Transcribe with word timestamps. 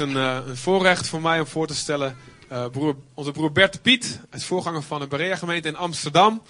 een, 0.00 0.10
uh, 0.10 0.38
een, 0.46 0.56
voorrecht 0.56 1.08
voor 1.08 1.20
mij 1.20 1.40
om 1.40 1.46
voor 1.46 1.66
te 1.66 1.74
stellen 1.74 2.16
uh, 2.52 2.66
broer, 2.66 2.96
onze 3.14 3.32
broer 3.32 3.52
Bert 3.52 3.82
Piet, 3.82 4.20
het 4.30 4.44
voorganger 4.44 4.82
van 4.82 5.00
de 5.00 5.06
Berea 5.06 5.36
gemeente 5.36 5.68
in 5.68 5.76
Amsterdam. 5.76 6.42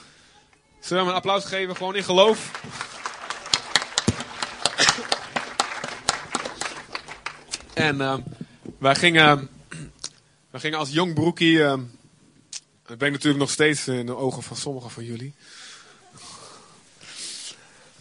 Zullen 0.81 0.89
we 0.89 0.99
hem 0.99 1.09
een 1.09 1.15
applaus 1.15 1.45
geven, 1.45 1.77
gewoon 1.77 1.97
in 1.97 2.05
geloof? 2.05 2.51
en 7.75 7.97
uh, 7.97 8.15
wij, 8.79 8.95
gingen, 8.95 9.49
wij 10.51 10.61
gingen 10.61 10.79
als 10.79 10.91
jong 10.91 11.15
broekie, 11.15 11.59
dat 11.59 12.99
ben 12.99 13.09
ik 13.09 13.13
natuurlijk 13.13 13.39
nog 13.39 13.51
steeds 13.51 13.89
in 13.89 14.07
de 14.07 14.17
ogen 14.17 14.43
van 14.43 14.57
sommigen 14.57 14.91
van 14.91 15.05
jullie. 15.05 15.35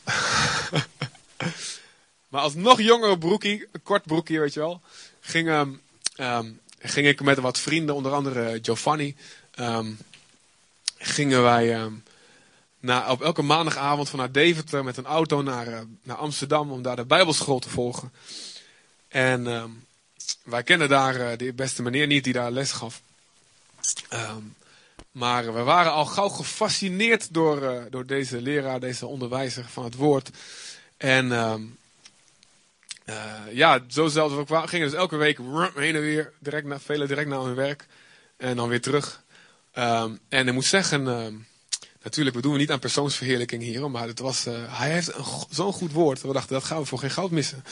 maar 2.29 2.41
als 2.41 2.53
nog 2.53 2.81
jongere 2.81 3.17
broekie, 3.17 3.67
kort 3.83 4.05
broekie 4.05 4.39
weet 4.39 4.53
je 4.53 4.59
wel, 4.59 4.81
ging, 5.29 5.49
um, 6.17 6.59
ging 6.79 7.07
ik 7.07 7.21
met 7.21 7.37
wat 7.37 7.59
vrienden, 7.59 7.95
onder 7.95 8.11
andere 8.13 8.59
Giovanni, 8.61 9.15
um, 9.59 9.97
gingen 10.97 11.43
wij 11.43 11.89
na, 12.79 13.11
op 13.11 13.21
elke 13.21 13.41
maandagavond 13.41 14.09
vanuit 14.09 14.33
Deventer 14.33 14.83
met 14.83 14.97
een 14.97 15.05
auto 15.05 15.41
naar, 15.41 15.67
uh, 15.67 15.79
naar 16.03 16.17
Amsterdam 16.17 16.71
om 16.71 16.81
daar 16.81 16.95
de 16.95 17.05
Bijbelschool 17.05 17.59
te 17.59 17.69
volgen. 17.69 18.11
En 19.07 19.43
wij 20.43 20.63
kenden 20.63 20.89
daar 20.89 21.15
uh, 21.15 21.37
de 21.37 21.53
beste 21.53 21.81
meneer 21.81 22.07
niet 22.07 22.23
die 22.23 22.33
daar 22.33 22.51
les 22.51 22.71
gaf. 22.71 23.01
maar 25.11 25.53
we 25.53 25.61
waren 25.61 25.91
al 25.91 26.05
gauw 26.05 26.29
gefascineerd 26.29 27.33
door, 27.33 27.61
uh, 27.61 27.81
door 27.89 28.05
deze 28.05 28.41
leraar, 28.41 28.79
deze 28.79 29.05
onderwijzer 29.05 29.65
van 29.65 29.83
het 29.83 29.95
woord. 29.95 30.29
En 30.97 31.31
uh, 33.09 33.53
ja, 33.53 33.79
zo 33.87 34.07
zelfs. 34.07 34.35
We 34.35 34.67
gingen 34.67 34.89
dus 34.89 34.97
elke 34.97 35.15
week 35.15 35.39
heen 35.75 35.95
en 35.95 36.01
weer, 36.01 36.33
direct 36.39 36.67
naar, 36.67 36.79
velen 36.79 37.07
direct 37.07 37.29
naar 37.29 37.41
hun 37.41 37.55
werk. 37.55 37.85
En 38.37 38.55
dan 38.55 38.69
weer 38.69 38.81
terug. 38.81 39.23
Um, 39.73 40.19
en 40.29 40.47
ik 40.47 40.53
moet 40.53 40.65
zeggen, 40.65 41.05
uh, 41.07 41.25
natuurlijk, 42.03 42.35
we 42.35 42.41
doen 42.41 42.57
niet 42.57 42.71
aan 42.71 42.79
persoonsverheerlijking 42.79 43.63
hier. 43.63 43.91
Maar 43.91 44.07
het 44.07 44.19
was, 44.19 44.47
uh, 44.47 44.53
hij 44.79 44.91
heeft 44.91 45.11
zo'n 45.49 45.73
goed 45.73 45.91
woord. 45.91 46.21
We 46.21 46.33
dachten, 46.33 46.53
dat 46.53 46.63
gaan 46.63 46.79
we 46.79 46.85
voor 46.85 46.99
geen 46.99 47.11
goud 47.11 47.31
missen. 47.31 47.63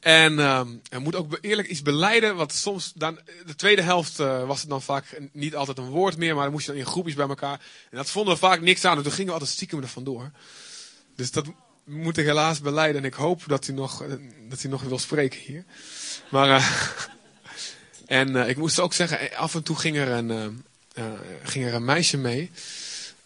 En 0.00 0.38
um, 0.38 0.80
er 0.90 1.00
moet 1.00 1.16
ook 1.16 1.38
eerlijk 1.40 1.68
iets 1.68 1.82
beleiden. 1.82 2.36
Want 2.36 2.52
soms, 2.52 2.92
dan, 2.94 3.18
de 3.46 3.54
tweede 3.54 3.82
helft 3.82 4.16
was 4.16 4.60
het 4.60 4.70
dan 4.70 4.82
vaak 4.82 5.20
niet 5.32 5.56
altijd 5.56 5.78
een 5.78 5.88
woord 5.88 6.16
meer. 6.16 6.34
Maar 6.34 6.44
dan 6.44 6.52
moest 6.52 6.66
je 6.66 6.72
dan 6.72 6.80
in 6.80 6.86
groepjes 6.86 7.14
bij 7.14 7.28
elkaar. 7.28 7.60
En 7.90 7.96
dat 7.96 8.10
vonden 8.10 8.34
we 8.34 8.40
vaak 8.40 8.60
niks 8.60 8.84
aan. 8.84 8.96
En 8.96 9.02
toen 9.02 9.12
gingen 9.12 9.26
we 9.26 9.32
altijd 9.32 9.50
stiekem 9.50 9.82
er 9.82 9.88
vandoor. 9.88 10.30
Dus 11.16 11.30
dat 11.30 11.46
moet 11.84 12.16
ik 12.16 12.24
helaas 12.24 12.60
beleiden. 12.60 13.00
En 13.00 13.06
ik 13.06 13.14
hoop 13.14 13.42
dat 13.46 13.66
hij 13.66 13.74
nog, 13.74 14.04
dat 14.48 14.62
hij 14.62 14.70
nog 14.70 14.82
wil 14.82 14.98
spreken 14.98 15.40
hier. 15.40 15.64
Maar, 16.30 16.48
uh, 16.48 16.68
en 18.20 18.30
uh, 18.30 18.48
ik 18.48 18.56
moest 18.56 18.80
ook 18.80 18.94
zeggen, 18.94 19.36
af 19.36 19.54
en 19.54 19.62
toe 19.62 19.76
ging 19.76 19.96
er 19.96 20.08
een, 20.08 20.64
ging 21.42 21.64
er 21.64 21.74
een 21.74 21.84
meisje 21.84 22.16
mee. 22.16 22.50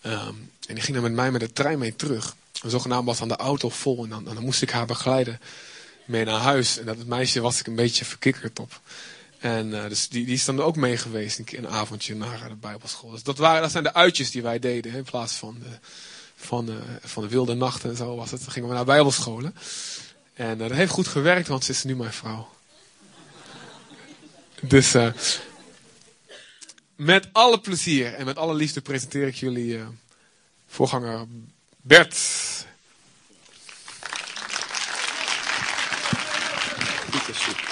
Um, 0.02 0.50
en 0.66 0.74
die 0.74 0.82
ging 0.82 0.92
dan 0.92 1.02
met 1.02 1.12
mij 1.12 1.30
met 1.30 1.40
de 1.40 1.52
trein 1.52 1.78
mee 1.78 1.96
terug. 1.96 2.36
En 2.62 2.70
zogenaamd 2.70 3.06
was 3.06 3.18
dan 3.18 3.28
de 3.28 3.36
auto 3.36 3.68
vol. 3.68 4.04
En 4.04 4.10
dan, 4.10 4.24
dan 4.24 4.44
moest 4.44 4.62
ik 4.62 4.70
haar 4.70 4.86
begeleiden 4.86 5.40
mee 6.04 6.24
naar 6.24 6.40
huis. 6.40 6.78
En 6.78 6.86
dat 6.86 7.06
meisje 7.06 7.40
was 7.40 7.60
ik 7.60 7.66
een 7.66 7.74
beetje 7.74 8.04
verkikkerd 8.04 8.58
op. 8.58 8.80
En 9.38 9.70
dus 9.70 10.08
die, 10.08 10.24
die 10.24 10.34
is 10.34 10.44
dan 10.44 10.62
ook 10.62 10.76
mee 10.76 10.96
geweest, 10.96 11.38
een, 11.38 11.46
een 11.50 11.68
avondje 11.68 12.14
naar 12.14 12.48
de 12.48 12.54
Bijbelschool. 12.54 13.10
Dus 13.10 13.22
dat, 13.22 13.38
waren, 13.38 13.62
dat 13.62 13.70
zijn 13.70 13.82
de 13.82 13.94
uitjes 13.94 14.30
die 14.30 14.42
wij 14.42 14.58
deden, 14.58 14.94
in 14.94 15.02
plaats 15.02 15.32
van 15.32 15.56
de, 15.58 15.78
van 16.38 16.66
de, 16.66 16.78
van 17.02 17.22
de 17.22 17.28
wilde 17.28 17.54
nachten 17.54 17.90
en 17.90 17.96
zo 17.96 18.16
was 18.16 18.30
het. 18.30 18.48
Gingen 18.48 18.68
we 18.68 18.74
naar 18.74 18.84
bijbelscholen. 18.84 19.54
En 20.34 20.52
uh, 20.52 20.68
dat 20.68 20.76
heeft 20.76 20.92
goed 20.92 21.08
gewerkt, 21.08 21.48
want 21.48 21.64
ze 21.64 21.70
is 21.70 21.84
nu 21.84 21.96
mijn 21.96 22.12
vrouw. 22.12 22.48
Dus 24.60 24.94
uh, 24.94 25.12
met 26.96 27.28
alle 27.32 27.60
plezier 27.60 28.14
en 28.14 28.24
met 28.24 28.36
alle 28.36 28.54
liefde 28.54 28.80
presenteer 28.80 29.26
ik 29.26 29.34
jullie 29.34 29.76
uh, 29.76 29.86
voorganger 30.66 31.26
Bert. 31.80 32.16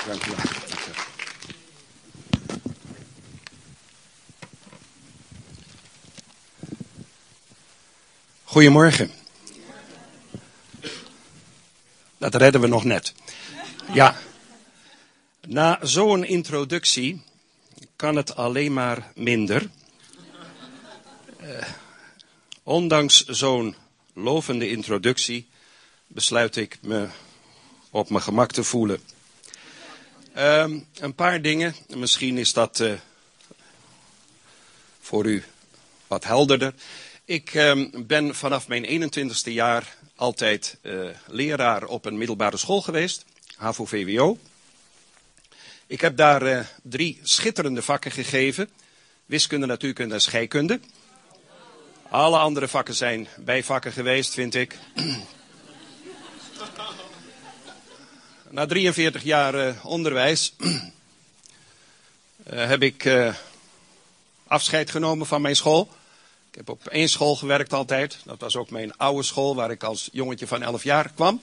Dank 0.07 0.25
wel. 0.25 0.76
Goedemorgen. 8.57 9.11
Dat 12.19 12.35
redden 12.35 12.61
we 12.61 12.67
nog 12.67 12.85
net. 12.85 13.15
Ja. 13.93 14.17
Na 15.47 15.79
zo'n 15.83 16.25
introductie 16.25 17.23
kan 17.97 18.17
het 18.17 18.37
alleen 18.37 18.73
maar 18.73 19.13
minder. 19.15 19.71
Uh, 21.43 21.63
ondanks 22.63 23.25
zo'n 23.25 23.77
lovende 24.13 24.71
introductie 24.71 25.49
besluit 26.07 26.57
ik 26.57 26.79
me 26.81 27.09
op 27.91 28.11
mijn 28.11 28.23
gemak 28.23 28.53
te 28.53 28.65
voelen. 28.65 29.01
Uh, 30.37 30.65
een 30.95 31.15
paar 31.15 31.43
dingen, 31.43 31.75
misschien 31.89 32.39
is 32.39 32.53
dat 32.53 32.81
uh, 32.81 32.93
voor 35.01 35.27
u 35.27 35.45
wat 36.07 36.25
helderder. 36.25 36.75
Ik 37.27 37.55
uh, 37.55 37.87
ben 37.93 38.35
vanaf 38.35 38.69
mijn 38.69 39.11
21ste 39.13 39.53
jaar 39.53 39.97
altijd 40.15 40.79
uh, 40.83 41.09
leraar 41.27 41.85
op 41.85 42.05
een 42.05 42.19
middelbare 42.19 42.57
school 42.57 42.83
geweest, 42.83 43.25
HAVO-VWO. 43.57 44.39
Ik 45.87 46.01
heb 46.01 46.17
daar 46.17 46.43
uh, 46.43 46.61
drie 46.83 47.21
schitterende 47.23 47.83
vakken 47.83 48.11
gegeven. 48.11 48.71
Wiskunde, 49.25 49.67
natuurkunde 49.67 50.15
en 50.15 50.21
scheikunde. 50.21 50.81
Alle 52.09 52.39
andere 52.39 52.69
vakken 52.69 52.95
zijn 52.95 53.29
bijvakken 53.37 53.93
geweest, 53.93 54.35
vind 54.35 54.55
ik. 54.55 54.79
Na 58.51 58.67
43 58.67 59.23
jaar 59.23 59.55
uh, 59.55 59.85
onderwijs 59.85 60.55
heb 62.45 62.83
ik 62.83 63.11
afscheid 64.47 64.91
genomen 64.91 65.27
van 65.27 65.43
mijn 65.43 65.57
school. 65.57 65.96
Ik 66.57 66.67
heb 66.67 66.77
op 66.77 66.87
één 66.87 67.09
school 67.09 67.37
gewerkt 67.37 67.73
altijd. 67.73 68.19
Dat 68.25 68.41
was 68.41 68.57
ook 68.57 68.71
mijn 68.71 68.97
oude 68.97 69.23
school 69.23 69.55
waar 69.55 69.71
ik 69.71 69.83
als 69.83 70.09
jongetje 70.13 70.47
van 70.47 70.63
11 70.63 70.85
jaar 70.85 71.11
kwam. 71.15 71.43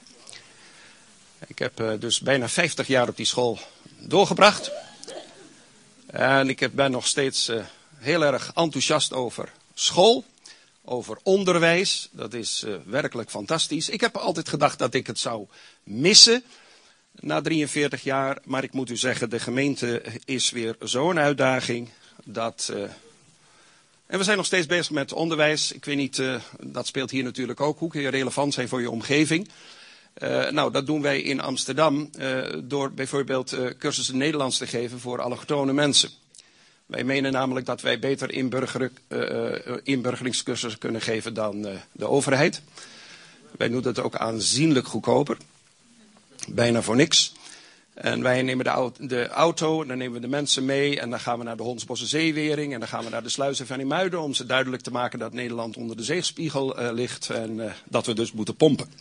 Ik 1.47 1.59
heb 1.59 1.79
uh, 1.79 1.91
dus 2.00 2.19
bijna 2.19 2.50
50 2.50 2.88
jaar 2.88 3.07
op 3.07 3.18
die 3.18 3.25
school 3.25 3.59
doorgebracht. 4.00 4.72
En 6.06 6.50
ik 6.50 6.75
ben 6.75 6.91
nog 6.91 7.07
steeds 7.07 7.50
uh, 7.50 7.63
heel 7.97 8.24
erg 8.24 8.51
enthousiast 8.53 9.13
over 9.13 9.51
school, 9.74 10.25
over 10.85 11.18
onderwijs. 11.24 12.09
Dat 12.12 12.34
is 12.34 12.63
uh, 12.68 12.75
werkelijk 12.85 13.30
fantastisch. 13.30 13.90
Ik 13.90 14.01
heb 14.01 14.18
altijd 14.18 14.50
gedacht 14.50 14.80
dat 14.80 14.94
ik 14.94 15.07
het 15.07 15.19
zou 15.19 15.47
missen 15.84 16.44
na 17.12 17.41
43 17.41 18.03
jaar. 18.03 18.38
Maar 18.44 18.63
ik 18.63 18.74
moet 18.74 18.90
u 18.90 18.97
zeggen, 18.97 19.30
de 19.30 19.40
gemeente 19.40 20.03
is 20.25 20.50
weer 20.50 20.75
zo'n 20.80 21.19
uitdaging 21.19 21.90
dat 22.24 22.72
en 24.05 24.17
we 24.17 24.23
zijn 24.23 24.37
nog 24.37 24.45
steeds 24.45 24.65
bezig 24.65 24.91
met 24.91 25.13
onderwijs. 25.13 25.71
Ik 25.71 25.85
weet 25.85 25.95
niet, 25.95 26.17
uh, 26.17 26.35
dat 26.59 26.87
speelt 26.87 27.11
hier 27.11 27.23
natuurlijk 27.23 27.61
ook. 27.61 27.79
Hoe 27.79 27.89
kun 27.89 28.01
je 28.01 28.09
relevant 28.09 28.53
zijn 28.53 28.67
voor 28.67 28.81
je 28.81 28.89
omgeving? 28.89 29.49
Uh, 30.17 30.49
nou, 30.49 30.71
dat 30.71 30.85
doen 30.85 31.01
wij 31.01 31.21
in 31.21 31.41
Amsterdam 31.41 32.09
uh, 32.19 32.45
door 32.63 32.91
bijvoorbeeld 32.91 33.55
cursussen 33.77 34.17
Nederlands 34.17 34.57
te 34.57 34.67
geven 34.67 34.99
voor 34.99 35.21
allochtone 35.21 35.73
mensen. 35.73 36.09
Wij 36.85 37.03
menen 37.03 37.31
namelijk 37.31 37.65
dat 37.65 37.81
wij 37.81 37.99
beter 37.99 38.31
inburger, 38.31 38.91
inburgeringscursussen 39.83 40.79
kunnen 40.79 41.01
geven 41.01 41.33
dan 41.33 41.67
de 41.91 42.07
overheid. 42.07 42.61
Wij 43.57 43.69
doen 43.69 43.81
dat 43.81 43.99
ook 43.99 44.15
aanzienlijk 44.15 44.87
goedkoper. 44.87 45.37
Bijna 46.47 46.81
voor 46.81 46.95
niks. 46.95 47.33
En 47.93 48.21
wij 48.21 48.41
nemen 48.41 48.65
de, 48.97 49.27
auto, 49.27 49.85
dan 49.85 49.97
nemen 49.97 50.13
we 50.13 50.19
de 50.19 50.27
mensen 50.27 50.65
mee 50.65 51.00
en 51.00 51.09
dan 51.09 51.19
gaan 51.19 51.38
we 51.38 51.44
naar 51.44 51.57
de 51.57 51.63
Hondsbosse 51.63 52.06
Zeewering 52.06 52.73
en 52.73 52.79
dan 52.79 52.88
gaan 52.89 53.03
we 53.03 53.09
naar 53.09 53.23
de 53.23 53.29
sluizen 53.29 53.68
van 53.68 53.79
Imuiden 53.79 54.21
om 54.21 54.33
ze 54.33 54.45
duidelijk 54.45 54.83
te 54.83 54.91
maken 54.91 55.19
dat 55.19 55.33
Nederland 55.33 55.77
onder 55.77 55.97
de 55.97 56.03
zeespiegel 56.03 56.81
uh, 56.81 56.91
ligt 56.91 57.29
en 57.29 57.57
uh, 57.57 57.71
dat 57.89 58.06
we 58.06 58.13
dus 58.13 58.31
moeten 58.31 58.56
pompen. 58.56 58.91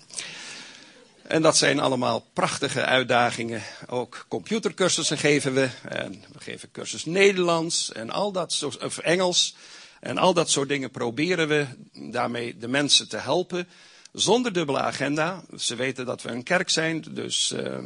En 1.23 1.43
dat 1.43 1.57
zijn 1.57 1.81
allemaal 1.81 2.27
prachtige 2.33 2.85
uitdagingen. 2.85 3.63
Ook 3.89 4.25
computercursussen 4.29 5.19
geven 5.19 5.55
we. 5.55 5.69
En 5.89 6.25
we 6.33 6.41
geven 6.41 6.71
cursus 6.71 7.05
Nederlands 7.05 7.93
en 7.93 8.11
al 8.11 8.33
dat 8.33 8.53
soort, 8.53 8.85
of 8.85 8.99
Engels. 8.99 9.55
En 10.01 10.19
al 10.19 10.35
dat 10.35 10.51
soort 10.51 10.69
dingen 10.69 10.91
proberen 10.91 11.49
we 11.49 11.67
daarmee 11.93 12.57
de 12.59 12.69
mensen 12.69 13.09
te 13.09 13.17
helpen 13.17 13.69
zonder 14.13 14.53
dubbele 14.53 14.81
agenda. 14.81 15.43
Ze 15.57 15.75
weten 15.75 16.07
dat 16.07 16.23
we 16.23 16.29
een 16.29 16.43
kerk 16.43 16.71
zijn, 16.71 17.05
dus 17.11 17.53
uh, 17.53 17.79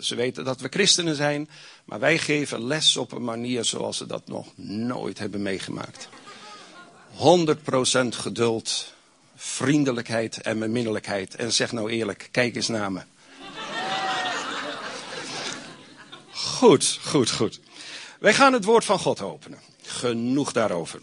ze 0.00 0.14
weten 0.14 0.44
dat 0.44 0.60
we 0.60 0.68
christenen 0.68 1.14
zijn. 1.14 1.48
Maar 1.84 1.98
wij 2.00 2.18
geven 2.18 2.66
les 2.66 2.96
op 2.96 3.12
een 3.12 3.24
manier 3.24 3.64
zoals 3.64 3.96
ze 3.96 4.06
dat 4.06 4.26
nog 4.26 4.56
nooit 4.66 5.18
hebben 5.18 5.42
meegemaakt. 5.42 6.08
100% 7.16 8.08
geduld, 8.08 8.92
vriendelijkheid 9.36 10.40
en 10.40 10.58
beminnelijkheid. 10.58 11.34
En 11.34 11.52
zeg 11.52 11.72
nou 11.72 11.90
eerlijk, 11.90 12.28
kijk 12.30 12.56
eens 12.56 12.68
naar 12.68 12.92
me. 12.92 13.02
Goed, 16.30 16.98
goed, 17.04 17.30
goed. 17.30 17.60
Wij 18.20 18.34
gaan 18.34 18.52
het 18.52 18.64
woord 18.64 18.84
van 18.84 18.98
God 18.98 19.20
openen. 19.20 19.58
Genoeg 19.82 20.52
daarover. 20.52 21.00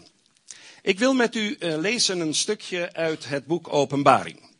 Ik 0.84 0.98
wil 0.98 1.14
met 1.14 1.34
u 1.34 1.56
uh, 1.58 1.78
lezen 1.78 2.20
een 2.20 2.34
stukje 2.34 2.92
uit 2.92 3.28
het 3.28 3.46
boek 3.46 3.72
Openbaring. 3.72 4.50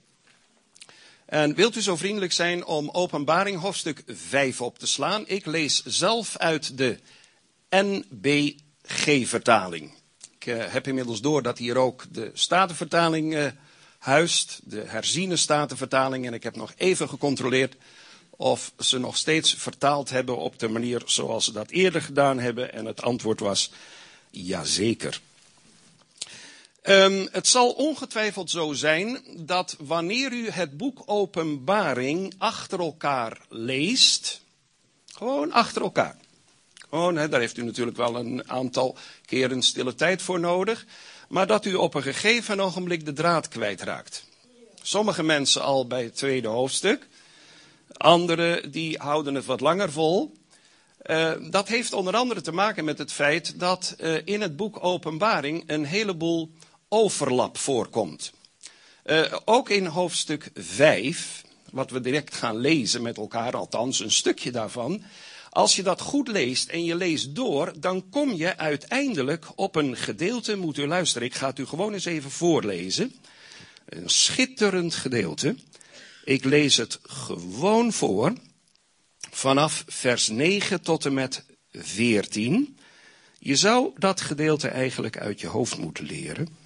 En 1.26 1.54
wilt 1.54 1.76
u 1.76 1.80
zo 1.80 1.96
vriendelijk 1.96 2.32
zijn 2.32 2.64
om 2.64 2.90
Openbaring 2.90 3.60
hoofdstuk 3.60 4.02
5 4.06 4.60
op 4.60 4.78
te 4.78 4.86
slaan? 4.86 5.24
Ik 5.26 5.46
lees 5.46 5.82
zelf 5.84 6.36
uit 6.36 6.78
de 6.78 6.98
NBG-vertaling. 7.68 9.94
Ik 10.38 10.46
uh, 10.46 10.64
heb 10.66 10.86
inmiddels 10.86 11.20
door 11.20 11.42
dat 11.42 11.58
hier 11.58 11.76
ook 11.76 12.04
de 12.10 12.30
Statenvertaling 12.34 13.34
uh, 13.34 13.46
huist, 13.98 14.60
de 14.64 14.82
herziene 14.86 15.36
Statenvertaling. 15.36 16.26
En 16.26 16.34
ik 16.34 16.42
heb 16.42 16.56
nog 16.56 16.72
even 16.76 17.08
gecontroleerd 17.08 17.76
of 18.30 18.72
ze 18.78 18.98
nog 18.98 19.16
steeds 19.16 19.54
vertaald 19.54 20.10
hebben 20.10 20.36
op 20.36 20.58
de 20.58 20.68
manier 20.68 21.02
zoals 21.04 21.44
ze 21.44 21.52
dat 21.52 21.70
eerder 21.70 22.02
gedaan 22.02 22.38
hebben. 22.38 22.72
En 22.72 22.84
het 22.84 23.02
antwoord 23.02 23.40
was 23.40 23.70
jazeker. 24.30 25.20
Um, 26.82 27.28
het 27.30 27.48
zal 27.48 27.70
ongetwijfeld 27.70 28.50
zo 28.50 28.72
zijn 28.72 29.20
dat 29.36 29.76
wanneer 29.78 30.32
u 30.32 30.50
het 30.50 30.76
boek 30.76 31.02
Openbaring 31.06 32.34
achter 32.38 32.80
elkaar 32.80 33.40
leest, 33.48 34.40
gewoon 35.06 35.52
achter 35.52 35.82
elkaar. 35.82 36.16
Gewoon, 36.88 37.14
daar 37.14 37.40
heeft 37.40 37.56
u 37.56 37.64
natuurlijk 37.64 37.96
wel 37.96 38.16
een 38.16 38.50
aantal 38.50 38.96
keren 39.26 39.62
stille 39.62 39.94
tijd 39.94 40.22
voor 40.22 40.40
nodig. 40.40 40.86
Maar 41.28 41.46
dat 41.46 41.64
u 41.64 41.74
op 41.74 41.94
een 41.94 42.02
gegeven 42.02 42.60
ogenblik 42.60 43.04
de 43.04 43.12
draad 43.12 43.48
kwijtraakt. 43.48 44.24
Sommige 44.82 45.22
mensen 45.22 45.62
al 45.62 45.86
bij 45.86 46.02
het 46.02 46.16
tweede 46.16 46.48
hoofdstuk. 46.48 47.08
Anderen 47.92 48.70
die 48.70 48.98
houden 48.98 49.34
het 49.34 49.44
wat 49.44 49.60
langer 49.60 49.92
vol. 49.92 50.32
Uh, 51.06 51.32
dat 51.50 51.68
heeft 51.68 51.92
onder 51.92 52.16
andere 52.16 52.40
te 52.40 52.52
maken 52.52 52.84
met 52.84 52.98
het 52.98 53.12
feit 53.12 53.60
dat 53.60 53.94
uh, 54.00 54.18
in 54.24 54.40
het 54.40 54.56
boek 54.56 54.84
Openbaring 54.84 55.64
een 55.66 55.84
heleboel 55.84 56.50
overlap 56.92 57.58
voorkomt. 57.58 58.32
Uh, 59.04 59.36
ook 59.44 59.70
in 59.70 59.86
hoofdstuk 59.86 60.50
5, 60.54 61.42
wat 61.70 61.90
we 61.90 62.00
direct 62.00 62.34
gaan 62.34 62.56
lezen 62.56 63.02
met 63.02 63.16
elkaar, 63.16 63.56
althans 63.56 64.00
een 64.00 64.10
stukje 64.10 64.50
daarvan. 64.50 65.02
Als 65.50 65.76
je 65.76 65.82
dat 65.82 66.00
goed 66.00 66.28
leest 66.28 66.68
en 66.68 66.84
je 66.84 66.94
leest 66.94 67.34
door, 67.34 67.72
dan 67.80 68.08
kom 68.08 68.32
je 68.32 68.56
uiteindelijk 68.56 69.46
op 69.54 69.76
een 69.76 69.96
gedeelte, 69.96 70.56
moet 70.56 70.78
u 70.78 70.86
luisteren, 70.86 71.28
ik 71.28 71.34
ga 71.34 71.46
het 71.46 71.58
u 71.58 71.66
gewoon 71.66 71.92
eens 71.92 72.04
even 72.04 72.30
voorlezen. 72.30 73.14
Een 73.86 74.08
schitterend 74.08 74.94
gedeelte. 74.94 75.56
Ik 76.24 76.44
lees 76.44 76.76
het 76.76 76.98
gewoon 77.02 77.92
voor. 77.92 78.32
Vanaf 79.30 79.84
vers 79.86 80.28
9 80.28 80.82
tot 80.82 81.04
en 81.04 81.14
met 81.14 81.44
14. 81.72 82.76
Je 83.38 83.56
zou 83.56 83.90
dat 83.96 84.20
gedeelte 84.20 84.68
eigenlijk 84.68 85.18
uit 85.18 85.40
je 85.40 85.46
hoofd 85.46 85.78
moeten 85.78 86.04
leren. 86.04 86.61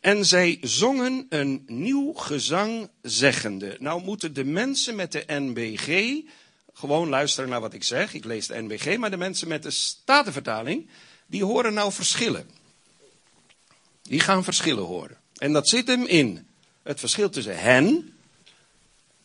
En 0.00 0.26
zij 0.26 0.58
zongen 0.60 1.26
een 1.28 1.62
nieuw 1.66 2.12
gezang 2.12 2.88
zeggende. 3.02 3.76
Nou 3.80 4.02
moeten 4.02 4.32
de 4.32 4.44
mensen 4.44 4.94
met 4.96 5.12
de 5.12 5.24
NBG 5.26 6.20
gewoon 6.72 7.08
luisteren 7.08 7.50
naar 7.50 7.60
wat 7.60 7.74
ik 7.74 7.84
zeg. 7.84 8.14
Ik 8.14 8.24
lees 8.24 8.46
de 8.46 8.62
NBG, 8.62 8.96
maar 8.96 9.10
de 9.10 9.16
mensen 9.16 9.48
met 9.48 9.62
de 9.62 9.70
Statenvertaling, 9.70 10.88
die 11.26 11.44
horen 11.44 11.74
nou 11.74 11.92
verschillen. 11.92 12.50
Die 14.02 14.20
gaan 14.20 14.44
verschillen 14.44 14.84
horen. 14.84 15.16
En 15.36 15.52
dat 15.52 15.68
zit 15.68 15.86
hem 15.86 16.04
in 16.04 16.46
het 16.82 17.00
verschil 17.00 17.30
tussen 17.30 17.60
hen, 17.60 18.12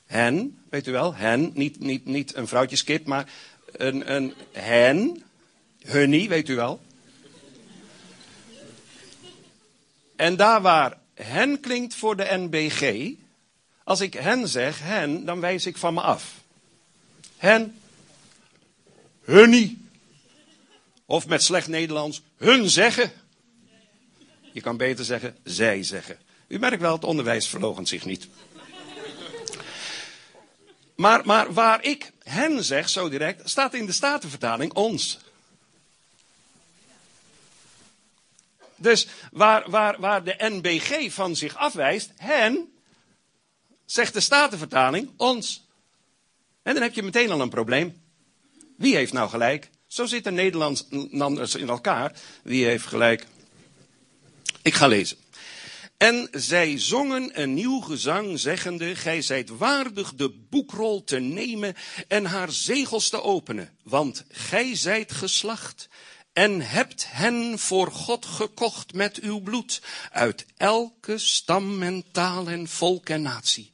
hen, 0.06 0.58
weet 0.70 0.88
u 0.88 0.92
wel, 0.92 1.16
hen, 1.16 1.52
niet, 1.54 1.80
niet, 1.80 2.06
niet 2.06 2.36
een 2.36 2.48
vrouwtjeskip, 2.48 3.06
maar 3.06 3.31
een, 3.72 4.14
een 4.14 4.34
hen, 4.52 5.24
hunnie, 5.81 6.30
weet 6.30 6.50
u 6.50 6.56
wel. 6.56 6.81
En 10.15 10.36
daar 10.36 10.62
waar 10.62 10.98
hen 11.13 11.60
klinkt 11.60 11.95
voor 11.95 12.15
de 12.15 12.27
NBG, 12.30 13.12
als 13.83 14.01
ik 14.01 14.13
hen 14.13 14.48
zeg, 14.48 14.80
hen, 14.80 15.25
dan 15.25 15.39
wijs 15.39 15.65
ik 15.65 15.77
van 15.77 15.94
me 15.94 16.01
af. 16.01 16.33
Hen, 17.38 17.80
hunnie. 19.21 19.88
Of 21.06 21.27
met 21.27 21.44
slecht 21.44 21.68
Nederlands, 21.68 22.21
hun 22.38 22.69
zeggen. 22.69 23.12
Je 24.51 24.62
kan 24.62 24.77
beter 24.77 25.06
zeggen, 25.06 25.38
zij 25.44 25.83
zeggen. 25.83 26.18
U 26.48 26.60
merkt 26.60 26.81
wel, 26.81 26.94
het 26.94 27.04
onderwijs 27.04 27.48
verlogent 27.48 27.88
zich 27.88 28.06
niet. 28.06 28.27
Maar, 30.95 31.25
maar 31.25 31.54
waar 31.54 31.83
ik 31.83 32.12
hen 32.24 32.63
zeg, 32.63 32.89
zo 32.89 33.10
direct, 33.10 33.50
staat 33.50 33.74
in 33.74 33.86
de 33.86 33.92
Statenvertaling 33.92 34.74
ons. 34.74 35.19
Dus 38.84 39.08
waar, 39.32 39.70
waar, 39.70 40.00
waar 40.00 40.24
de 40.24 40.36
NBG 40.38 41.14
van 41.14 41.36
zich 41.36 41.56
afwijst, 41.56 42.12
hen, 42.16 42.74
zegt 43.86 44.14
de 44.14 44.20
Statenvertaling 44.20 45.10
ons. 45.18 45.68
En 46.64 46.74
dan 46.74 46.84
heb 46.84 46.94
je 46.94 47.04
meteen 47.04 47.32
al 47.32 47.42
een 47.42 47.50
probleem. 47.50 48.02
Wie 48.78 48.96
heeft 48.96 49.14
nou 49.14 49.30
gelijk? 49.30 49.70
Zo 49.88 50.06
zitten 50.06 50.34
Nederlanders 50.34 51.56
in 51.56 51.70
elkaar. 51.70 52.16
Wie 52.44 52.66
heeft 52.66 52.86
gelijk? 52.86 53.28
Ik 54.62 54.74
ga 54.74 54.88
lezen. 54.88 55.18
En 55.98 56.28
zij 56.32 56.80
zongen 56.80 57.42
een 57.42 57.54
nieuw 57.54 57.80
gezang, 57.80 58.40
zeggende, 58.40 58.96
gij 58.96 59.22
zijt 59.22 59.50
waardig 59.50 60.14
de 60.14 60.30
boekrol 60.50 61.04
te 61.04 61.20
nemen 61.20 61.76
en 62.08 62.26
haar 62.26 62.52
zegels 62.52 63.10
te 63.10 63.22
openen, 63.22 63.78
want 63.84 64.24
gij 64.30 64.76
zijt 64.76 65.12
geslacht 65.12 65.90
en 66.34 66.62
hebt 66.62 67.06
hen 67.10 67.60
voor 67.60 67.92
God 67.92 68.26
gekocht 68.26 68.94
met 68.94 69.20
uw 69.20 69.40
bloed, 69.40 69.82
uit 70.12 70.46
elke 70.58 71.18
stam 71.18 71.82
en 71.82 72.04
taal 72.12 72.48
en 72.48 72.68
volk 72.68 73.10
en 73.10 73.22
natie. 73.22 73.72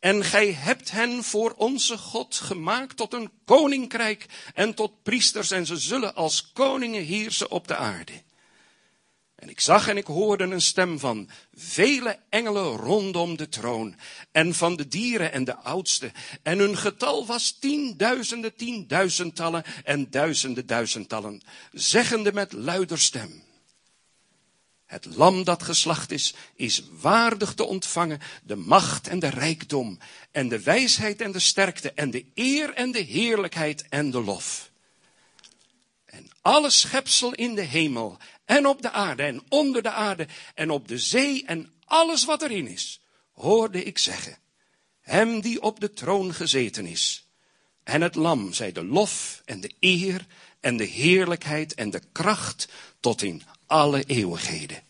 En 0.00 0.24
gij 0.24 0.52
hebt 0.52 0.90
hen 0.90 1.24
voor 1.24 1.54
onze 1.56 1.98
God 1.98 2.34
gemaakt 2.34 2.96
tot 2.96 3.12
een 3.12 3.30
koninkrijk 3.44 4.26
en 4.54 4.74
tot 4.74 5.02
priesters, 5.02 5.50
en 5.50 5.66
ze 5.66 5.76
zullen 5.76 6.14
als 6.14 6.52
koningen 6.52 7.04
heersen 7.04 7.50
op 7.50 7.68
de 7.68 7.76
aarde. 7.76 8.12
En 9.42 9.48
ik 9.48 9.60
zag 9.60 9.88
en 9.88 9.96
ik 9.96 10.06
hoorde 10.06 10.44
een 10.44 10.60
stem 10.60 10.98
van 10.98 11.28
vele 11.54 12.18
engelen 12.28 12.76
rondom 12.76 13.36
de 13.36 13.48
troon 13.48 13.96
en 14.32 14.54
van 14.54 14.76
de 14.76 14.88
dieren 14.88 15.32
en 15.32 15.44
de 15.44 15.56
oudsten. 15.56 16.12
En 16.42 16.58
hun 16.58 16.76
getal 16.76 17.26
was 17.26 17.52
tienduizenden 17.52 18.56
tienduizendtallen 18.56 19.64
en 19.84 20.10
duizenden 20.10 20.66
duizendtallen, 20.66 21.40
zeggende 21.72 22.32
met 22.32 22.52
luider 22.52 22.98
stem. 22.98 23.42
Het 24.86 25.04
lam 25.04 25.44
dat 25.44 25.62
geslacht 25.62 26.10
is, 26.10 26.34
is 26.54 26.82
waardig 27.00 27.54
te 27.54 27.64
ontvangen 27.64 28.20
de 28.42 28.56
macht 28.56 29.08
en 29.08 29.18
de 29.18 29.28
rijkdom 29.28 29.98
en 30.30 30.48
de 30.48 30.62
wijsheid 30.62 31.20
en 31.20 31.32
de 31.32 31.38
sterkte 31.38 31.92
en 31.92 32.10
de 32.10 32.26
eer 32.34 32.74
en 32.74 32.90
de 32.92 33.00
heerlijkheid 33.00 33.88
en 33.88 34.10
de 34.10 34.20
lof. 34.20 34.70
En 36.04 36.30
alle 36.40 36.70
schepsel 36.70 37.34
in 37.34 37.54
de 37.54 37.62
hemel 37.62 38.18
en 38.44 38.66
op 38.66 38.82
de 38.82 38.90
aarde 38.90 39.22
en 39.22 39.42
onder 39.48 39.82
de 39.82 39.90
aarde 39.90 40.26
en 40.54 40.70
op 40.70 40.88
de 40.88 40.98
zee 40.98 41.44
en 41.44 41.72
alles 41.84 42.24
wat 42.24 42.42
erin 42.42 42.66
is, 42.66 43.00
hoorde 43.32 43.82
ik 43.84 43.98
zeggen, 43.98 44.38
hem 45.00 45.40
die 45.40 45.62
op 45.62 45.80
de 45.80 45.92
troon 45.92 46.34
gezeten 46.34 46.86
is. 46.86 47.26
En 47.84 48.00
het 48.00 48.14
lam 48.14 48.52
zij 48.52 48.72
de 48.72 48.84
lof 48.84 49.42
en 49.44 49.60
de 49.60 49.72
eer 49.80 50.26
en 50.60 50.76
de 50.76 50.84
heerlijkheid 50.84 51.74
en 51.74 51.90
de 51.90 52.02
kracht 52.12 52.68
tot 53.00 53.22
in 53.22 53.42
alle 53.66 54.04
eeuwigheden. 54.04 54.82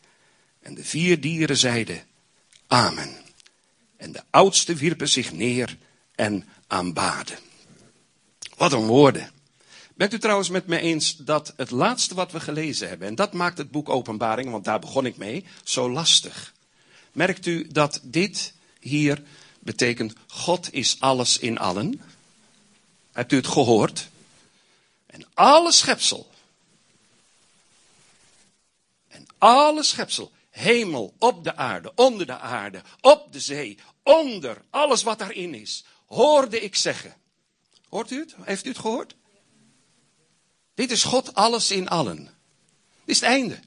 En 0.61 0.75
de 0.75 0.85
vier 0.85 1.21
dieren 1.21 1.57
zeiden, 1.57 2.07
Amen. 2.67 3.17
En 3.97 4.13
de 4.13 4.23
oudste 4.31 4.75
wierpen 4.75 5.09
zich 5.09 5.33
neer 5.33 5.77
en 6.15 6.49
aanbaden. 6.67 7.39
Wat 8.57 8.73
een 8.73 8.87
woorden. 8.87 9.31
Bent 9.95 10.13
u 10.13 10.19
trouwens 10.19 10.49
met 10.49 10.67
me 10.67 10.79
eens 10.79 11.17
dat 11.17 11.53
het 11.57 11.71
laatste 11.71 12.15
wat 12.15 12.33
we 12.33 12.41
gelezen 12.41 12.89
hebben, 12.89 13.09
en 13.09 13.15
dat 13.15 13.33
maakt 13.33 13.59
het 13.59 13.71
boek 13.71 13.89
Openbaring, 13.89 14.51
want 14.51 14.65
daar 14.65 14.79
begon 14.79 15.07
ik 15.07 15.17
mee, 15.17 15.45
zo 15.63 15.91
lastig. 15.91 16.53
Merkt 17.13 17.47
u 17.47 17.67
dat 17.69 18.01
dit 18.03 18.55
hier 18.81 19.23
betekent 19.59 20.13
God 20.27 20.73
is 20.73 21.01
alles 21.01 21.39
in 21.39 21.59
allen? 21.59 22.01
Hebt 23.13 23.33
u 23.33 23.37
het 23.37 23.47
gehoord? 23.47 24.09
En 25.07 25.27
alle 25.35 25.73
schepsel. 25.73 26.31
En 29.09 29.27
alle 29.39 29.83
schepsel. 29.83 30.33
Hemel, 30.51 31.15
op 31.19 31.45
de 31.45 31.57
aarde, 31.57 31.93
onder 31.95 32.27
de 32.27 32.39
aarde, 32.39 32.83
op 33.01 33.33
de 33.33 33.41
zee, 33.41 33.79
onder, 34.03 34.63
alles 34.71 35.03
wat 35.03 35.19
daarin 35.19 35.55
is, 35.55 35.85
hoorde 36.07 36.61
ik 36.61 36.77
zeggen. 36.77 37.15
Hoort 37.89 38.11
u 38.11 38.19
het? 38.19 38.35
Heeft 38.41 38.65
u 38.65 38.69
het 38.69 38.79
gehoord? 38.79 39.15
Dit 40.75 40.91
is 40.91 41.05
God 41.05 41.35
alles 41.35 41.71
in 41.71 41.89
allen. 41.89 42.25
Dit 43.05 43.15
is 43.15 43.21
het 43.21 43.29
einde. 43.29 43.55
Dit 43.55 43.61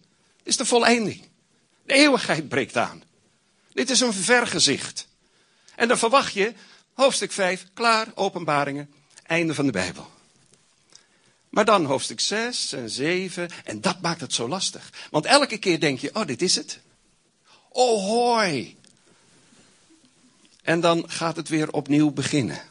is 0.43 0.57
de 0.57 0.65
volleinding. 0.65 1.21
De 1.85 1.93
eeuwigheid 1.93 2.49
breekt 2.49 2.77
aan. 2.77 3.03
Dit 3.73 3.89
is 3.89 3.99
een 3.99 4.13
vergezicht. 4.13 5.07
En 5.75 5.87
dan 5.87 5.97
verwacht 5.97 6.33
je, 6.33 6.53
hoofdstuk 6.93 7.31
5, 7.31 7.67
klaar, 7.73 8.07
openbaringen. 8.15 8.93
Einde 9.23 9.53
van 9.53 9.65
de 9.65 9.71
Bijbel. 9.71 10.09
Maar 11.49 11.65
dan 11.65 11.85
hoofdstuk 11.85 12.19
6 12.19 12.71
en 12.71 12.89
7. 12.89 13.49
En 13.63 13.81
dat 13.81 14.01
maakt 14.01 14.21
het 14.21 14.33
zo 14.33 14.47
lastig. 14.47 14.89
Want 15.11 15.25
elke 15.25 15.57
keer 15.57 15.79
denk 15.79 15.99
je, 15.99 16.15
oh, 16.15 16.25
dit 16.25 16.41
is 16.41 16.55
het. 16.55 16.79
Oh, 17.69 18.05
hoi. 18.05 18.77
En 20.61 20.79
dan 20.79 21.09
gaat 21.09 21.35
het 21.35 21.49
weer 21.49 21.71
opnieuw 21.71 22.11
beginnen. 22.11 22.61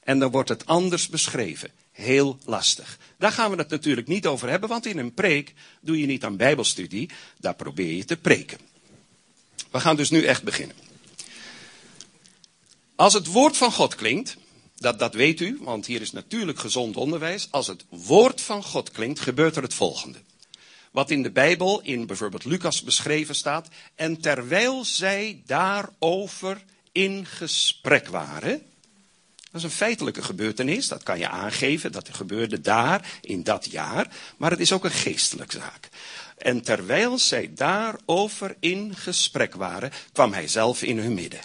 En 0.00 0.18
dan 0.18 0.30
wordt 0.30 0.48
het 0.48 0.66
anders 0.66 1.08
beschreven. 1.08 1.70
Heel 2.00 2.38
lastig. 2.44 2.98
Daar 3.18 3.32
gaan 3.32 3.50
we 3.50 3.56
het 3.56 3.68
natuurlijk 3.68 4.06
niet 4.06 4.26
over 4.26 4.48
hebben, 4.48 4.68
want 4.68 4.86
in 4.86 4.98
een 4.98 5.14
preek 5.14 5.54
doe 5.80 6.00
je 6.00 6.06
niet 6.06 6.24
aan 6.24 6.36
Bijbelstudie, 6.36 7.10
daar 7.38 7.54
probeer 7.54 7.94
je 7.94 8.04
te 8.04 8.16
preken. 8.16 8.58
We 9.70 9.80
gaan 9.80 9.96
dus 9.96 10.10
nu 10.10 10.24
echt 10.24 10.42
beginnen. 10.42 10.76
Als 12.96 13.12
het 13.12 13.26
woord 13.26 13.56
van 13.56 13.72
God 13.72 13.94
klinkt, 13.94 14.36
dat, 14.76 14.98
dat 14.98 15.14
weet 15.14 15.40
u, 15.40 15.58
want 15.60 15.86
hier 15.86 16.00
is 16.00 16.12
natuurlijk 16.12 16.58
gezond 16.58 16.96
onderwijs. 16.96 17.48
Als 17.50 17.66
het 17.66 17.84
woord 17.88 18.40
van 18.40 18.62
God 18.64 18.90
klinkt, 18.90 19.20
gebeurt 19.20 19.56
er 19.56 19.62
het 19.62 19.74
volgende. 19.74 20.18
Wat 20.90 21.10
in 21.10 21.22
de 21.22 21.30
Bijbel, 21.30 21.80
in 21.80 22.06
bijvoorbeeld 22.06 22.44
Lucas 22.44 22.82
beschreven 22.82 23.34
staat. 23.34 23.68
En 23.94 24.20
terwijl 24.20 24.84
zij 24.84 25.42
daarover 25.46 26.64
in 26.92 27.26
gesprek 27.26 28.08
waren. 28.08 28.62
Dat 29.50 29.60
is 29.60 29.66
een 29.66 29.76
feitelijke 29.76 30.22
gebeurtenis, 30.22 30.88
dat 30.88 31.02
kan 31.02 31.18
je 31.18 31.28
aangeven, 31.28 31.92
dat 31.92 32.08
gebeurde 32.12 32.60
daar, 32.60 33.18
in 33.20 33.42
dat 33.42 33.70
jaar. 33.70 34.08
Maar 34.36 34.50
het 34.50 34.60
is 34.60 34.72
ook 34.72 34.84
een 34.84 34.90
geestelijke 34.90 35.56
zaak. 35.56 35.88
En 36.36 36.62
terwijl 36.62 37.18
zij 37.18 37.50
daarover 37.54 38.56
in 38.60 38.94
gesprek 38.96 39.54
waren, 39.54 39.92
kwam 40.12 40.32
hij 40.32 40.48
zelf 40.48 40.82
in 40.82 40.98
hun 40.98 41.14
midden. 41.14 41.40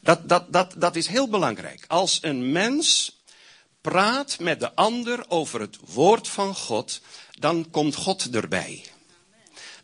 Dat, 0.00 0.28
dat, 0.28 0.52
dat, 0.52 0.74
dat 0.76 0.96
is 0.96 1.06
heel 1.06 1.28
belangrijk. 1.28 1.84
Als 1.86 2.18
een 2.22 2.52
mens 2.52 3.18
praat 3.80 4.38
met 4.38 4.60
de 4.60 4.74
ander 4.74 5.24
over 5.28 5.60
het 5.60 5.78
woord 5.84 6.28
van 6.28 6.54
God, 6.54 7.00
dan 7.38 7.70
komt 7.70 7.94
God 7.94 8.34
erbij. 8.34 8.84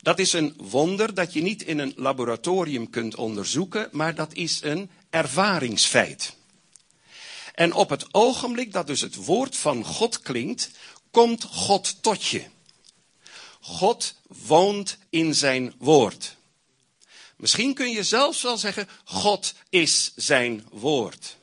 Dat 0.03 0.19
is 0.19 0.33
een 0.33 0.55
wonder 0.57 1.15
dat 1.15 1.33
je 1.33 1.43
niet 1.43 1.63
in 1.63 1.79
een 1.79 1.93
laboratorium 1.97 2.91
kunt 2.91 3.15
onderzoeken, 3.15 3.89
maar 3.93 4.15
dat 4.15 4.35
is 4.35 4.63
een 4.63 4.91
ervaringsfeit. 5.15 6.35
En 7.55 7.73
op 7.73 7.91
het 7.91 8.15
ogenblik 8.15 8.73
dat 8.73 8.87
dus 8.87 9.01
het 9.01 9.15
woord 9.15 9.57
van 9.57 9.85
God 9.85 10.21
klinkt, 10.21 10.71
komt 11.11 11.45
God 11.45 12.03
tot 12.03 12.25
je. 12.25 12.45
God 13.61 14.15
woont 14.47 14.99
in 15.11 15.35
zijn 15.35 15.75
woord. 15.79 16.37
Misschien 17.37 17.75
kun 17.75 17.91
je 17.91 18.03
zelfs 18.03 18.43
wel 18.43 18.59
zeggen, 18.59 18.89
God 19.05 19.55
is 19.69 20.13
zijn 20.17 20.67
woord. 20.71 21.37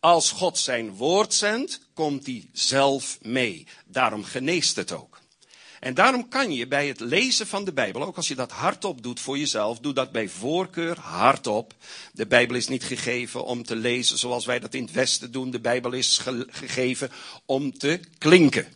Als 0.00 0.30
God 0.30 0.58
zijn 0.58 0.94
woord 0.94 1.34
zendt, 1.34 1.80
komt 1.94 2.26
hij 2.26 2.48
zelf 2.52 3.18
mee. 3.22 3.66
Daarom 3.84 4.24
geneest 4.24 4.76
het 4.76 4.92
ook. 4.92 5.11
En 5.82 5.94
daarom 5.94 6.28
kan 6.28 6.52
je 6.52 6.66
bij 6.66 6.86
het 6.86 7.00
lezen 7.00 7.46
van 7.46 7.64
de 7.64 7.72
Bijbel, 7.72 8.02
ook 8.02 8.16
als 8.16 8.28
je 8.28 8.34
dat 8.34 8.50
hardop 8.50 9.02
doet 9.02 9.20
voor 9.20 9.38
jezelf, 9.38 9.78
doe 9.78 9.92
dat 9.92 10.12
bij 10.12 10.28
voorkeur 10.28 10.98
hardop. 10.98 11.74
De 12.12 12.26
Bijbel 12.26 12.56
is 12.56 12.68
niet 12.68 12.84
gegeven 12.84 13.44
om 13.44 13.64
te 13.64 13.76
lezen 13.76 14.18
zoals 14.18 14.44
wij 14.44 14.58
dat 14.58 14.74
in 14.74 14.82
het 14.82 14.92
Westen 14.92 15.32
doen. 15.32 15.50
De 15.50 15.60
Bijbel 15.60 15.92
is 15.92 16.18
gegeven 16.48 17.10
om 17.46 17.78
te 17.78 18.00
klinken. 18.18 18.66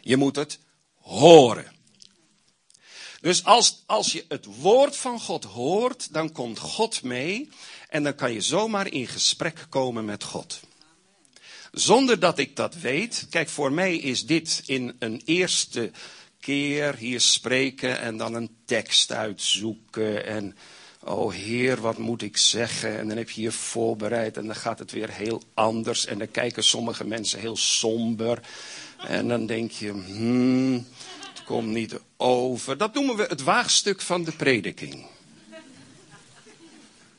Je 0.00 0.16
moet 0.16 0.36
het 0.36 0.58
horen. 0.94 1.72
Dus 3.20 3.44
als, 3.44 3.82
als 3.86 4.12
je 4.12 4.24
het 4.28 4.44
woord 4.44 4.96
van 4.96 5.20
God 5.20 5.44
hoort, 5.44 6.12
dan 6.12 6.32
komt 6.32 6.58
God 6.58 7.02
mee 7.02 7.48
en 7.88 8.02
dan 8.02 8.14
kan 8.14 8.32
je 8.32 8.40
zomaar 8.40 8.86
in 8.86 9.06
gesprek 9.06 9.66
komen 9.68 10.04
met 10.04 10.24
God. 10.24 10.60
Zonder 11.72 12.18
dat 12.18 12.38
ik 12.38 12.56
dat 12.56 12.74
weet. 12.74 13.26
Kijk, 13.30 13.48
voor 13.48 13.72
mij 13.72 13.96
is 13.96 14.26
dit 14.26 14.62
in 14.66 14.96
een 14.98 15.22
eerste 15.24 15.90
keer 16.40 16.94
hier 16.96 17.20
spreken 17.20 18.00
en 18.00 18.16
dan 18.16 18.34
een 18.34 18.50
tekst 18.64 19.12
uitzoeken 19.12 20.26
en 20.26 20.56
oh 21.04 21.32
heer, 21.32 21.80
wat 21.80 21.98
moet 21.98 22.22
ik 22.22 22.36
zeggen? 22.36 22.98
En 22.98 23.08
dan 23.08 23.16
heb 23.16 23.30
je 23.30 23.42
je 23.42 23.52
voorbereid 23.52 24.36
en 24.36 24.46
dan 24.46 24.56
gaat 24.56 24.78
het 24.78 24.92
weer 24.92 25.10
heel 25.10 25.42
anders 25.54 26.06
en 26.06 26.18
dan 26.18 26.30
kijken 26.30 26.64
sommige 26.64 27.06
mensen 27.06 27.40
heel 27.40 27.56
somber 27.56 28.40
en 29.06 29.28
dan 29.28 29.46
denk 29.46 29.70
je, 29.70 29.90
hmm, 29.90 30.86
het 31.28 31.44
komt 31.44 31.68
niet 31.68 31.98
over. 32.16 32.76
Dat 32.76 32.94
noemen 32.94 33.16
we 33.16 33.26
het 33.28 33.42
waagstuk 33.42 34.00
van 34.00 34.24
de 34.24 34.32
prediking. 34.32 35.06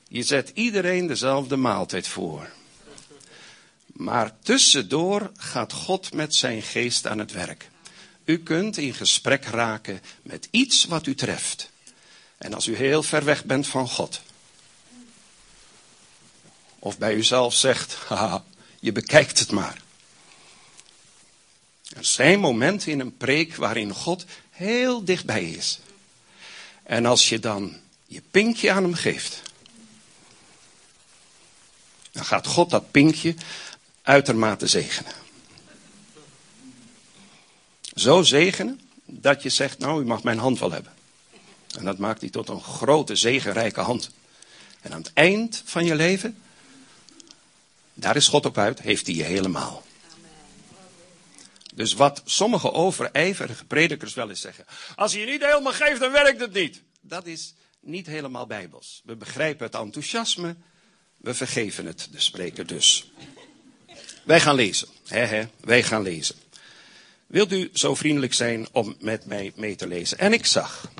Je 0.07 0.23
zet 0.23 0.51
iedereen 0.53 1.07
dezelfde 1.07 1.55
maaltijd 1.55 2.07
voor. 2.07 2.49
Maar 3.93 4.39
tussendoor 4.39 5.31
gaat 5.37 5.73
God 5.73 6.13
met 6.13 6.35
zijn 6.35 6.61
geest 6.61 7.07
aan 7.07 7.19
het 7.19 7.31
werk. 7.31 7.69
U 8.25 8.37
kunt 8.37 8.77
in 8.77 8.93
gesprek 8.93 9.45
raken 9.45 10.01
met 10.21 10.47
iets 10.51 10.85
wat 10.85 11.05
u 11.05 11.15
treft. 11.15 11.71
En 12.37 12.53
als 12.53 12.67
u 12.67 12.75
heel 12.75 13.03
ver 13.03 13.23
weg 13.23 13.45
bent 13.45 13.67
van 13.67 13.89
God. 13.89 14.21
Of 16.79 16.97
bij 16.97 17.13
uzelf 17.13 17.53
zegt, 17.53 17.93
haha, 18.07 18.43
je 18.79 18.91
bekijkt 18.91 19.39
het 19.39 19.51
maar. 19.51 19.81
Er 21.95 22.05
zijn 22.05 22.39
momenten 22.39 22.91
in 22.91 22.99
een 22.99 23.17
preek 23.17 23.55
waarin 23.55 23.93
God 23.93 24.25
heel 24.49 25.03
dichtbij 25.03 25.43
is. 25.43 25.79
En 26.83 27.05
als 27.05 27.29
je 27.29 27.39
dan 27.39 27.79
je 28.05 28.21
pinkje 28.31 28.71
aan 28.71 28.83
hem 28.83 28.93
geeft, 28.93 29.41
dan 32.11 32.25
gaat 32.25 32.47
God 32.47 32.69
dat 32.69 32.91
pinkje 32.91 33.35
uitermate 34.03 34.67
zegenen. 34.67 35.13
Zo 37.95 38.23
zegenen 38.23 38.81
dat 39.05 39.43
je 39.43 39.49
zegt, 39.49 39.79
nou 39.79 40.01
u 40.01 40.05
mag 40.05 40.23
mijn 40.23 40.37
hand 40.37 40.59
wel 40.59 40.71
hebben. 40.71 40.93
En 41.77 41.85
dat 41.85 41.97
maakt 41.97 42.21
hij 42.21 42.29
tot 42.29 42.49
een 42.49 42.61
grote 42.61 43.15
zegenrijke 43.15 43.81
hand. 43.81 44.09
En 44.81 44.93
aan 44.93 45.01
het 45.01 45.13
eind 45.13 45.61
van 45.65 45.85
je 45.85 45.95
leven, 45.95 46.37
daar 47.93 48.15
is 48.15 48.27
God 48.27 48.45
op 48.45 48.57
uit, 48.57 48.81
heeft 48.81 49.05
hij 49.05 49.15
je 49.15 49.23
helemaal. 49.23 49.83
Dus 51.73 51.93
wat 51.93 52.21
sommige 52.25 52.71
overijverige 52.71 53.65
predikers 53.65 54.13
wel 54.13 54.29
eens 54.29 54.41
zeggen. 54.41 54.65
Als 54.95 55.13
je 55.13 55.19
je 55.19 55.25
niet 55.25 55.45
helemaal 55.45 55.73
geeft, 55.73 55.99
dan 55.99 56.11
werkt 56.11 56.39
het 56.39 56.53
niet. 56.53 56.81
Dat 57.01 57.25
is 57.25 57.53
niet 57.79 58.05
helemaal 58.05 58.47
bijbels. 58.47 59.01
We 59.03 59.15
begrijpen 59.15 59.65
het 59.65 59.75
enthousiasme. 59.75 60.55
We 61.17 61.33
vergeven 61.33 61.85
het, 61.85 62.07
de 62.11 62.19
spreker 62.19 62.67
dus. 62.67 63.11
Wij 64.23 64.39
gaan 64.39 64.55
lezen. 64.55 64.87
He, 65.07 65.47
wij 65.59 65.83
gaan 65.83 66.01
lezen. 66.01 66.35
Wilt 67.27 67.51
u 67.51 67.69
zo 67.73 67.95
vriendelijk 67.95 68.33
zijn 68.33 68.67
om 68.71 68.95
met 68.99 69.25
mij 69.25 69.51
mee 69.55 69.75
te 69.75 69.87
lezen? 69.87 70.17
En 70.17 70.33
ik 70.33 70.45
zag 70.45 70.91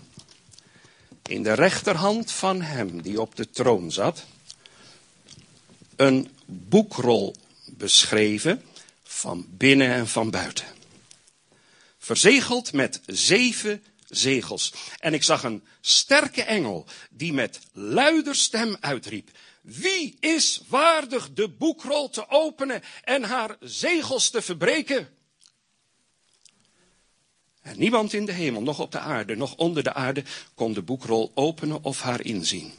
in 1.29 1.43
de 1.43 1.53
rechterhand 1.53 2.31
van 2.31 2.61
hem 2.61 3.01
die 3.01 3.21
op 3.21 3.35
de 3.35 3.49
troon 3.49 3.91
zat 3.91 4.25
een 5.95 6.29
boekrol 6.45 7.35
beschreven 7.65 8.63
van 9.03 9.45
binnen 9.49 9.93
en 9.93 10.07
van 10.07 10.29
buiten. 10.29 10.65
Verzegeld 11.97 12.73
met 12.73 13.01
zeven 13.05 13.83
zegels. 14.09 14.73
En 14.99 15.13
ik 15.13 15.23
zag 15.23 15.43
een 15.43 15.63
sterke 15.81 16.43
engel 16.43 16.85
die 17.09 17.33
met 17.33 17.59
luider 17.71 18.35
stem 18.35 18.77
uitriep. 18.79 19.29
Wie 19.63 20.17
is 20.19 20.61
waardig 20.67 21.33
de 21.33 21.49
boekrol 21.49 22.09
te 22.09 22.29
openen 22.29 22.83
en 23.03 23.23
haar 23.23 23.57
zegels 23.59 24.29
te 24.29 24.41
verbreken? 24.41 25.09
En 27.61 27.79
niemand 27.79 28.13
in 28.13 28.25
de 28.25 28.31
hemel, 28.31 28.61
nog 28.61 28.79
op 28.79 28.91
de 28.91 28.99
aarde, 28.99 29.35
nog 29.35 29.55
onder 29.55 29.83
de 29.83 29.93
aarde, 29.93 30.23
kon 30.55 30.73
de 30.73 30.81
boekrol 30.81 31.31
openen 31.33 31.83
of 31.83 32.01
haar 32.01 32.21
inzien. 32.21 32.73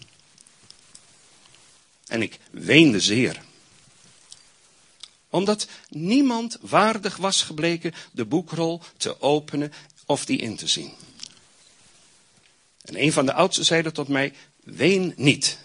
En 2.07 2.23
ik 2.23 2.39
weende 2.51 3.01
zeer 3.01 3.43
omdat 5.35 5.67
niemand 5.89 6.59
waardig 6.61 7.17
was 7.17 7.43
gebleken 7.43 7.93
de 8.13 8.25
boekrol 8.25 8.83
te 8.97 9.21
openen 9.21 9.73
of 10.07 10.25
die 10.25 10.39
in 10.39 10.57
te 10.57 10.67
zien. 10.67 10.93
En 12.81 13.03
een 13.03 13.13
van 13.13 13.27
de 13.27 13.33
oudsten 13.33 13.65
zeide 13.65 13.93
tot 13.93 14.09
mij, 14.09 14.33
ween 14.65 15.15
niet. 15.17 15.59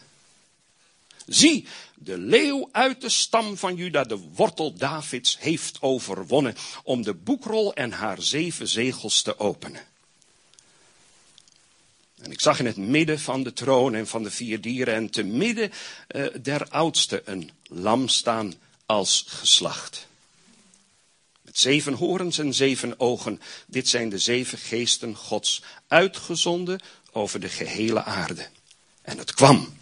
Zie, 1.30 1.68
de 1.96 2.18
leeuw 2.18 2.70
uit 2.72 3.02
de 3.02 3.10
stam 3.10 3.58
van 3.58 3.76
Juda, 3.76 4.04
de 4.04 4.18
wortel 4.18 4.74
Davids, 4.74 5.40
heeft 5.40 5.82
overwonnen 5.82 6.56
om 6.84 7.02
de 7.02 7.14
boekrol 7.14 7.74
en 7.74 7.92
haar 7.92 8.22
zeven 8.22 8.68
zegels 8.68 9.22
te 9.22 9.40
openen. 9.40 9.82
En 12.22 12.32
ik 12.32 12.42
zag 12.42 12.60
in 12.60 12.66
het 12.66 12.78
midden 12.78 13.20
van 13.20 13.44
de 13.44 13.54
troon 13.54 13.96
en 13.96 14.08
van 14.08 14.24
de 14.24 14.32
vier 14.32 14.62
dieren 14.62 14.94
en 14.94 15.10
te 15.10 15.24
midden 15.24 15.72
uh, 16.16 16.28
der 16.42 16.70
oudste 16.70 17.22
een 17.26 17.52
lam 17.64 18.08
staan 18.08 18.54
als 18.86 19.26
geslacht. 19.28 20.08
Met 21.42 21.60
zeven 21.60 21.94
horens 21.94 22.38
en 22.38 22.54
zeven 22.54 23.00
ogen. 23.00 23.42
Dit 23.68 23.88
zijn 23.88 24.10
de 24.10 24.20
zeven 24.20 24.58
geesten 24.58 25.16
Gods, 25.16 25.62
uitgezonden 25.88 26.80
over 27.12 27.40
de 27.40 27.50
gehele 27.50 28.04
aarde. 28.04 28.48
En 29.02 29.18
het 29.18 29.34
kwam. 29.34 29.79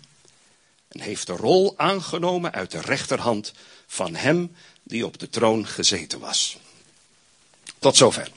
En 0.87 0.99
heeft 0.99 1.27
de 1.27 1.33
rol 1.33 1.73
aangenomen 1.77 2.51
uit 2.51 2.71
de 2.71 2.81
rechterhand 2.81 3.53
van 3.87 4.15
hem 4.15 4.55
die 4.83 5.05
op 5.05 5.19
de 5.19 5.29
troon 5.29 5.67
gezeten 5.67 6.19
was. 6.19 6.57
Tot 7.79 7.97
zover. 7.97 8.31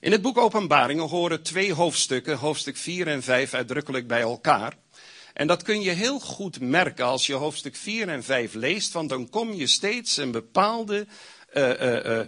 In 0.00 0.12
het 0.12 0.22
boek 0.22 0.38
Openbaringen 0.38 1.08
horen 1.08 1.42
twee 1.42 1.72
hoofdstukken, 1.72 2.36
hoofdstuk 2.36 2.76
4 2.76 3.06
en 3.06 3.22
5, 3.22 3.54
uitdrukkelijk 3.54 4.06
bij 4.06 4.20
elkaar. 4.20 4.76
En 5.32 5.46
dat 5.46 5.62
kun 5.62 5.80
je 5.80 5.90
heel 5.90 6.20
goed 6.20 6.60
merken 6.60 7.04
als 7.04 7.26
je 7.26 7.34
hoofdstuk 7.34 7.76
4 7.76 8.08
en 8.08 8.24
5 8.24 8.54
leest, 8.54 8.92
want 8.92 9.08
dan 9.08 9.28
kom 9.28 9.52
je 9.52 9.66
steeds 9.66 10.16
een 10.16 10.30
bepaalde, 10.30 11.06
uh, 11.54 11.80
uh, 11.80 12.16
uh, 12.16 12.24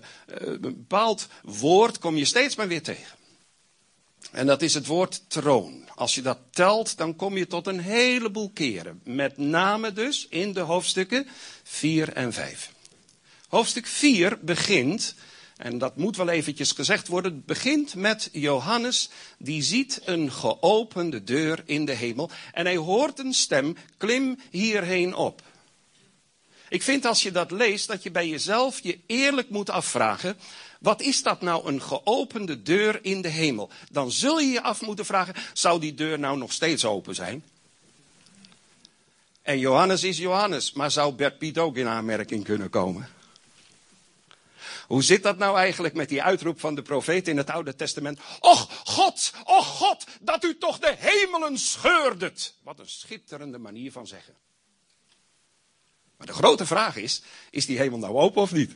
bepaald 0.61 1.29
woord 1.43 1.99
kom 1.99 2.17
je 2.17 2.25
steeds 2.25 2.57
maar 2.57 2.69
weer 2.69 2.83
tegen. 2.83 3.17
En 4.33 4.47
dat 4.47 4.63
is 4.63 4.75
het 4.75 4.87
woord 4.87 5.31
troon. 5.31 5.89
Als 6.03 6.15
je 6.15 6.23
dat 6.23 6.39
telt, 6.51 6.97
dan 6.97 7.17
kom 7.17 7.37
je 7.37 7.47
tot 7.47 7.67
een 7.67 7.81
heleboel 7.81 8.51
keren. 8.55 9.01
Met 9.05 9.37
name 9.37 9.93
dus 9.93 10.27
in 10.31 10.53
de 10.53 10.61
hoofdstukken 10.61 11.29
4 11.63 12.13
en 12.13 12.33
5. 12.33 12.73
Hoofdstuk 13.49 13.87
4 13.87 14.39
begint, 14.41 15.15
en 15.57 15.79
dat 15.79 15.97
moet 15.97 16.17
wel 16.17 16.29
eventjes 16.29 16.73
gezegd 16.73 17.09
worden, 17.09 17.43
begint 17.47 17.95
met 17.95 18.29
Johannes, 18.33 19.11
die 19.39 19.63
ziet 19.63 20.01
een 20.05 20.33
geopende 20.33 21.25
deur 21.25 21.63
in 21.65 21.85
de 21.85 21.95
hemel 21.95 22.31
en 22.53 22.65
hij 22.67 22.77
hoort 22.77 23.19
een 23.19 23.35
stem, 23.35 23.77
klim 23.97 24.39
hierheen 24.51 25.15
op. 25.15 25.43
Ik 26.69 26.83
vind 26.83 27.05
als 27.05 27.23
je 27.23 27.31
dat 27.31 27.51
leest, 27.51 27.87
dat 27.87 28.03
je 28.03 28.11
bij 28.11 28.29
jezelf 28.29 28.81
je 28.83 28.99
eerlijk 29.07 29.51
moet 29.51 29.71
afvragen, 29.71 30.37
wat 30.83 31.01
is 31.01 31.23
dat 31.23 31.41
nou 31.41 31.67
een 31.67 31.83
geopende 31.83 32.63
deur 32.63 32.99
in 33.05 33.23
de 33.23 33.29
hemel? 33.29 33.71
Dan 33.91 34.13
zul 34.13 34.39
je 34.39 34.53
je 34.53 34.63
af 34.63 34.81
moeten 34.81 35.07
vragen, 35.07 35.35
zou 35.53 35.81
die 35.81 35.95
deur 35.95 36.19
nou 36.19 36.39
nog 36.39 36.53
steeds 36.53 36.85
open 36.85 37.15
zijn? 37.15 37.45
En 39.43 39.59
Johannes 39.59 40.03
is 40.03 40.19
Johannes, 40.19 40.73
maar 40.73 40.91
zou 40.91 41.15
Bert 41.15 41.39
Piet 41.39 41.59
ook 41.59 41.77
in 41.77 41.87
aanmerking 41.87 42.45
kunnen 42.45 42.71
komen? 42.71 43.09
Hoe 44.87 45.03
zit 45.03 45.23
dat 45.23 45.39
nou 45.39 45.57
eigenlijk 45.57 45.95
met 45.95 46.09
die 46.09 46.23
uitroep 46.23 46.61
van 46.61 46.75
de 46.75 46.83
profeet 46.83 47.29
in 47.29 47.37
het 47.37 47.51
Oude 47.51 47.77
Testament? 47.77 48.19
Och 48.41 48.69
God, 48.85 49.33
och 49.45 49.67
God, 49.67 50.05
dat 50.21 50.45
u 50.45 50.59
toch 50.59 50.79
de 50.79 50.95
hemelen 50.99 51.59
scheurdet. 51.59 52.55
Wat 52.63 52.79
een 52.79 52.89
schitterende 52.89 53.59
manier 53.59 53.93
van 53.93 54.07
zeggen. 54.07 54.35
Maar 56.17 56.27
de 56.27 56.33
grote 56.33 56.67
vraag 56.67 56.97
is, 56.97 57.23
is 57.51 57.67
die 57.67 57.79
hemel 57.79 57.99
nou 57.99 58.15
open 58.17 58.43
of 58.43 58.53
niet? 58.53 58.75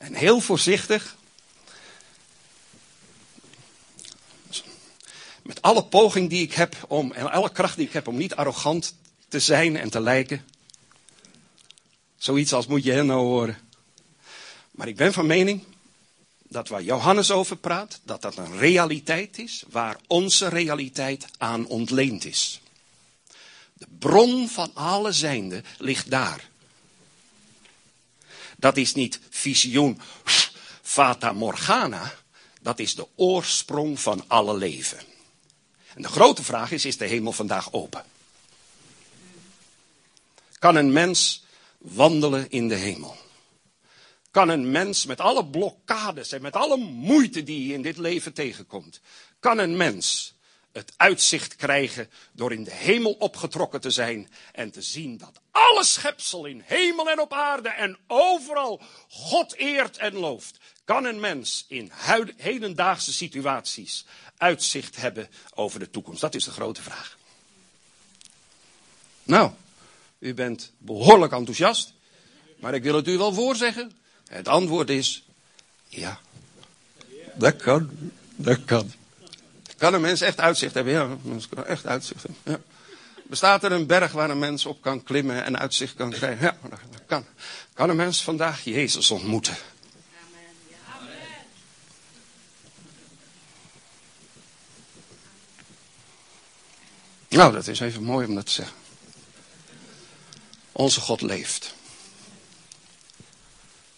En 0.00 0.14
heel 0.14 0.40
voorzichtig, 0.40 1.16
met 5.42 5.62
alle 5.62 5.84
poging 5.84 6.30
die 6.30 6.42
ik 6.42 6.52
heb 6.52 6.76
om, 6.88 7.12
en 7.12 7.30
alle 7.30 7.52
kracht 7.52 7.76
die 7.76 7.86
ik 7.86 7.92
heb 7.92 8.06
om 8.06 8.16
niet 8.16 8.34
arrogant 8.34 8.94
te 9.28 9.40
zijn 9.40 9.76
en 9.76 9.90
te 9.90 10.00
lijken. 10.00 10.44
Zoiets 12.16 12.52
als 12.52 12.66
moet 12.66 12.84
je 12.84 12.92
hen 12.92 13.06
nou 13.06 13.20
horen. 13.20 13.58
Maar 14.70 14.88
ik 14.88 14.96
ben 14.96 15.12
van 15.12 15.26
mening 15.26 15.64
dat 16.42 16.68
waar 16.68 16.82
Johannes 16.82 17.30
over 17.30 17.56
praat, 17.56 18.00
dat 18.02 18.22
dat 18.22 18.36
een 18.36 18.58
realiteit 18.58 19.38
is 19.38 19.64
waar 19.68 19.96
onze 20.06 20.48
realiteit 20.48 21.26
aan 21.38 21.66
ontleend 21.66 22.24
is. 22.24 22.60
De 23.72 23.86
bron 23.98 24.48
van 24.48 24.70
alle 24.74 25.12
zijnde 25.12 25.62
ligt 25.78 26.10
daar. 26.10 26.49
Dat 28.60 28.76
is 28.76 28.94
niet 28.94 29.20
visioen, 29.30 30.00
fata 30.82 31.32
morgana. 31.32 32.12
Dat 32.60 32.78
is 32.78 32.94
de 32.94 33.06
oorsprong 33.14 34.00
van 34.00 34.24
alle 34.26 34.56
leven. 34.56 34.98
En 35.94 36.02
de 36.02 36.08
grote 36.08 36.44
vraag 36.44 36.70
is, 36.70 36.84
is 36.84 36.96
de 36.96 37.06
hemel 37.06 37.32
vandaag 37.32 37.72
open? 37.72 38.04
Kan 40.58 40.76
een 40.76 40.92
mens 40.92 41.44
wandelen 41.78 42.50
in 42.50 42.68
de 42.68 42.74
hemel? 42.74 43.16
Kan 44.30 44.48
een 44.48 44.70
mens 44.70 45.06
met 45.06 45.20
alle 45.20 45.46
blokkades 45.46 46.32
en 46.32 46.42
met 46.42 46.56
alle 46.56 46.76
moeite 46.76 47.42
die 47.42 47.66
hij 47.66 47.74
in 47.74 47.82
dit 47.82 47.96
leven 47.96 48.32
tegenkomt, 48.32 49.00
kan 49.40 49.58
een 49.58 49.76
mens 49.76 50.34
het 50.72 50.92
uitzicht 50.96 51.56
krijgen 51.56 52.10
door 52.32 52.52
in 52.52 52.64
de 52.64 52.74
hemel 52.74 53.12
opgetrokken 53.12 53.80
te 53.80 53.90
zijn 53.90 54.30
en 54.52 54.70
te 54.70 54.82
zien 54.82 55.18
dat 55.18 55.40
alle 55.50 55.84
schepsel 55.84 56.44
in 56.44 56.62
hemel 56.64 57.10
en 57.10 57.20
op 57.20 57.32
aarde 57.32 57.68
en 57.68 57.98
overal 58.06 58.82
God 59.08 59.54
eert 59.54 59.96
en 59.96 60.14
looft. 60.14 60.58
Kan 60.84 61.04
een 61.04 61.20
mens 61.20 61.64
in 61.68 61.92
hedendaagse 62.36 63.12
situaties 63.12 64.04
uitzicht 64.36 64.96
hebben 64.96 65.28
over 65.54 65.78
de 65.78 65.90
toekomst? 65.90 66.20
Dat 66.20 66.34
is 66.34 66.44
de 66.44 66.50
grote 66.50 66.82
vraag. 66.82 67.18
Nou, 69.22 69.50
u 70.18 70.34
bent 70.34 70.72
behoorlijk 70.78 71.32
enthousiast, 71.32 71.92
maar 72.56 72.74
ik 72.74 72.82
wil 72.82 72.94
het 72.94 73.08
u 73.08 73.18
wel 73.18 73.32
voorzeggen. 73.32 73.92
Het 74.28 74.48
antwoord 74.48 74.90
is 74.90 75.24
ja. 75.88 76.20
Dat 77.34 77.56
kan, 77.56 77.90
dat 78.36 78.64
kan. 78.64 78.92
Kan 79.80 79.94
een 79.94 80.00
mens 80.00 80.20
echt 80.20 80.40
uitzicht 80.40 80.74
hebben? 80.74 80.92
Ja, 80.92 81.02
een 81.02 81.20
mens 81.22 81.48
kan 81.48 81.66
echt 81.66 81.86
uitzicht 81.86 82.22
hebben. 82.22 82.40
Ja. 82.44 82.60
Bestaat 83.22 83.64
er 83.64 83.72
een 83.72 83.86
berg 83.86 84.12
waar 84.12 84.30
een 84.30 84.38
mens 84.38 84.66
op 84.66 84.82
kan 84.82 85.02
klimmen 85.02 85.44
en 85.44 85.58
uitzicht 85.58 85.94
kan 85.94 86.10
krijgen? 86.10 86.44
Ja, 86.44 86.56
dat 86.90 87.02
kan. 87.06 87.24
Kan 87.74 87.90
een 87.90 87.96
mens 87.96 88.22
vandaag 88.22 88.64
Jezus 88.64 89.10
ontmoeten? 89.10 89.56
Nou, 97.28 97.52
dat 97.52 97.66
is 97.66 97.80
even 97.80 98.02
mooi 98.02 98.26
om 98.26 98.34
dat 98.34 98.46
te 98.46 98.52
zeggen. 98.52 98.76
Onze 100.72 101.00
God 101.00 101.20
leeft. 101.20 101.74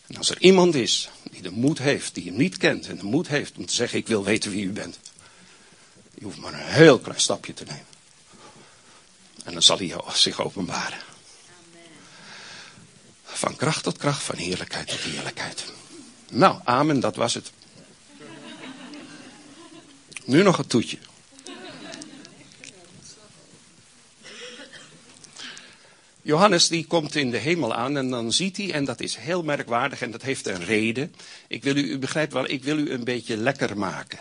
En 0.07 0.17
als 0.17 0.31
er 0.31 0.41
iemand 0.41 0.75
is 0.75 1.11
die 1.31 1.43
de 1.43 1.51
moed 1.51 1.79
heeft, 1.79 2.15
die 2.15 2.25
hem 2.25 2.37
niet 2.37 2.57
kent 2.57 2.89
en 2.89 2.97
de 2.97 3.05
moed 3.05 3.29
heeft 3.29 3.57
om 3.57 3.67
te 3.67 3.75
zeggen: 3.75 3.99
Ik 3.99 4.07
wil 4.07 4.25
weten 4.25 4.51
wie 4.51 4.65
u 4.65 4.73
bent. 4.73 4.99
Je 6.23 6.29
hoeft 6.29 6.41
maar 6.41 6.53
een 6.53 6.67
heel 6.67 6.99
klein 6.99 7.21
stapje 7.21 7.55
te 7.55 7.65
nemen. 7.65 7.87
En 9.45 9.53
dan 9.53 9.63
zal 9.63 9.79
hij 9.79 9.95
zich 10.13 10.41
openbaren. 10.41 10.99
Van 13.25 13.57
kracht 13.57 13.83
tot 13.83 13.99
kracht, 13.99 14.23
van 14.23 14.37
heerlijkheid 14.37 14.89
tot 14.89 14.99
heerlijkheid. 14.99 15.65
Nou, 16.31 16.61
amen, 16.65 17.01
dat 17.01 17.17
was 17.17 17.35
het. 17.35 17.53
Nu 20.25 20.43
nog 20.43 20.59
een 20.59 20.67
toetje. 20.67 20.99
Johannes 26.23 26.69
die 26.69 26.87
komt 26.87 27.15
in 27.15 27.31
de 27.31 27.39
hemel 27.39 27.75
aan 27.75 27.97
en 27.97 28.11
dan 28.11 28.33
ziet 28.33 28.57
hij, 28.57 28.73
en 28.73 28.85
dat 28.85 29.01
is 29.01 29.17
heel 29.17 29.43
merkwaardig 29.43 30.03
en 30.03 30.11
dat 30.11 30.23
heeft 30.23 30.47
een 30.47 30.65
reden. 30.65 31.15
Ik 31.49 31.63
wil 31.63 31.77
u, 31.77 31.83
u 31.83 31.99
begrijpt 31.99 32.33
wel, 32.33 32.49
ik 32.49 32.65
wil 32.65 32.79
u 32.79 32.91
een 32.91 33.05
beetje 33.05 33.37
lekker 33.37 33.79
maken. 33.79 34.19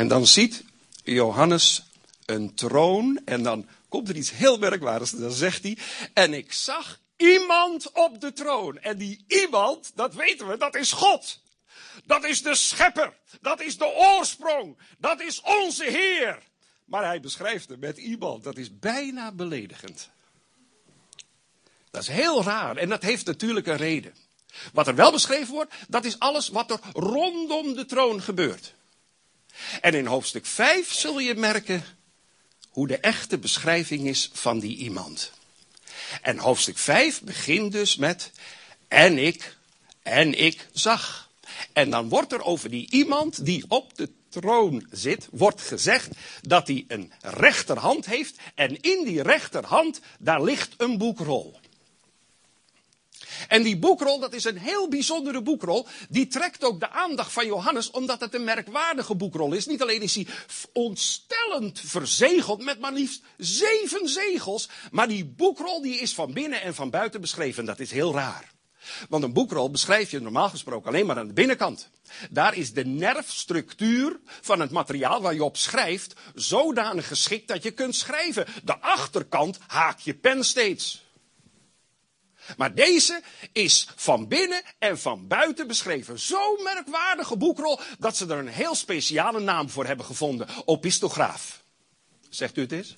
En 0.00 0.08
dan 0.08 0.26
ziet 0.26 0.64
Johannes 1.04 1.82
een 2.26 2.54
troon 2.54 3.20
en 3.24 3.42
dan 3.42 3.68
komt 3.88 4.08
er 4.08 4.16
iets 4.16 4.30
heel 4.30 4.58
merkwaardigs. 4.58 5.10
Dan 5.10 5.32
zegt 5.32 5.62
hij, 5.62 5.78
en 6.14 6.34
ik 6.34 6.52
zag 6.52 7.00
iemand 7.16 7.92
op 7.92 8.20
de 8.20 8.32
troon. 8.32 8.78
En 8.78 8.98
die 8.98 9.24
iemand, 9.26 9.92
dat 9.94 10.14
weten 10.14 10.48
we, 10.48 10.56
dat 10.56 10.74
is 10.74 10.92
God. 10.92 11.40
Dat 12.04 12.24
is 12.24 12.42
de 12.42 12.54
schepper. 12.54 13.16
Dat 13.40 13.60
is 13.60 13.78
de 13.78 13.94
oorsprong. 13.94 14.78
Dat 14.98 15.20
is 15.20 15.40
onze 15.40 15.84
Heer. 15.84 16.42
Maar 16.84 17.04
hij 17.04 17.20
beschrijft 17.20 17.68
hem 17.68 17.78
met 17.78 17.96
iemand. 17.96 18.44
Dat 18.44 18.56
is 18.56 18.78
bijna 18.78 19.32
beledigend. 19.32 20.10
Dat 21.90 22.02
is 22.02 22.08
heel 22.08 22.42
raar. 22.42 22.76
En 22.76 22.88
dat 22.88 23.02
heeft 23.02 23.26
natuurlijk 23.26 23.66
een 23.66 23.76
reden. 23.76 24.14
Wat 24.72 24.86
er 24.86 24.94
wel 24.94 25.12
beschreven 25.12 25.54
wordt, 25.54 25.74
dat 25.88 26.04
is 26.04 26.18
alles 26.18 26.48
wat 26.48 26.70
er 26.70 26.80
rondom 26.92 27.74
de 27.74 27.84
troon 27.84 28.22
gebeurt. 28.22 28.78
En 29.80 29.94
in 29.94 30.06
hoofdstuk 30.06 30.46
5 30.46 30.92
zul 30.92 31.18
je 31.18 31.34
merken 31.34 31.84
hoe 32.68 32.86
de 32.86 32.98
echte 32.98 33.38
beschrijving 33.38 34.06
is 34.06 34.30
van 34.32 34.58
die 34.58 34.76
iemand. 34.76 35.32
En 36.22 36.38
hoofdstuk 36.38 36.78
5 36.78 37.22
begint 37.22 37.72
dus 37.72 37.96
met 37.96 38.30
en 38.88 39.18
ik, 39.18 39.56
en 40.02 40.38
ik 40.38 40.68
zag. 40.72 41.30
En 41.72 41.90
dan 41.90 42.08
wordt 42.08 42.32
er 42.32 42.42
over 42.42 42.70
die 42.70 42.90
iemand 42.90 43.44
die 43.44 43.64
op 43.68 43.96
de 43.96 44.10
troon 44.28 44.86
zit, 44.90 45.28
wordt 45.30 45.60
gezegd 45.60 46.08
dat 46.40 46.66
hij 46.66 46.84
een 46.88 47.12
rechterhand 47.20 48.06
heeft. 48.06 48.36
En 48.54 48.80
in 48.80 49.04
die 49.04 49.22
rechterhand, 49.22 50.00
daar 50.18 50.42
ligt 50.42 50.74
een 50.76 50.98
boekrol. 50.98 51.59
En 53.48 53.62
die 53.62 53.78
boekrol, 53.78 54.18
dat 54.18 54.32
is 54.32 54.44
een 54.44 54.58
heel 54.58 54.88
bijzondere 54.88 55.42
boekrol. 55.42 55.86
Die 56.08 56.26
trekt 56.26 56.64
ook 56.64 56.80
de 56.80 56.90
aandacht 56.90 57.32
van 57.32 57.46
Johannes, 57.46 57.90
omdat 57.90 58.20
het 58.20 58.34
een 58.34 58.44
merkwaardige 58.44 59.14
boekrol 59.14 59.52
is. 59.52 59.66
Niet 59.66 59.82
alleen 59.82 60.02
is 60.02 60.14
hij 60.14 60.26
ontstellend 60.72 61.80
verzegeld 61.84 62.64
met 62.64 62.80
maar 62.80 62.92
liefst 62.92 63.22
zeven 63.36 64.08
zegels. 64.08 64.68
Maar 64.90 65.08
die 65.08 65.24
boekrol 65.24 65.82
die 65.82 65.98
is 65.98 66.14
van 66.14 66.32
binnen 66.32 66.62
en 66.62 66.74
van 66.74 66.90
buiten 66.90 67.20
beschreven. 67.20 67.64
Dat 67.64 67.80
is 67.80 67.90
heel 67.90 68.14
raar. 68.14 68.58
Want 69.08 69.24
een 69.24 69.32
boekrol 69.32 69.70
beschrijf 69.70 70.10
je 70.10 70.20
normaal 70.20 70.48
gesproken 70.48 70.88
alleen 70.88 71.06
maar 71.06 71.18
aan 71.18 71.26
de 71.26 71.32
binnenkant. 71.32 71.90
Daar 72.30 72.56
is 72.56 72.72
de 72.72 72.84
nerfstructuur 72.84 74.20
van 74.40 74.60
het 74.60 74.70
materiaal 74.70 75.20
waar 75.20 75.34
je 75.34 75.44
op 75.44 75.56
schrijft 75.56 76.14
zodanig 76.34 77.06
geschikt 77.06 77.48
dat 77.48 77.62
je 77.62 77.70
kunt 77.70 77.94
schrijven. 77.94 78.46
De 78.64 78.78
achterkant 78.78 79.58
haak 79.66 79.98
je 79.98 80.14
pen 80.14 80.44
steeds. 80.44 81.08
Maar 82.56 82.74
deze 82.74 83.22
is 83.52 83.88
van 83.96 84.28
binnen 84.28 84.62
en 84.78 84.98
van 84.98 85.26
buiten 85.26 85.66
beschreven. 85.66 86.18
Zo'n 86.18 86.60
merkwaardige 86.62 87.36
boekrol 87.36 87.80
dat 87.98 88.16
ze 88.16 88.26
er 88.26 88.38
een 88.38 88.48
heel 88.48 88.74
speciale 88.74 89.40
naam 89.40 89.70
voor 89.70 89.86
hebben 89.86 90.06
gevonden. 90.06 90.48
Opistograaf. 90.64 91.62
Zegt 92.28 92.56
u 92.56 92.60
het 92.60 92.72
eens? 92.72 92.96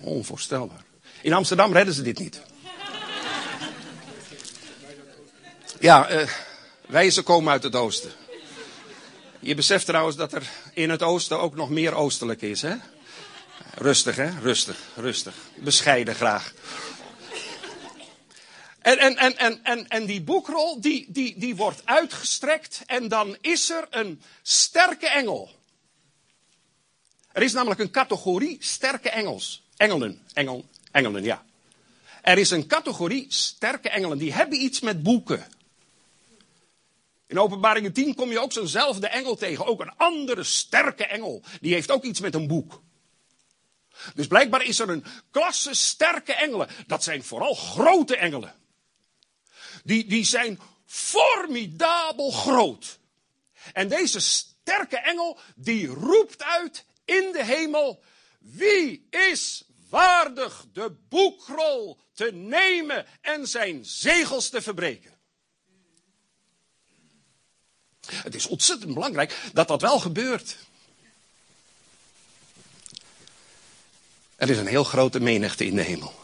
Onvoorstelbaar. 0.00 0.84
In 1.22 1.32
Amsterdam 1.32 1.72
redden 1.72 1.94
ze 1.94 2.02
dit 2.02 2.18
niet. 2.18 2.42
Ja, 5.80 6.10
uh, 6.10 6.28
wijzen 6.86 7.24
komen 7.24 7.52
uit 7.52 7.62
het 7.62 7.74
oosten. 7.74 8.12
Je 9.40 9.54
beseft 9.54 9.86
trouwens 9.86 10.16
dat 10.16 10.32
er 10.32 10.50
in 10.74 10.90
het 10.90 11.02
oosten 11.02 11.40
ook 11.40 11.54
nog 11.54 11.70
meer 11.70 11.94
oostelijk 11.94 12.42
is, 12.42 12.62
hè? 12.62 12.74
Rustig, 13.74 14.16
hè? 14.16 14.30
Rustig, 14.40 14.76
rustig. 14.96 15.34
Bescheiden 15.54 16.14
graag. 16.14 16.52
En, 18.84 18.98
en, 18.98 19.16
en, 19.16 19.36
en, 19.36 19.64
en, 19.64 19.88
en 19.88 20.06
die 20.06 20.22
boekrol, 20.22 20.80
die, 20.80 21.06
die, 21.08 21.38
die 21.38 21.56
wordt 21.56 21.86
uitgestrekt 21.86 22.82
en 22.86 23.08
dan 23.08 23.36
is 23.40 23.70
er 23.70 23.86
een 23.90 24.22
sterke 24.42 25.08
engel. 25.08 25.50
Er 27.32 27.42
is 27.42 27.52
namelijk 27.52 27.80
een 27.80 27.90
categorie 27.90 28.56
sterke 28.60 29.10
engels. 29.10 29.62
Engelen, 29.76 30.22
engel, 30.32 30.68
engelen, 30.90 31.22
ja. 31.22 31.44
Er 32.22 32.38
is 32.38 32.50
een 32.50 32.66
categorie 32.66 33.26
sterke 33.28 33.88
engelen, 33.88 34.18
die 34.18 34.32
hebben 34.32 34.60
iets 34.60 34.80
met 34.80 35.02
boeken. 35.02 35.46
In 37.26 37.38
openbaringen 37.38 37.92
10 37.92 38.14
kom 38.14 38.30
je 38.30 38.40
ook 38.40 38.52
zo'nzelfde 38.52 39.06
engel 39.06 39.36
tegen. 39.36 39.66
Ook 39.66 39.80
een 39.80 39.96
andere 39.96 40.42
sterke 40.42 41.06
engel. 41.06 41.42
Die 41.60 41.72
heeft 41.72 41.90
ook 41.90 42.04
iets 42.04 42.20
met 42.20 42.34
een 42.34 42.46
boek. 42.46 42.82
Dus 44.14 44.26
blijkbaar 44.26 44.64
is 44.64 44.78
er 44.78 44.88
een 44.88 45.04
klasse 45.30 45.74
sterke 45.74 46.34
engelen. 46.34 46.68
Dat 46.86 47.04
zijn 47.04 47.22
vooral 47.22 47.54
grote 47.54 48.16
engelen. 48.16 48.62
Die, 49.84 50.06
die 50.06 50.24
zijn 50.24 50.60
formidabel 50.86 52.30
groot. 52.30 52.98
En 53.72 53.88
deze 53.88 54.20
sterke 54.20 54.96
engel, 54.96 55.38
die 55.54 55.86
roept 55.86 56.42
uit 56.42 56.84
in 57.04 57.32
de 57.32 57.44
hemel. 57.44 58.02
Wie 58.38 59.06
is 59.10 59.64
waardig 59.88 60.66
de 60.72 60.96
boekrol 61.08 61.98
te 62.12 62.32
nemen 62.32 63.06
en 63.20 63.48
zijn 63.48 63.84
zegels 63.84 64.48
te 64.48 64.62
verbreken? 64.62 65.12
Het 68.06 68.34
is 68.34 68.46
ontzettend 68.46 68.94
belangrijk 68.94 69.50
dat 69.52 69.68
dat 69.68 69.80
wel 69.80 69.98
gebeurt. 69.98 70.56
Er 74.36 74.50
is 74.50 74.58
een 74.58 74.66
heel 74.66 74.84
grote 74.84 75.20
menigte 75.20 75.66
in 75.66 75.74
de 75.74 75.82
hemel. 75.82 76.14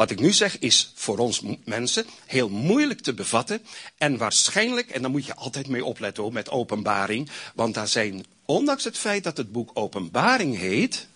Wat 0.00 0.10
ik 0.10 0.20
nu 0.20 0.32
zeg 0.32 0.58
is 0.58 0.92
voor 0.94 1.18
ons 1.18 1.42
mensen 1.64 2.06
heel 2.26 2.48
moeilijk 2.48 3.00
te 3.00 3.14
bevatten. 3.14 3.66
En 3.98 4.16
waarschijnlijk, 4.16 4.90
en 4.90 5.02
daar 5.02 5.10
moet 5.10 5.26
je 5.26 5.34
altijd 5.34 5.68
mee 5.68 5.84
opletten 5.84 6.22
hoor, 6.22 6.32
met 6.32 6.50
openbaring. 6.50 7.30
Want 7.54 7.74
daar 7.74 7.88
zijn, 7.88 8.24
ondanks 8.44 8.84
het 8.84 8.98
feit 8.98 9.24
dat 9.24 9.36
het 9.36 9.52
boek 9.52 9.70
openbaring 9.74 10.56
heet, 10.58 11.06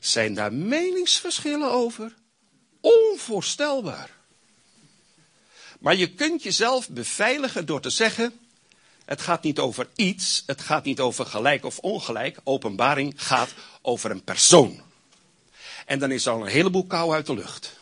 zijn 0.00 0.34
daar 0.34 0.52
meningsverschillen 0.52 1.70
over. 1.70 2.14
Onvoorstelbaar. 2.80 4.10
Maar 5.80 5.96
je 5.96 6.14
kunt 6.14 6.42
jezelf 6.42 6.88
beveiligen 6.88 7.66
door 7.66 7.80
te 7.80 7.90
zeggen, 7.90 8.38
het 9.04 9.20
gaat 9.20 9.42
niet 9.42 9.58
over 9.58 9.88
iets, 9.94 10.42
het 10.46 10.60
gaat 10.60 10.84
niet 10.84 11.00
over 11.00 11.26
gelijk 11.26 11.64
of 11.64 11.78
ongelijk. 11.78 12.40
Openbaring 12.44 13.12
gaat 13.16 13.50
over 13.82 14.10
een 14.10 14.24
persoon. 14.24 14.88
En 15.90 15.98
dan 15.98 16.10
is 16.10 16.26
al 16.26 16.40
een 16.40 16.52
heleboel 16.52 16.86
kou 16.86 17.14
uit 17.14 17.26
de 17.26 17.34
lucht. 17.34 17.80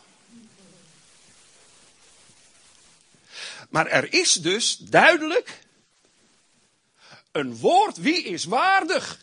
Maar 3.69 3.87
er 3.87 4.13
is 4.13 4.33
dus 4.33 4.77
duidelijk 4.77 5.59
een 7.31 7.57
woord, 7.57 7.97
wie 7.97 8.23
is 8.23 8.43
waardig? 8.43 9.21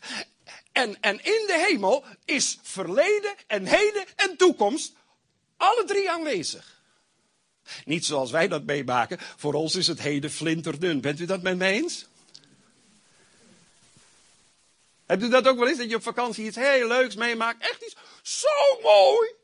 En, 0.73 1.01
en 1.01 1.15
in 1.25 1.45
de 1.47 1.67
hemel 1.69 2.05
is 2.25 2.59
verleden 2.63 3.35
en 3.47 3.65
heden 3.65 4.05
en 4.17 4.37
toekomst 4.37 4.93
alle 5.57 5.85
drie 5.87 6.11
aanwezig. 6.11 6.83
Niet 7.85 8.05
zoals 8.05 8.31
wij 8.31 8.49
dat 8.49 8.65
meemaken. 8.65 9.19
Voor 9.37 9.55
ons 9.55 9.75
is 9.75 9.87
het 9.87 10.01
heden 10.01 10.31
flinterdun. 10.31 11.01
Bent 11.01 11.21
u 11.21 11.25
dat 11.25 11.43
met 11.43 11.57
mij 11.57 11.73
eens? 11.73 12.07
Hebt 15.07 15.23
u 15.23 15.29
dat 15.29 15.49
ook 15.49 15.59
wel 15.59 15.69
eens, 15.69 15.79
dat 15.79 15.89
je 15.91 15.97
op 15.97 16.03
vakantie 16.03 16.47
iets 16.47 16.57
heel 16.57 16.89
leuks 16.89 17.15
meemaakt? 17.15 17.63
Echt 17.63 17.83
iets 17.83 17.97
zo 18.23 18.81
mooi. 18.83 19.35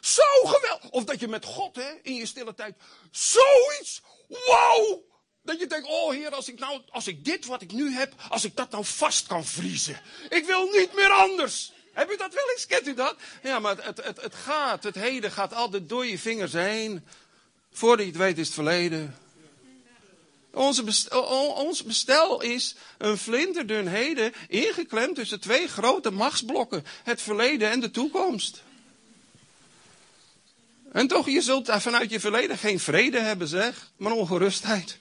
Zo 0.00 0.22
geweldig. 0.44 0.90
Of 0.90 1.04
dat 1.04 1.20
je 1.20 1.28
met 1.28 1.44
God 1.44 1.76
hè, 1.76 1.90
in 2.02 2.14
je 2.14 2.26
stille 2.26 2.54
tijd 2.54 2.74
zoiets, 3.10 4.02
wauw. 4.46 5.04
Dat 5.42 5.58
je 5.58 5.66
denkt, 5.66 5.88
oh 5.88 6.12
heer, 6.12 6.30
als 6.30 6.48
ik 6.48 6.58
nou, 6.58 6.82
als 6.90 7.06
ik 7.06 7.24
dit 7.24 7.46
wat 7.46 7.62
ik 7.62 7.72
nu 7.72 7.92
heb, 7.92 8.14
als 8.28 8.44
ik 8.44 8.56
dat 8.56 8.70
nou 8.70 8.84
vast 8.84 9.26
kan 9.26 9.44
vriezen. 9.44 10.00
Ik 10.28 10.44
wil 10.44 10.70
niet 10.70 10.94
meer 10.94 11.10
anders. 11.10 11.72
Heb 11.92 12.10
u 12.10 12.16
dat 12.16 12.34
wel 12.34 12.50
eens? 12.50 12.66
Kent 12.66 12.86
u 12.86 12.94
dat? 12.94 13.16
Ja, 13.42 13.58
maar 13.58 13.76
het, 13.84 14.04
het, 14.04 14.20
het 14.20 14.34
gaat, 14.34 14.82
het 14.82 14.94
heden 14.94 15.30
gaat 15.30 15.52
altijd 15.52 15.88
door 15.88 16.06
je 16.06 16.18
vingers 16.18 16.52
heen. 16.52 17.06
Voordat 17.72 18.06
je 18.06 18.12
het 18.12 18.20
weet 18.20 18.38
is 18.38 18.46
het 18.46 18.54
verleden. 18.54 19.16
Onze 20.56 20.82
bestel, 20.82 21.22
ons 21.52 21.82
bestel 21.82 22.42
is 22.42 22.74
een 22.98 23.18
flinterdun 23.18 23.86
heden 23.86 24.32
ingeklemd 24.48 25.14
tussen 25.14 25.40
twee 25.40 25.68
grote 25.68 26.10
machtsblokken. 26.10 26.84
Het 27.02 27.22
verleden 27.22 27.70
en 27.70 27.80
de 27.80 27.90
toekomst. 27.90 28.62
En 30.92 31.06
toch, 31.06 31.28
je 31.28 31.40
zult 31.40 31.70
vanuit 31.72 32.10
je 32.10 32.20
verleden 32.20 32.58
geen 32.58 32.80
vrede 32.80 33.18
hebben, 33.18 33.48
zeg, 33.48 33.90
maar 33.96 34.12
ongerustheid. 34.12 34.98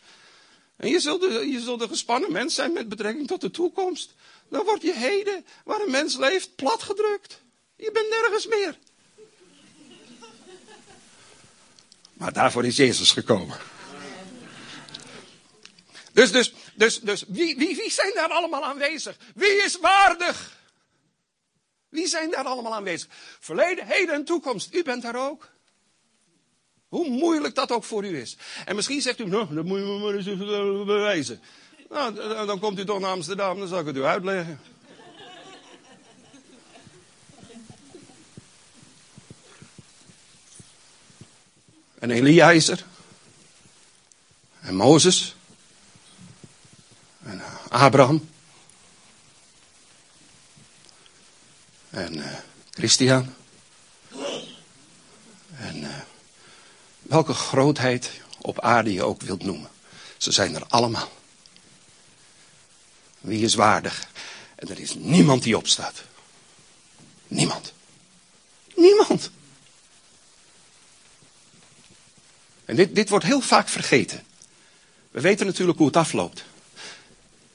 En 0.75 0.89
je 0.89 0.99
zult, 0.99 1.21
je 1.21 1.59
zult 1.59 1.81
een 1.81 1.87
gespannen 1.87 2.31
mens 2.31 2.55
zijn 2.55 2.73
met 2.73 2.89
betrekking 2.89 3.27
tot 3.27 3.41
de 3.41 3.51
toekomst. 3.51 4.13
Dan 4.49 4.65
wordt 4.65 4.81
je 4.81 4.93
heden, 4.93 5.45
waar 5.63 5.81
een 5.81 5.91
mens 5.91 6.17
leeft, 6.17 6.55
platgedrukt. 6.55 7.41
Je 7.75 7.91
bent 7.91 8.09
nergens 8.09 8.47
meer. 8.47 8.77
Maar 12.13 12.33
daarvoor 12.33 12.65
is 12.65 12.75
Jezus 12.75 13.11
gekomen. 13.11 13.57
Dus, 16.15 16.31
dus, 16.31 16.53
dus, 16.75 16.99
dus 16.99 17.23
wie, 17.27 17.57
wie, 17.57 17.75
wie 17.75 17.91
zijn 17.91 18.11
daar 18.13 18.29
allemaal 18.29 18.63
aanwezig? 18.63 19.17
Wie 19.33 19.63
is 19.63 19.79
waardig? 19.79 20.57
Wie 21.89 22.07
zijn 22.07 22.31
daar 22.31 22.45
allemaal 22.45 22.75
aanwezig? 22.75 23.07
Verleden, 23.39 23.87
heden 23.87 24.15
en 24.15 24.25
toekomst. 24.25 24.73
U 24.73 24.83
bent 24.83 25.01
daar 25.01 25.29
ook. 25.29 25.49
Hoe 26.87 27.09
moeilijk 27.09 27.55
dat 27.55 27.71
ook 27.71 27.83
voor 27.83 28.05
u 28.05 28.19
is. 28.19 28.37
En 28.65 28.75
misschien 28.75 29.01
zegt 29.01 29.19
u, 29.19 29.25
nou, 29.25 29.55
dat 29.55 29.65
moet 29.65 29.79
je 29.79 29.85
me 29.85 29.99
maar 29.99 30.13
eens 30.13 30.85
bewijzen. 30.85 31.41
Nou, 31.89 32.15
dan 32.45 32.59
komt 32.59 32.79
u 32.79 32.85
toch 32.85 32.99
naar 32.99 33.11
Amsterdam, 33.11 33.59
dan 33.59 33.67
zal 33.67 33.79
ik 33.79 33.85
het 33.85 33.95
u 33.95 34.03
uitleggen. 34.03 34.59
En 41.99 42.11
Elia 42.11 42.51
is 42.51 42.67
er. 42.67 42.85
En 44.61 44.75
Mozes. 44.75 45.35
Eh, 47.75 47.81
Abraham. 47.81 48.29
En 51.89 52.17
uh, 52.17 52.25
Christian. 52.69 53.33
En 55.55 55.75
uh, 55.75 55.97
welke 57.01 57.33
grootheid 57.33 58.11
op 58.41 58.59
aarde 58.59 58.93
je 58.93 59.03
ook 59.03 59.21
wilt 59.21 59.43
noemen. 59.43 59.69
Ze 60.17 60.31
zijn 60.31 60.55
er 60.55 60.65
allemaal. 60.67 61.11
Wie 63.19 63.43
is 63.43 63.55
waardig? 63.55 64.07
En 64.55 64.69
er 64.69 64.79
is 64.79 64.93
niemand 64.95 65.43
die 65.43 65.57
opstaat. 65.57 66.03
Niemand. 67.27 67.73
Niemand. 68.75 69.31
En 72.65 72.75
dit, 72.75 72.95
dit 72.95 73.09
wordt 73.09 73.25
heel 73.25 73.41
vaak 73.41 73.67
vergeten. 73.69 74.23
We 75.11 75.21
weten 75.21 75.45
natuurlijk 75.45 75.77
hoe 75.77 75.87
het 75.87 75.97
afloopt. 75.97 76.45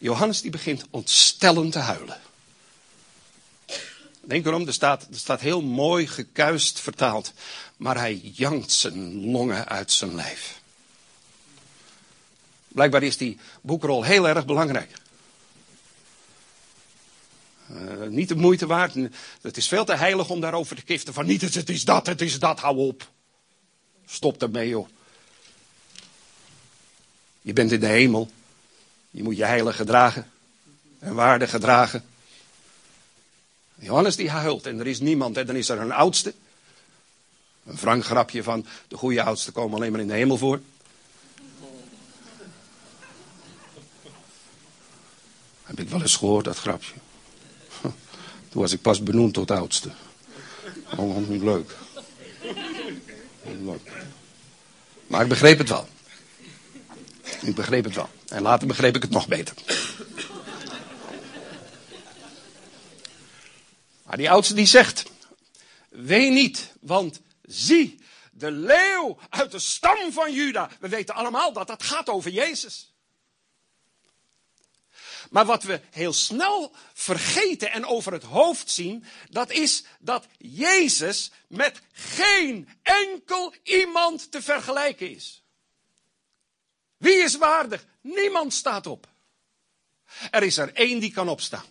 Johannes 0.00 0.40
die 0.40 0.50
begint 0.50 0.86
ontstellend 0.90 1.72
te 1.72 1.78
huilen. 1.78 2.20
Denk 4.20 4.46
erom, 4.46 4.66
er 4.66 4.72
staat, 4.72 5.08
staat 5.10 5.40
heel 5.40 5.62
mooi 5.62 6.06
gekuist 6.06 6.80
vertaald. 6.80 7.32
Maar 7.76 7.96
hij 7.96 8.16
jankt 8.16 8.72
zijn 8.72 9.30
longen 9.30 9.68
uit 9.68 9.92
zijn 9.92 10.14
lijf. 10.14 10.60
Blijkbaar 12.68 13.02
is 13.02 13.16
die 13.16 13.38
boekrol 13.60 14.04
heel 14.04 14.28
erg 14.28 14.46
belangrijk. 14.46 14.92
Uh, 17.70 18.06
niet 18.08 18.28
de 18.28 18.36
moeite 18.36 18.66
waard. 18.66 18.94
Het 19.40 19.56
is 19.56 19.68
veel 19.68 19.84
te 19.84 19.94
heilig 19.94 20.28
om 20.28 20.40
daarover 20.40 20.76
te 20.76 20.82
kiften 20.82 21.14
van 21.14 21.26
niet 21.26 21.40
het 21.54 21.68
is 21.68 21.84
dat, 21.84 22.06
het 22.06 22.20
is 22.20 22.38
dat, 22.38 22.60
hou 22.60 22.76
op. 22.76 23.10
Stop 24.06 24.42
ermee, 24.42 24.68
joh. 24.68 24.88
Je 27.40 27.52
bent 27.52 27.72
in 27.72 27.80
de 27.80 27.86
hemel. 27.86 28.30
Je 29.10 29.22
moet 29.22 29.36
je 29.36 29.44
heilig 29.44 29.76
gedragen. 29.76 30.30
En 30.98 31.14
waardig 31.14 31.50
gedragen. 31.50 32.04
Johannes 33.74 34.16
die 34.16 34.30
huilt 34.30 34.66
en 34.66 34.80
er 34.80 34.86
is 34.86 35.00
niemand. 35.00 35.36
En 35.36 35.46
dan 35.46 35.56
is 35.56 35.68
er 35.68 35.78
een 35.78 35.92
oudste. 35.92 36.34
Een 37.66 37.76
wrang 37.76 38.04
grapje 38.04 38.42
van 38.42 38.66
de 38.88 38.96
goede 38.96 39.22
oudsten 39.22 39.52
komen 39.52 39.76
alleen 39.76 39.92
maar 39.92 40.00
in 40.00 40.06
de 40.06 40.14
hemel 40.14 40.36
voor. 40.36 40.60
Heb 45.62 45.80
ik 45.80 45.88
wel 45.88 46.00
eens 46.00 46.16
gehoord, 46.16 46.44
dat 46.44 46.58
grapje. 46.58 46.94
Toen 48.48 48.62
was 48.62 48.72
ik 48.72 48.82
pas 48.82 49.02
benoemd 49.02 49.34
tot 49.34 49.50
oudste. 49.50 49.90
Oh, 50.96 51.28
leuk. 51.28 51.76
Niet 53.44 53.60
leuk. 53.64 53.92
Maar 55.06 55.22
ik 55.22 55.28
begreep 55.28 55.58
het 55.58 55.68
wel. 55.68 55.88
Ik 57.40 57.54
begreep 57.54 57.84
het 57.84 57.94
wel. 57.94 58.08
En 58.30 58.42
later 58.42 58.66
begreep 58.66 58.96
ik 58.96 59.02
het 59.02 59.10
nog 59.10 59.28
beter. 59.28 59.54
Maar 64.04 64.16
die 64.16 64.30
oudste 64.30 64.54
die 64.54 64.66
zegt, 64.66 65.04
wee 65.88 66.30
niet, 66.30 66.72
want 66.80 67.20
zie, 67.42 68.04
de 68.32 68.50
leeuw 68.50 69.18
uit 69.28 69.50
de 69.50 69.58
stam 69.58 70.12
van 70.12 70.32
Juda. 70.32 70.70
We 70.80 70.88
weten 70.88 71.14
allemaal 71.14 71.52
dat 71.52 71.66
dat 71.66 71.82
gaat 71.82 72.08
over 72.08 72.30
Jezus. 72.30 72.92
Maar 75.30 75.46
wat 75.46 75.62
we 75.62 75.80
heel 75.90 76.12
snel 76.12 76.74
vergeten 76.94 77.72
en 77.72 77.84
over 77.84 78.12
het 78.12 78.22
hoofd 78.22 78.70
zien, 78.70 79.04
dat 79.30 79.50
is 79.50 79.84
dat 79.98 80.26
Jezus 80.38 81.30
met 81.48 81.80
geen 81.92 82.68
enkel 82.82 83.54
iemand 83.62 84.30
te 84.30 84.42
vergelijken 84.42 85.10
is. 85.10 85.42
Wie 87.00 87.22
is 87.22 87.36
waardig? 87.36 87.84
Niemand 88.00 88.54
staat 88.54 88.86
op. 88.86 89.08
Er 90.30 90.42
is 90.42 90.56
er 90.56 90.74
één 90.74 91.00
die 91.00 91.12
kan 91.12 91.28
opstaan. 91.28 91.66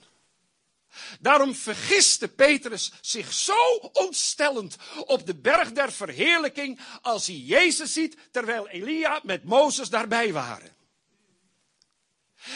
Daarom 1.20 1.56
vergiste 1.56 2.28
Petrus 2.28 2.92
zich 3.02 3.34
zo 3.34 3.76
ontstellend 3.94 4.76
op 5.06 5.26
de 5.26 5.36
berg 5.36 5.72
der 5.72 5.92
verheerlijking 5.92 6.80
als 7.02 7.28
hij 7.28 7.36
Jezus 7.36 7.94
ziet 7.94 8.18
terwijl 8.32 8.68
Elia 8.68 9.20
met 9.24 9.44
Mozes 9.44 9.90
daarbij 9.90 10.34
waren. 10.34 10.76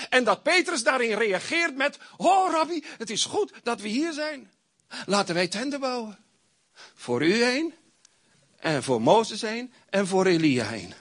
En 0.09 0.23
dat 0.23 0.43
Petrus 0.43 0.83
daarin 0.83 1.17
reageert 1.17 1.75
met, 1.75 1.97
oh 2.17 2.51
rabbi, 2.51 2.83
het 2.97 3.09
is 3.09 3.25
goed 3.25 3.51
dat 3.63 3.81
we 3.81 3.87
hier 3.87 4.13
zijn. 4.13 4.51
Laten 5.05 5.35
wij 5.35 5.47
tenten 5.47 5.79
bouwen. 5.79 6.19
Voor 6.93 7.23
u 7.23 7.43
heen, 7.43 7.73
en 8.57 8.83
voor 8.83 9.01
Mozes 9.01 9.41
heen, 9.41 9.73
en 9.89 10.07
voor 10.07 10.25
Elia 10.25 10.65
heen. 10.65 10.93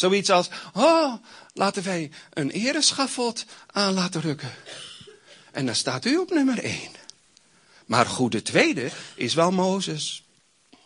Zoiets 0.00 0.30
als, 0.30 0.48
oh, 0.74 1.14
laten 1.52 1.82
wij 1.82 2.10
een 2.32 2.50
ereschafot 2.50 3.44
aan 3.66 3.94
laten 3.94 4.20
rukken. 4.20 4.50
En 5.52 5.66
dan 5.66 5.74
staat 5.74 6.04
u 6.04 6.16
op 6.16 6.30
nummer 6.30 6.58
één. 6.64 6.90
Maar 7.86 8.06
goede 8.06 8.42
tweede 8.42 8.90
is 9.14 9.34
wel 9.34 9.50
Mozes. 9.50 10.24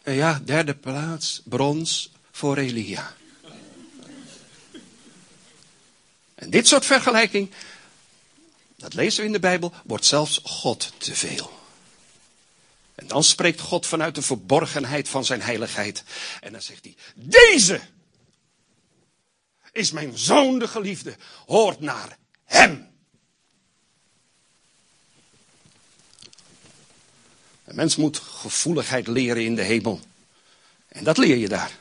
En 0.03 0.15
ja, 0.15 0.41
derde 0.45 0.75
plaats, 0.75 1.43
brons 1.45 2.13
voor 2.31 2.57
Elia. 2.57 3.15
En 6.35 6.51
dit 6.51 6.69
soort 6.69 6.87
vergelijking, 6.87 7.51
dat 8.77 8.95
lezen 8.95 9.21
we 9.21 9.27
in 9.27 9.33
de 9.33 9.39
Bijbel, 9.39 9.73
wordt 9.85 10.05
zelfs 10.05 10.41
God 10.45 10.93
te 10.99 11.15
veel. 11.15 11.53
En 12.95 13.07
dan 13.07 13.25
spreekt 13.25 13.61
God 13.61 13.87
vanuit 13.87 14.15
de 14.15 14.23
verborgenheid 14.23 15.09
van 15.09 15.25
zijn 15.25 15.43
heiligheid. 15.43 16.05
En 16.41 16.53
dan 16.53 16.63
zegt 16.63 16.85
hij, 16.85 16.95
deze 17.15 17.81
is 19.75 19.91
mijn 19.91 20.19
zoon 20.19 20.59
de 20.59 20.69
geliefde, 20.69 21.17
hoort 21.47 21.81
naar 21.81 22.19
hem. 22.45 22.89
Een 27.65 27.75
mens 27.75 27.97
moet 27.97 28.19
gevoeligheid 28.19 29.07
leren 29.07 29.45
in 29.45 29.55
de 29.55 29.63
hemel. 29.63 30.01
En 30.89 31.05
dat 31.05 31.17
leer 31.17 31.37
je 31.37 31.49
daar. 31.49 31.73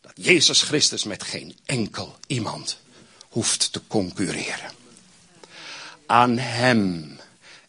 Dat 0.00 0.12
Jezus 0.14 0.62
Christus 0.62 1.04
met 1.04 1.22
geen 1.22 1.58
enkel 1.64 2.16
iemand 2.26 2.78
hoeft 3.28 3.72
te 3.72 3.86
concurreren. 3.86 4.72
Aan 6.06 6.38
Hem 6.38 7.16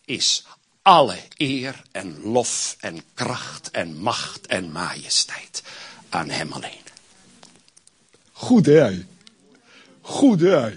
is 0.05 0.43
alle 0.81 1.17
eer 1.37 1.81
en 1.91 2.21
lof 2.21 2.75
en 2.79 3.03
kracht 3.13 3.71
en 3.71 3.97
macht 3.97 4.47
en 4.47 4.71
majesteit. 4.71 5.63
Aan 6.09 6.29
Hem 6.29 6.51
alleen. 6.51 6.83
Goed 8.31 8.65
hè? 8.65 9.05
Goed 10.11 10.41
hè? 10.41 10.69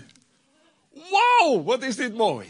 Wauw, 0.93 1.63
wat 1.63 1.83
is 1.83 1.97
dit 1.97 2.15
mooi. 2.15 2.47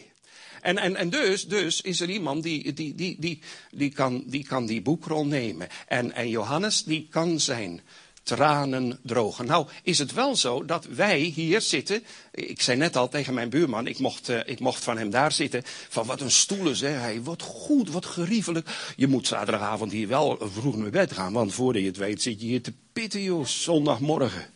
En, 0.61 0.79
en, 0.79 0.97
en 0.97 1.11
dus, 1.11 1.47
dus 1.47 1.81
is 1.81 2.01
er 2.01 2.11
iemand 2.11 2.43
die, 2.43 2.73
die, 2.73 2.95
die, 2.95 3.17
die, 3.19 3.41
die, 3.71 3.91
kan, 3.91 4.25
die 4.27 4.45
kan 4.45 4.67
die 4.67 4.83
boekrol 4.83 5.27
nemen. 5.27 5.69
En, 5.87 6.13
en 6.13 6.29
Johannes 6.29 6.83
die 6.83 7.07
kan 7.11 7.41
zijn 7.41 7.81
tranen 8.23 8.99
drogen. 9.03 9.47
Nou, 9.47 9.67
is 9.83 9.99
het 9.99 10.13
wel 10.13 10.37
zo 10.37 10.65
dat 10.65 10.85
wij 10.85 11.19
hier 11.19 11.61
zitten. 11.61 12.03
Ik 12.31 12.63
zei 12.63 12.79
net 12.79 12.97
al 12.97 13.09
tegen 13.09 13.35
mijn 13.35 13.51
buurman, 13.51 13.87
ik 13.87 13.99
mocht, 13.99 14.29
uh, 14.29 14.41
ik 14.45 14.61
mocht 14.61 14.85
van 14.85 14.99
hem 14.99 15.11
daar 15.11 15.33
zitten. 15.33 15.63
Van 15.89 16.07
wat 16.07 16.21
een 16.21 16.31
stoelen, 16.31 16.77
zei 16.77 16.95
hij. 16.95 17.23
Wat 17.23 17.43
goed, 17.43 17.91
wat 17.91 18.07
geriefelijk. 18.07 18.93
Je 18.97 19.07
moet 19.07 19.27
zaterdagavond 19.27 19.93
hier 19.93 20.09
wel 20.09 20.39
vroeg 20.41 20.77
naar 20.77 20.91
bed 20.91 21.13
gaan. 21.13 21.33
Want 21.33 21.55
voordat 21.55 21.83
je 21.83 21.89
het 21.89 21.97
weet 21.97 22.23
zit 22.23 22.41
je 22.41 22.47
hier 22.47 22.63
te 22.63 22.73
pitten, 22.93 23.23
joh, 23.23 23.45
zondagmorgen. 23.45 24.53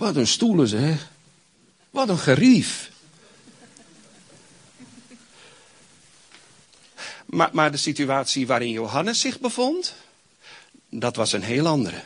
Wat 0.00 0.16
een 0.16 0.26
stoelen, 0.26 0.68
zeg. 0.68 1.10
Wat 1.90 2.08
een 2.08 2.18
gerief. 2.18 2.90
Maar, 7.26 7.50
maar 7.52 7.70
de 7.70 7.76
situatie 7.76 8.46
waarin 8.46 8.70
Johannes 8.70 9.20
zich 9.20 9.40
bevond, 9.40 9.94
dat 10.88 11.16
was 11.16 11.32
een 11.32 11.42
heel 11.42 11.66
andere. 11.66 12.02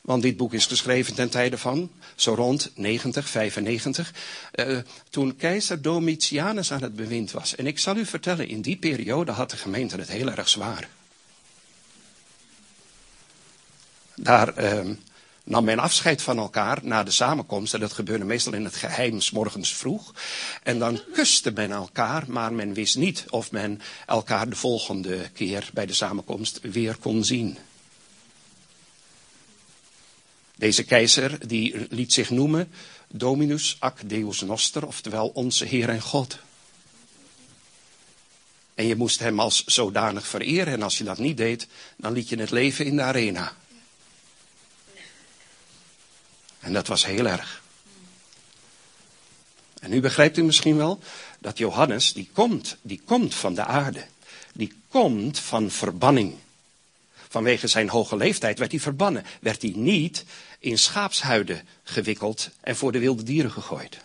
Want 0.00 0.22
dit 0.22 0.36
boek 0.36 0.52
is 0.52 0.66
geschreven 0.66 1.14
ten 1.14 1.30
tijde 1.30 1.58
van, 1.58 1.90
zo 2.14 2.34
rond 2.34 2.70
90, 2.74 3.28
95, 3.28 4.12
uh, 4.54 4.78
toen 5.10 5.36
keizer 5.36 5.82
Domitianus 5.82 6.72
aan 6.72 6.82
het 6.82 6.96
bewind 6.96 7.30
was. 7.30 7.54
En 7.54 7.66
ik 7.66 7.78
zal 7.78 7.96
u 7.96 8.06
vertellen, 8.06 8.48
in 8.48 8.60
die 8.60 8.76
periode 8.76 9.32
had 9.32 9.50
de 9.50 9.56
gemeente 9.56 9.96
het 9.96 10.08
heel 10.08 10.30
erg 10.30 10.48
zwaar. 10.48 10.88
Daar 14.14 14.62
uh, 14.62 14.90
nam 15.44 15.64
men 15.64 15.78
afscheid 15.78 16.22
van 16.22 16.38
elkaar 16.38 16.78
na 16.82 17.02
de 17.02 17.10
samenkomst. 17.10 17.74
En 17.74 17.80
dat 17.80 17.92
gebeurde 17.92 18.24
meestal 18.24 18.52
in 18.52 18.64
het 18.64 18.76
geheim, 18.76 19.20
s 19.20 19.30
morgens 19.30 19.74
vroeg. 19.74 20.14
En 20.62 20.78
dan 20.78 21.00
kuste 21.12 21.50
men 21.50 21.70
elkaar, 21.70 22.24
maar 22.28 22.52
men 22.52 22.74
wist 22.74 22.96
niet 22.96 23.24
of 23.28 23.50
men 23.50 23.80
elkaar 24.06 24.48
de 24.48 24.56
volgende 24.56 25.30
keer 25.32 25.70
bij 25.72 25.86
de 25.86 25.94
samenkomst 25.94 26.60
weer 26.60 26.96
kon 26.96 27.24
zien. 27.24 27.58
Deze 30.56 30.82
keizer 30.82 31.48
die 31.48 31.86
liet 31.90 32.12
zich 32.12 32.30
noemen 32.30 32.72
Dominus 33.08 33.76
ac 33.78 34.08
Deus 34.08 34.40
Noster, 34.40 34.86
oftewel 34.86 35.28
onze 35.28 35.64
Heer 35.64 35.88
en 35.88 36.00
God. 36.00 36.38
En 38.74 38.86
je 38.86 38.96
moest 38.96 39.18
hem 39.18 39.40
als 39.40 39.64
zodanig 39.64 40.26
vereren. 40.26 40.72
En 40.72 40.82
als 40.82 40.98
je 40.98 41.04
dat 41.04 41.18
niet 41.18 41.36
deed, 41.36 41.66
dan 41.96 42.12
liet 42.12 42.28
je 42.28 42.36
het 42.36 42.50
leven 42.50 42.84
in 42.84 42.96
de 42.96 43.02
arena. 43.02 43.56
En 46.62 46.72
dat 46.72 46.86
was 46.86 47.06
heel 47.06 47.26
erg. 47.26 47.62
En 49.80 49.90
nu 49.90 50.00
begrijpt 50.00 50.36
u 50.36 50.42
misschien 50.42 50.76
wel 50.76 51.00
dat 51.38 51.58
Johannes, 51.58 52.12
die 52.12 52.30
komt, 52.32 52.76
die 52.82 53.00
komt 53.04 53.34
van 53.34 53.54
de 53.54 53.64
aarde. 53.64 54.06
Die 54.52 54.74
komt 54.88 55.38
van 55.38 55.70
verbanning. 55.70 56.34
Vanwege 57.28 57.66
zijn 57.66 57.88
hoge 57.88 58.16
leeftijd 58.16 58.58
werd 58.58 58.70
hij 58.70 58.80
verbannen. 58.80 59.24
Werd 59.40 59.62
hij 59.62 59.72
niet 59.74 60.24
in 60.58 60.78
schaapshuiden 60.78 61.68
gewikkeld 61.82 62.50
en 62.60 62.76
voor 62.76 62.92
de 62.92 62.98
wilde 62.98 63.22
dieren 63.22 63.52
gegooid. 63.52 63.98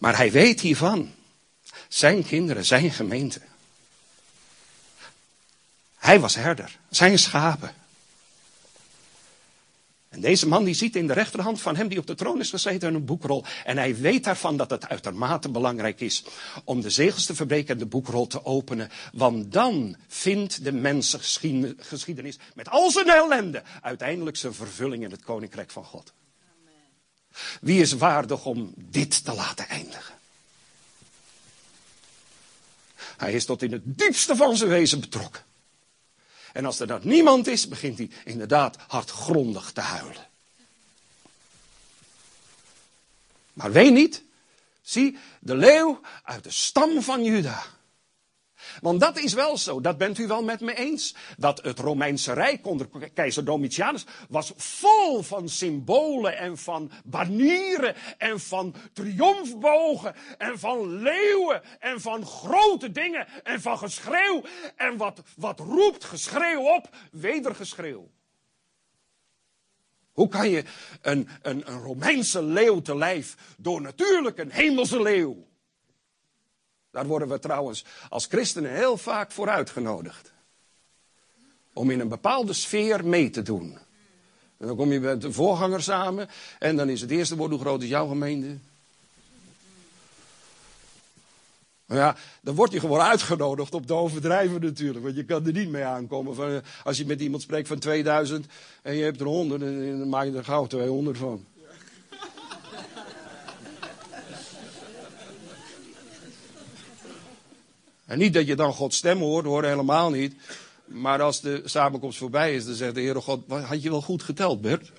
Maar 0.00 0.16
hij 0.16 0.32
weet 0.32 0.60
hiervan. 0.60 1.14
Zijn 1.88 2.26
kinderen, 2.26 2.64
zijn 2.64 2.90
gemeente. 2.90 3.40
Hij 5.96 6.20
was 6.20 6.34
herder, 6.34 6.78
zijn 6.90 7.18
schapen. 7.18 7.74
En 10.08 10.20
deze 10.20 10.48
man 10.48 10.64
die 10.64 10.74
ziet 10.74 10.96
in 10.96 11.06
de 11.06 11.12
rechterhand 11.12 11.60
van 11.60 11.76
hem 11.76 11.88
die 11.88 11.98
op 11.98 12.06
de 12.06 12.14
troon 12.14 12.40
is 12.40 12.50
gezeten 12.50 12.94
een 12.94 13.04
boekrol. 13.04 13.44
En 13.64 13.76
hij 13.76 13.96
weet 13.96 14.24
daarvan 14.24 14.56
dat 14.56 14.70
het 14.70 14.88
uitermate 14.88 15.48
belangrijk 15.48 16.00
is 16.00 16.24
om 16.64 16.80
de 16.80 16.90
zegels 16.90 17.26
te 17.26 17.34
verbreken 17.34 17.72
en 17.72 17.78
de 17.78 17.86
boekrol 17.86 18.26
te 18.26 18.44
openen. 18.44 18.90
Want 19.12 19.52
dan 19.52 19.96
vindt 20.06 20.64
de 20.64 20.72
mensengeschiedenis 20.72 22.38
met 22.54 22.68
al 22.68 22.90
zijn 22.90 23.08
ellende 23.08 23.62
uiteindelijk 23.82 24.36
zijn 24.36 24.54
vervulling 24.54 25.04
in 25.04 25.10
het 25.10 25.22
koninkrijk 25.22 25.70
van 25.70 25.84
God. 25.84 26.12
Wie 27.60 27.80
is 27.80 27.92
waardig 27.92 28.44
om 28.44 28.72
dit 28.76 29.24
te 29.24 29.34
laten 29.34 29.68
eindigen? 29.68 30.14
Hij 33.16 33.32
is 33.32 33.44
tot 33.44 33.62
in 33.62 33.72
het 33.72 33.82
diepste 33.84 34.36
van 34.36 34.56
zijn 34.56 34.70
wezen 34.70 35.00
betrokken. 35.00 35.42
En 36.52 36.64
als 36.64 36.80
er 36.80 36.86
dan 36.86 37.00
niemand 37.02 37.46
is, 37.46 37.68
begint 37.68 37.98
hij 37.98 38.10
inderdaad 38.24 38.76
hardgrondig 38.88 39.72
te 39.72 39.80
huilen. 39.80 40.26
Maar 43.52 43.72
weet 43.72 43.92
niet, 43.92 44.22
zie, 44.82 45.18
de 45.40 45.56
leeuw 45.56 46.00
uit 46.22 46.44
de 46.44 46.50
stam 46.50 47.02
van 47.02 47.24
Juda. 47.24 47.64
Want 48.80 49.00
dat 49.00 49.18
is 49.18 49.32
wel 49.32 49.56
zo, 49.56 49.80
dat 49.80 49.98
bent 49.98 50.18
u 50.18 50.26
wel 50.26 50.42
met 50.42 50.60
me 50.60 50.74
eens. 50.74 51.14
Dat 51.36 51.62
het 51.62 51.78
Romeinse 51.78 52.32
Rijk 52.32 52.66
onder 52.66 52.88
keizer 53.14 53.44
Domitianus 53.44 54.04
was 54.28 54.52
vol 54.56 55.22
van 55.22 55.48
symbolen 55.48 56.38
en 56.38 56.58
van 56.58 56.90
banieren 57.04 57.94
en 58.18 58.40
van 58.40 58.74
triomfbogen 58.92 60.14
en 60.38 60.58
van 60.58 60.96
leeuwen 60.96 61.62
en 61.78 62.00
van 62.00 62.26
grote 62.26 62.92
dingen 62.92 63.26
en 63.42 63.60
van 63.60 63.78
geschreeuw. 63.78 64.42
En 64.76 64.96
wat, 64.96 65.22
wat 65.36 65.60
roept 65.60 66.04
geschreeuw 66.04 66.74
op? 66.74 66.88
Wedergeschreeuw. 67.10 68.10
Hoe 70.12 70.28
kan 70.28 70.50
je 70.50 70.64
een, 71.02 71.28
een, 71.42 71.62
een 71.70 71.80
Romeinse 71.82 72.42
leeuw 72.42 72.80
te 72.80 72.96
lijf 72.96 73.36
door 73.56 73.80
natuurlijk 73.80 74.38
een 74.38 74.50
hemelse 74.50 75.02
leeuw? 75.02 75.47
Daar 76.98 77.06
worden 77.06 77.28
we 77.28 77.38
trouwens 77.38 77.84
als 78.08 78.26
christenen 78.26 78.74
heel 78.74 78.96
vaak 78.96 79.30
voor 79.30 79.48
uitgenodigd. 79.48 80.32
Om 81.72 81.90
in 81.90 82.00
een 82.00 82.08
bepaalde 82.08 82.52
sfeer 82.52 83.06
mee 83.06 83.30
te 83.30 83.42
doen. 83.42 83.78
En 84.56 84.66
dan 84.66 84.76
kom 84.76 84.92
je 84.92 85.00
met 85.00 85.20
de 85.20 85.32
voorganger 85.32 85.82
samen 85.82 86.28
en 86.58 86.76
dan 86.76 86.88
is 86.88 87.00
het 87.00 87.10
eerste 87.10 87.36
woord, 87.36 87.50
hoe 87.50 87.60
groot 87.60 87.82
is 87.82 87.88
jouw 87.88 88.06
gemeente? 88.06 88.58
Maar 91.86 91.98
ja, 91.98 92.16
dan 92.40 92.54
word 92.54 92.72
je 92.72 92.80
gewoon 92.80 93.00
uitgenodigd 93.00 93.74
op 93.74 93.86
de 93.86 93.94
overdrijven 93.94 94.60
natuurlijk. 94.60 95.04
Want 95.04 95.16
je 95.16 95.24
kan 95.24 95.46
er 95.46 95.52
niet 95.52 95.68
mee 95.68 95.84
aankomen. 95.84 96.34
Van, 96.34 96.62
als 96.84 96.98
je 96.98 97.06
met 97.06 97.20
iemand 97.20 97.42
spreekt 97.42 97.68
van 97.68 97.78
2000 97.78 98.46
en 98.82 98.94
je 98.94 99.04
hebt 99.04 99.20
er 99.20 99.26
100, 99.26 99.60
dan 99.60 100.08
maak 100.08 100.24
je 100.24 100.36
er 100.36 100.44
gauw 100.44 100.66
200 100.66 101.18
van. 101.18 101.46
En 108.08 108.18
niet 108.18 108.34
dat 108.34 108.46
je 108.46 108.56
dan 108.56 108.72
Gods 108.72 108.96
stem 108.96 109.18
hoort, 109.18 109.44
hoor 109.44 109.64
helemaal 109.64 110.10
niet. 110.10 110.34
Maar 110.84 111.22
als 111.22 111.40
de 111.40 111.62
samenkomst 111.64 112.18
voorbij 112.18 112.54
is, 112.54 112.64
dan 112.64 112.74
zegt 112.74 112.94
de 112.94 113.00
Heere 113.00 113.20
God, 113.20 113.40
had 113.48 113.82
je 113.82 113.90
wel 113.90 114.02
goed 114.02 114.22
geteld, 114.22 114.60
Bert? 114.60 114.90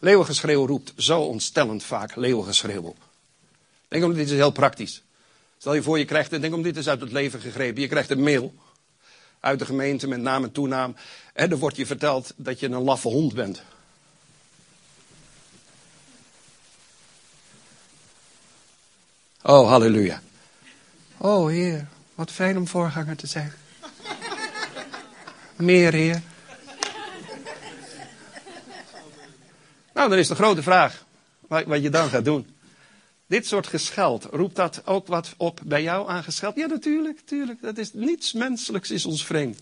Leeuwengeschreeuw 0.00 0.66
roept 0.66 0.92
zo 0.96 1.20
ontstellend 1.20 1.82
vaak 1.82 2.16
leeuwengeschreeuw 2.16 2.82
op. 2.82 2.96
Denk 3.88 4.04
om, 4.04 4.14
dit 4.14 4.30
is 4.30 4.32
heel 4.36 4.50
praktisch. 4.50 5.02
Stel 5.58 5.74
je 5.74 5.82
voor, 5.82 5.98
je 5.98 6.04
krijgt, 6.04 6.30
denk 6.30 6.54
om, 6.54 6.62
dit 6.62 6.76
is 6.76 6.88
uit 6.88 7.00
het 7.00 7.12
leven 7.12 7.40
gegrepen. 7.40 7.82
Je 7.82 7.88
krijgt 7.88 8.10
een 8.10 8.22
mail 8.22 8.54
uit 9.40 9.58
de 9.58 9.64
gemeente 9.64 10.08
met 10.08 10.20
naam 10.20 10.44
en 10.44 10.52
toenaam. 10.52 10.96
En 11.32 11.50
dan 11.50 11.58
wordt 11.58 11.76
je 11.76 11.86
verteld 11.86 12.32
dat 12.36 12.60
je 12.60 12.66
een 12.66 12.82
laffe 12.82 13.08
hond 13.08 13.34
bent. 13.34 13.62
Oh, 19.42 19.68
halleluja. 19.68 20.22
Oh, 21.16 21.48
Heer, 21.48 21.86
wat 22.14 22.30
fijn 22.30 22.56
om 22.56 22.68
voorganger 22.68 23.16
te 23.16 23.26
zijn. 23.26 23.52
Meer, 25.56 25.92
Heer. 25.92 26.22
Nou, 29.94 30.08
dan 30.08 30.18
is 30.18 30.28
de 30.28 30.34
grote 30.34 30.62
vraag 30.62 31.04
wat 31.46 31.82
je 31.82 31.90
dan 31.90 32.08
gaat 32.08 32.24
doen. 32.24 32.56
Dit 33.26 33.46
soort 33.46 33.66
gescheld, 33.66 34.24
roept 34.24 34.56
dat 34.56 34.82
ook 34.84 35.06
wat 35.06 35.34
op 35.36 35.60
bij 35.64 35.82
jou 35.82 36.08
aan 36.10 36.24
gescheld? 36.24 36.56
Ja, 36.56 36.66
natuurlijk, 36.66 37.16
natuurlijk. 37.16 37.62
Dat 37.62 37.78
is 37.78 37.92
niets 37.92 38.32
menselijks 38.32 38.90
is 38.90 39.06
ons 39.06 39.26
vreemd. 39.26 39.60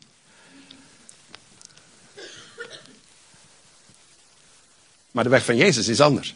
Maar 5.10 5.24
de 5.24 5.30
weg 5.30 5.44
van 5.44 5.56
Jezus 5.56 5.88
is 5.88 6.00
anders. 6.00 6.34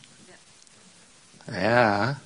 Ja. 1.46 2.20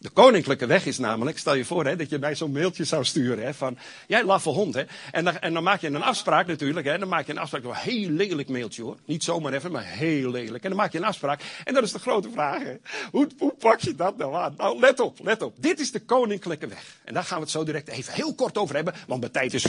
De 0.00 0.10
koninklijke 0.10 0.66
weg 0.66 0.86
is 0.86 0.98
namelijk, 0.98 1.38
stel 1.38 1.54
je 1.54 1.64
voor 1.64 1.84
hè, 1.84 1.96
dat 1.96 2.10
je 2.10 2.18
mij 2.18 2.34
zo'n 2.34 2.52
mailtje 2.52 2.84
zou 2.84 3.04
sturen 3.04 3.44
hè, 3.44 3.54
van, 3.54 3.78
jij 4.06 4.24
laffe 4.24 4.48
hond 4.48 4.74
hè. 4.74 4.84
En 5.10 5.24
dan, 5.24 5.38
en 5.38 5.52
dan 5.52 5.62
maak 5.62 5.80
je 5.80 5.86
een 5.86 6.02
afspraak 6.02 6.46
natuurlijk 6.46 6.86
hè, 6.86 6.98
dan 6.98 7.08
maak 7.08 7.26
je 7.26 7.32
een 7.32 7.38
afspraak, 7.38 7.64
een 7.64 7.74
heel 7.74 8.08
lelijk 8.08 8.48
mailtje 8.48 8.82
hoor. 8.82 8.96
Niet 9.04 9.24
zomaar 9.24 9.52
even, 9.52 9.72
maar 9.72 9.84
heel 9.84 10.30
lelijk. 10.30 10.64
En 10.64 10.70
dan 10.70 10.78
maak 10.78 10.92
je 10.92 10.98
een 10.98 11.04
afspraak 11.04 11.42
en 11.64 11.74
dat 11.74 11.82
is 11.82 11.92
de 11.92 11.98
grote 11.98 12.30
vraag. 12.30 12.62
Hoe, 13.10 13.28
hoe 13.38 13.54
pak 13.58 13.80
je 13.80 13.94
dat 13.94 14.16
nou 14.16 14.34
aan? 14.34 14.54
Nou, 14.56 14.78
let 14.78 15.00
op, 15.00 15.18
let 15.22 15.42
op. 15.42 15.54
Dit 15.58 15.80
is 15.80 15.92
de 15.92 16.00
koninklijke 16.00 16.66
weg. 16.66 16.96
En 17.04 17.14
daar 17.14 17.24
gaan 17.24 17.36
we 17.36 17.42
het 17.42 17.52
zo 17.52 17.64
direct 17.64 17.88
even 17.88 18.12
heel 18.12 18.34
kort 18.34 18.58
over 18.58 18.74
hebben, 18.74 18.94
want 19.06 19.22
de 19.22 19.30
tijd 19.30 19.54
is 19.54 19.66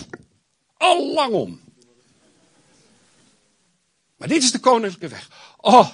al 0.77 1.13
lang 1.13 1.33
om. 1.33 1.61
Maar 4.17 4.27
dit 4.27 4.43
is 4.43 4.51
de 4.51 4.59
koninklijke 4.59 5.07
weg. 5.07 5.29
Oh, 5.57 5.89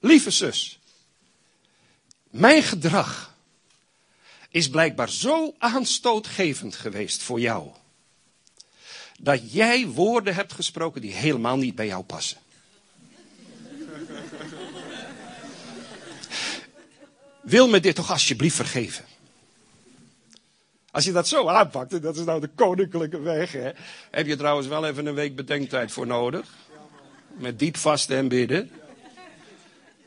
lieve 0.00 0.30
zus. 0.30 0.78
Mijn 2.30 2.62
gedrag 2.62 3.33
is 4.54 4.68
blijkbaar 4.68 5.10
zo 5.10 5.54
aanstootgevend 5.58 6.76
geweest 6.76 7.22
voor 7.22 7.40
jou. 7.40 7.68
Dat 9.18 9.52
jij 9.52 9.86
woorden 9.86 10.34
hebt 10.34 10.52
gesproken 10.52 11.00
die 11.00 11.12
helemaal 11.12 11.56
niet 11.56 11.74
bij 11.74 11.86
jou 11.86 12.04
passen. 12.04 12.38
Wil 17.40 17.68
me 17.68 17.80
dit 17.80 17.94
toch 17.94 18.10
alsjeblieft 18.10 18.56
vergeven? 18.56 19.04
Als 20.90 21.04
je 21.04 21.12
dat 21.12 21.28
zo 21.28 21.48
aanpakt, 21.48 21.92
en 21.92 22.00
dat 22.00 22.16
is 22.16 22.24
nou 22.24 22.40
de 22.40 22.50
koninklijke 22.54 23.20
weg, 23.20 23.52
hè, 23.52 23.70
heb 24.10 24.26
je 24.26 24.36
trouwens 24.36 24.66
wel 24.66 24.86
even 24.86 25.06
een 25.06 25.14
week 25.14 25.36
bedenktijd 25.36 25.92
voor 25.92 26.06
nodig. 26.06 26.46
Met 27.36 27.58
diep 27.58 27.76
vasten 27.76 28.16
en 28.16 28.28
bidden. 28.28 28.70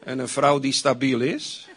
En 0.04 0.20
een 0.20 0.28
vrouw 0.28 0.60
die 0.60 0.74
stabiel 0.74 1.22
is. 1.22 1.68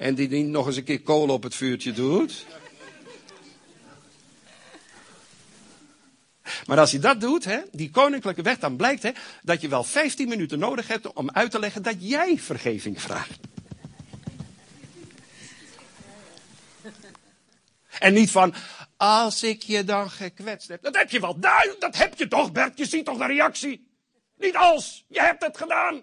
En 0.00 0.14
die 0.14 0.28
niet 0.28 0.46
nog 0.46 0.66
eens 0.66 0.76
een 0.76 0.84
keer 0.84 1.02
kolen 1.02 1.34
op 1.34 1.42
het 1.42 1.54
vuurtje 1.54 1.92
doet. 1.92 2.46
Maar 6.66 6.78
als 6.78 6.90
je 6.90 6.98
dat 6.98 7.20
doet, 7.20 7.44
hè, 7.44 7.60
die 7.72 7.90
koninklijke 7.90 8.42
weg, 8.42 8.58
dan 8.58 8.76
blijkt 8.76 9.02
hè, 9.02 9.10
dat 9.42 9.60
je 9.60 9.68
wel 9.68 9.84
15 9.84 10.28
minuten 10.28 10.58
nodig 10.58 10.88
hebt 10.88 11.12
om 11.12 11.30
uit 11.30 11.50
te 11.50 11.58
leggen 11.58 11.82
dat 11.82 11.94
jij 11.98 12.38
vergeving 12.38 13.00
vraagt. 13.00 13.40
En 17.98 18.12
niet 18.12 18.30
van, 18.30 18.54
als 18.96 19.42
ik 19.42 19.62
je 19.62 19.84
dan 19.84 20.10
gekwetst 20.10 20.68
heb. 20.68 20.82
Dat 20.82 20.96
heb 20.96 21.10
je 21.10 21.20
wel, 21.20 21.40
dat 21.78 21.96
heb 21.96 22.18
je 22.18 22.28
toch 22.28 22.52
Bert, 22.52 22.78
je 22.78 22.86
ziet 22.86 23.04
toch 23.04 23.18
de 23.18 23.26
reactie. 23.26 23.88
Niet 24.36 24.56
als, 24.56 25.04
je 25.08 25.20
hebt 25.20 25.44
het 25.44 25.56
gedaan. 25.56 26.02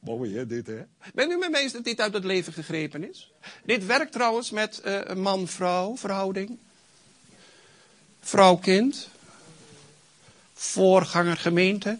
Mooi 0.00 0.36
hè, 0.36 0.46
dit 0.46 0.66
hè. 0.66 0.82
Ben 1.14 1.30
u 1.30 1.36
met 1.36 1.50
me 1.50 1.58
eens 1.58 1.72
dat 1.72 1.84
dit 1.84 2.00
uit 2.00 2.12
het 2.12 2.24
leven 2.24 2.52
gegrepen 2.52 3.08
is? 3.08 3.32
Dit 3.64 3.86
werkt 3.86 4.12
trouwens 4.12 4.50
met 4.50 4.82
uh, 4.84 5.14
man-vrouw 5.14 5.96
verhouding. 5.96 6.58
Vrouw-kind. 8.20 9.08
Voorganger 10.54 11.36
gemeente. 11.36 11.98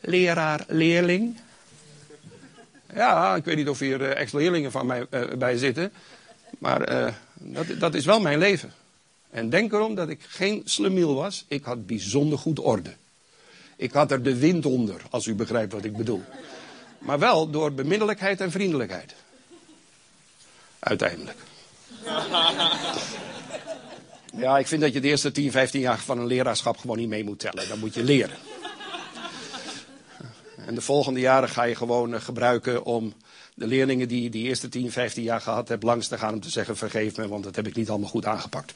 Leraar-leerling. 0.00 1.36
Ja, 2.94 3.34
ik 3.36 3.44
weet 3.44 3.56
niet 3.56 3.68
of 3.68 3.78
hier 3.78 4.00
uh, 4.00 4.20
ex-leerlingen 4.20 4.70
van 4.70 4.86
mij 4.86 5.06
uh, 5.10 5.32
bij 5.32 5.58
zitten. 5.58 5.92
Maar 6.58 7.14
dat, 7.34 7.66
dat 7.78 7.94
is 7.94 8.04
wel 8.04 8.20
mijn 8.20 8.38
leven. 8.38 8.72
En 9.30 9.50
denk 9.50 9.72
erom 9.72 9.94
dat 9.94 10.08
ik 10.08 10.22
geen 10.22 10.62
slemiel 10.64 11.14
was. 11.14 11.44
Ik 11.48 11.64
had 11.64 11.86
bijzonder 11.86 12.38
goed 12.38 12.58
orde. 12.58 12.94
Ik 13.76 13.92
had 13.92 14.10
er 14.10 14.22
de 14.22 14.36
wind 14.36 14.66
onder, 14.66 15.02
als 15.10 15.26
u 15.26 15.34
begrijpt 15.34 15.72
wat 15.72 15.84
ik 15.84 15.96
bedoel. 15.96 16.22
Maar 17.06 17.18
wel 17.18 17.50
door 17.50 17.72
beminnelijkheid 17.72 18.40
en 18.40 18.50
vriendelijkheid. 18.50 19.14
Uiteindelijk. 20.78 21.38
Ja, 24.36 24.58
ik 24.58 24.66
vind 24.66 24.80
dat 24.80 24.92
je 24.92 25.00
de 25.00 25.08
eerste 25.08 25.32
10, 25.32 25.50
15 25.50 25.80
jaar 25.80 25.98
van 25.98 26.18
een 26.18 26.26
leraarschap 26.26 26.76
gewoon 26.76 26.96
niet 26.96 27.08
mee 27.08 27.24
moet 27.24 27.38
tellen. 27.38 27.68
Dan 27.68 27.78
moet 27.78 27.94
je 27.94 28.02
leren. 28.02 28.36
En 30.56 30.74
de 30.74 30.80
volgende 30.80 31.20
jaren 31.20 31.48
ga 31.48 31.62
je 31.62 31.74
gewoon 31.74 32.14
eh, 32.14 32.20
gebruiken 32.20 32.84
om 32.84 33.14
de 33.54 33.66
leerlingen 33.66 34.08
die 34.08 34.30
die 34.30 34.48
eerste 34.48 34.68
10, 34.68 34.92
15 34.92 35.22
jaar 35.22 35.40
gehad 35.40 35.68
hebben 35.68 35.88
langs 35.88 36.08
te 36.08 36.18
gaan 36.18 36.34
om 36.34 36.40
te 36.40 36.50
zeggen 36.50 36.76
vergeef 36.76 37.16
me, 37.16 37.28
want 37.28 37.44
dat 37.44 37.56
heb 37.56 37.66
ik 37.66 37.76
niet 37.76 37.90
allemaal 37.90 38.08
goed 38.08 38.26
aangepakt. 38.26 38.74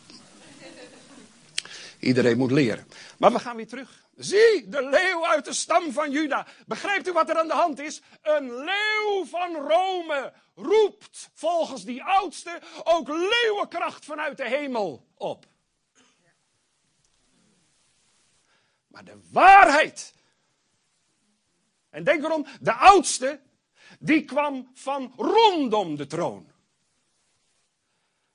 Iedereen 1.98 2.38
moet 2.38 2.50
leren. 2.50 2.86
Maar 3.16 3.32
we 3.32 3.38
gaan 3.38 3.56
weer 3.56 3.68
terug. 3.68 4.02
Zie, 4.20 4.68
de 4.68 4.88
leeuw 4.88 5.26
uit 5.26 5.44
de 5.44 5.52
stam 5.52 5.92
van 5.92 6.10
Juda. 6.10 6.46
Begrijpt 6.66 7.08
u 7.08 7.12
wat 7.12 7.28
er 7.28 7.38
aan 7.38 7.48
de 7.48 7.54
hand 7.54 7.78
is? 7.78 8.00
Een 8.22 8.54
leeuw 8.54 9.24
van 9.24 9.54
Rome 9.54 10.32
roept 10.54 11.30
volgens 11.34 11.84
die 11.84 12.02
oudste 12.02 12.60
ook 12.84 13.08
leeuwenkracht 13.08 14.04
vanuit 14.04 14.36
de 14.36 14.48
hemel 14.48 15.06
op. 15.14 15.46
Maar 18.86 19.04
de 19.04 19.20
waarheid 19.30 20.14
En 21.90 22.04
denk 22.04 22.24
erom, 22.24 22.46
de 22.60 22.72
oudste, 22.72 23.40
die 23.98 24.24
kwam 24.24 24.70
van 24.74 25.12
rondom 25.16 25.96
de 25.96 26.06
troon. 26.06 26.49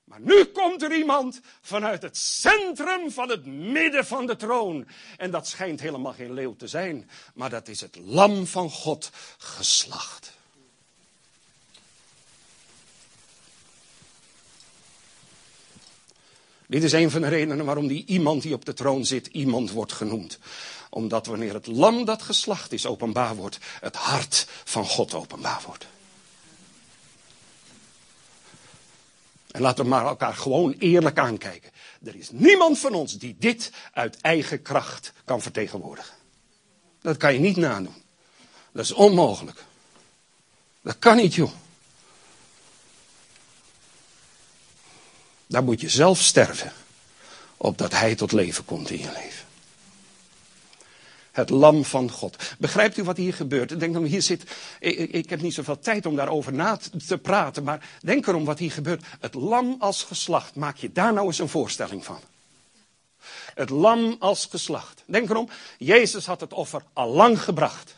Maar 0.06 0.20
nu 0.22 0.44
komt 0.44 0.84
er 0.84 0.96
iemand 0.96 1.42
vanuit 1.62 2.02
het 2.02 2.18
centrum 2.18 3.12
van 3.12 3.30
het 3.30 3.46
midden 3.46 4.06
van 4.06 4.26
de 4.26 4.36
troon. 4.36 4.88
En 5.18 5.32
dat 5.32 5.48
schijnt 5.48 5.80
helemaal 5.80 6.14
geen 6.14 6.34
leeuw 6.34 6.56
te 6.56 6.68
zijn, 6.68 7.10
maar 7.34 7.50
dat 7.50 7.68
is 7.68 7.82
het 7.82 7.98
lam 8.04 8.48
van 8.48 8.70
God 8.70 9.12
geslacht. 9.38 10.34
Dit 16.68 16.84
is 16.84 16.92
een 16.92 17.12
van 17.12 17.22
de 17.22 17.28
redenen 17.28 17.66
waarom 17.66 17.88
die 17.88 18.06
iemand 18.06 18.42
die 18.42 18.54
op 18.54 18.66
de 18.66 18.74
troon 18.74 19.06
zit, 19.06 19.28
iemand 19.28 19.72
wordt 19.72 19.92
genoemd. 19.94 20.40
Omdat 20.90 21.26
wanneer 21.26 21.54
het 21.54 21.68
lam 21.68 22.06
dat 22.06 22.22
geslacht 22.22 22.72
is 22.72 22.86
openbaar 22.86 23.36
wordt, 23.36 23.58
het 23.80 23.96
hart 23.96 24.48
van 24.64 24.86
God 24.86 25.14
openbaar 25.14 25.62
wordt. 25.66 25.88
En 29.56 29.62
laten 29.62 29.84
we 29.84 29.90
maar 29.90 30.06
elkaar 30.06 30.34
gewoon 30.34 30.76
eerlijk 30.80 31.18
aankijken. 31.18 31.72
Er 32.04 32.16
is 32.16 32.30
niemand 32.32 32.80
van 32.80 32.94
ons 32.94 33.18
die 33.18 33.36
dit 33.40 33.72
uit 33.94 34.22
eigen 34.22 34.62
kracht 34.62 35.14
kan 35.26 35.42
vertegenwoordigen. 35.42 36.14
Dat 37.02 37.18
kan 37.18 37.34
je 37.34 37.40
niet 37.40 37.56
nadoen. 37.56 38.04
Dat 38.72 38.84
is 38.84 38.92
onmogelijk. 38.92 39.64
Dat 40.82 41.00
kan 41.00 41.16
niet, 41.16 41.34
joh. 41.34 41.52
Daar 45.48 45.64
moet 45.64 45.82
je 45.82 45.90
zelf 45.90 46.22
sterven, 46.22 46.72
opdat 47.58 47.92
Hij 47.92 48.16
tot 48.16 48.32
leven 48.32 48.66
komt 48.66 48.90
in 48.90 49.00
je 49.00 49.12
leven. 49.12 49.35
Het 51.36 51.50
lam 51.50 51.86
van 51.86 52.12
God. 52.12 52.56
Begrijpt 52.60 52.98
u 52.98 53.04
wat 53.04 53.18
hier 53.18 53.34
gebeurt? 53.34 53.72
Ik 53.72 53.80
denk 53.80 53.94
dat 53.94 54.04
hier 54.04 54.22
zit. 54.22 54.44
Ik, 54.80 54.98
ik, 54.98 55.30
heb 55.30 55.42
niet 55.42 55.54
zoveel 55.54 55.80
tijd 55.80 56.06
om 56.06 56.16
daarover 56.16 56.54
na 56.54 56.80
te 57.08 57.18
praten. 57.18 57.64
Maar 57.64 57.90
denk 58.02 58.28
erom 58.28 58.46
wat 58.46 58.60
hier 58.60 58.72
gebeurt. 58.72 59.04
Het 59.20 59.34
lam 59.34 59.76
als 59.80 60.04
geslacht. 60.04 60.56
Maak 60.56 60.78
je 60.78 60.92
daar 60.92 61.14
nou 61.14 61.28
eens 61.28 61.40
een 61.40 61.50
voorstelling 61.50 62.06
van. 62.06 62.20
Het 63.54 63.70
lam 63.70 64.16
als 64.20 64.46
geslacht. 64.46 65.04
Denk 65.06 65.30
erom. 65.30 65.50
Jezus 65.78 66.26
had 66.26 66.40
het 66.40 66.54
offer 66.54 66.84
al 66.94 67.10
lang 67.10 67.42
gebracht. 67.42 67.96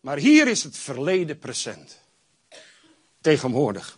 Maar 0.00 0.18
hier 0.18 0.48
is 0.48 0.62
het 0.62 0.76
verleden 0.76 1.38
present. 1.38 1.98
Tegenwoordig. 3.20 3.97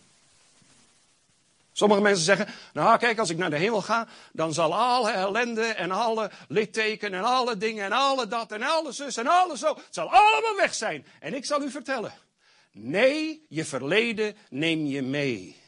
Sommige 1.81 2.01
mensen 2.01 2.25
zeggen, 2.25 2.47
nou 2.73 2.97
kijk, 2.97 3.19
als 3.19 3.29
ik 3.29 3.37
naar 3.37 3.49
de 3.49 3.57
hemel 3.57 3.81
ga, 3.81 4.07
dan 4.31 4.53
zal 4.53 4.75
alle 4.75 5.11
ellende 5.11 5.63
en 5.63 5.91
alle 5.91 6.31
litteken 6.47 7.13
en 7.13 7.23
alle 7.23 7.57
dingen 7.57 7.85
en 7.85 7.91
alle 7.91 8.27
dat 8.27 8.51
en 8.51 8.63
alle 8.63 8.91
zus 8.91 9.17
en 9.17 9.27
alles 9.27 9.59
zo, 9.59 9.67
het 9.67 9.85
zal 9.89 10.11
allemaal 10.11 10.55
weg 10.55 10.73
zijn. 10.73 11.05
En 11.19 11.33
ik 11.33 11.45
zal 11.45 11.61
u 11.61 11.71
vertellen, 11.71 12.13
nee, 12.71 13.45
je 13.49 13.65
verleden 13.65 14.35
neem 14.49 14.85
je 14.85 15.01
mee. 15.01 15.61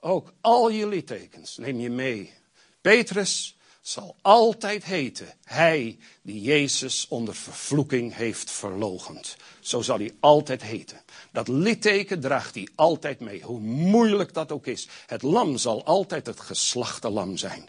Ook 0.00 0.32
al 0.40 0.68
je 0.68 0.86
littekens 0.86 1.56
neem 1.56 1.80
je 1.80 1.90
mee. 1.90 2.34
Petrus 2.80 3.55
zal 3.88 4.16
altijd 4.22 4.84
heten, 4.84 5.34
hij 5.44 5.98
die 6.22 6.40
Jezus 6.40 7.06
onder 7.08 7.34
vervloeking 7.34 8.14
heeft 8.14 8.50
verlogend. 8.50 9.36
Zo 9.60 9.82
zal 9.82 9.98
hij 9.98 10.14
altijd 10.20 10.62
heten. 10.62 11.00
Dat 11.32 11.48
litteken 11.48 12.20
draagt 12.20 12.54
hij 12.54 12.68
altijd 12.74 13.20
mee, 13.20 13.42
hoe 13.42 13.60
moeilijk 13.60 14.34
dat 14.34 14.52
ook 14.52 14.66
is. 14.66 14.88
Het 15.06 15.22
lam 15.22 15.58
zal 15.58 15.84
altijd 15.84 16.26
het 16.26 16.40
geslachte 16.40 17.10
lam 17.10 17.36
zijn. 17.36 17.68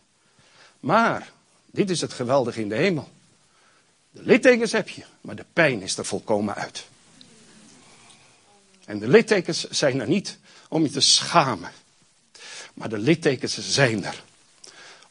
Maar, 0.80 1.32
dit 1.66 1.90
is 1.90 2.02
het 2.02 2.14
geweldige 2.14 2.62
in 2.62 2.70
de 2.70 2.76
hemel. 2.76 3.10
De 4.12 4.24
littekens 4.24 4.72
heb 4.72 4.90
je, 4.90 5.04
maar 5.22 5.36
de 5.36 5.46
pijn 5.54 5.82
is 5.82 5.98
er 5.98 6.06
volkomen 6.06 6.56
uit. 6.56 6.88
En 8.86 9.00
de 9.00 9.08
littekens 9.08 9.70
zijn 9.70 10.00
er 10.00 10.08
niet 10.08 10.38
om 10.70 10.84
je 10.84 10.90
te 10.90 11.00
schamen. 11.00 11.72
Maar 12.74 12.90
de 12.90 12.98
littekens 12.98 13.58
zijn 13.74 14.06
er 14.06 14.24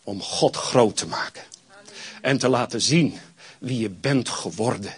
om 0.06 0.22
God 0.22 0.56
groot 0.56 0.96
te 0.96 1.06
maken. 1.06 1.42
En 2.20 2.38
te 2.38 2.48
laten 2.48 2.80
zien 2.80 3.18
wie 3.58 3.78
je 3.78 3.90
bent 3.90 4.28
geworden 4.28 4.94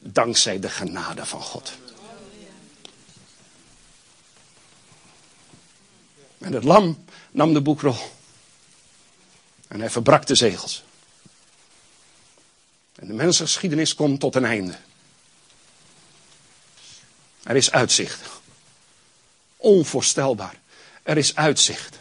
dankzij 0.00 0.60
de 0.60 0.68
genade 0.68 1.26
van 1.26 1.42
God. 1.42 1.72
En 6.38 6.52
het 6.52 6.64
lam 6.64 7.04
nam 7.30 7.52
de 7.52 7.60
boekrol. 7.60 7.96
En 9.68 9.80
hij 9.80 9.90
verbrak 9.90 10.26
de 10.26 10.34
zegels. 10.34 10.82
En 12.94 13.06
de 13.06 13.12
mensengeschiedenis 13.12 13.94
komt 13.94 14.20
tot 14.20 14.34
een 14.34 14.44
einde. 14.44 14.76
Er 17.42 17.56
is 17.56 17.70
uitzicht. 17.70 18.20
Onvoorstelbaar. 19.56 20.60
Er 21.02 21.16
is 21.16 21.36
uitzicht. 21.36 21.97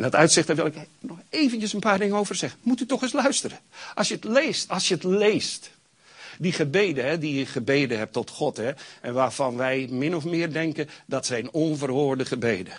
En 0.00 0.06
dat 0.10 0.20
uitzicht, 0.20 0.46
daar 0.46 0.56
wil 0.56 0.66
ik 0.66 0.76
nog 0.98 1.18
eventjes 1.28 1.72
een 1.72 1.80
paar 1.80 1.98
dingen 1.98 2.16
over 2.16 2.34
zeggen. 2.34 2.60
Moet 2.62 2.80
u 2.80 2.86
toch 2.86 3.02
eens 3.02 3.12
luisteren. 3.12 3.58
Als 3.94 4.08
je 4.08 4.14
het 4.14 4.24
leest, 4.24 4.68
als 4.68 4.88
je 4.88 4.94
het 4.94 5.04
leest. 5.04 5.70
Die 6.38 6.52
gebeden, 6.52 7.04
hè, 7.04 7.18
die 7.18 7.34
je 7.38 7.46
gebeden 7.46 7.98
hebt 7.98 8.12
tot 8.12 8.30
God, 8.30 8.56
hè, 8.56 8.72
en 9.00 9.14
waarvan 9.14 9.56
wij 9.56 9.88
min 9.90 10.16
of 10.16 10.24
meer 10.24 10.52
denken 10.52 10.88
dat 11.06 11.26
zijn 11.26 11.52
onverhoorde 11.52 12.24
gebeden. 12.24 12.72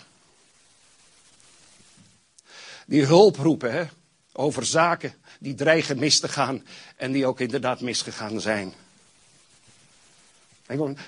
Die 2.86 3.04
hulp 3.04 3.36
roepen 3.36 3.72
hè, 3.72 3.84
over 4.32 4.64
zaken 4.66 5.14
die 5.38 5.54
dreigen 5.54 5.98
mis 5.98 6.20
te 6.20 6.28
gaan 6.28 6.66
en 6.96 7.12
die 7.12 7.26
ook 7.26 7.40
inderdaad 7.40 7.80
misgegaan 7.80 8.40
zijn. 8.40 8.72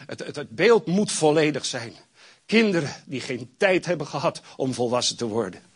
Het, 0.07 0.37
het 0.37 0.51
beeld 0.51 0.87
moet 0.87 1.13
volledig 1.13 1.65
zijn. 1.65 1.95
Kinderen 2.47 2.95
die 3.05 3.21
geen 3.21 3.55
tijd 3.57 3.87
hebben 3.87 4.07
gehad 4.07 4.41
om 4.57 4.75
volwassen 4.75 5.17
te 5.17 5.27
worden. 5.27 5.73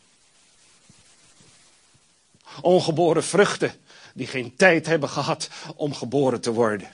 Ongeboren 2.60 3.24
vruchten 3.24 3.72
die 4.14 4.26
geen 4.26 4.56
tijd 4.56 4.86
hebben 4.86 5.08
gehad 5.08 5.48
om 5.76 5.94
geboren 5.94 6.40
te 6.40 6.52
worden. 6.52 6.90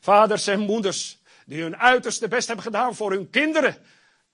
Vaders 0.00 0.46
en 0.46 0.60
moeders 0.60 1.18
die 1.46 1.62
hun 1.62 1.76
uiterste 1.76 2.28
best 2.28 2.46
hebben 2.46 2.64
gedaan 2.64 2.94
voor 2.94 3.10
hun 3.10 3.30
kinderen, 3.30 3.76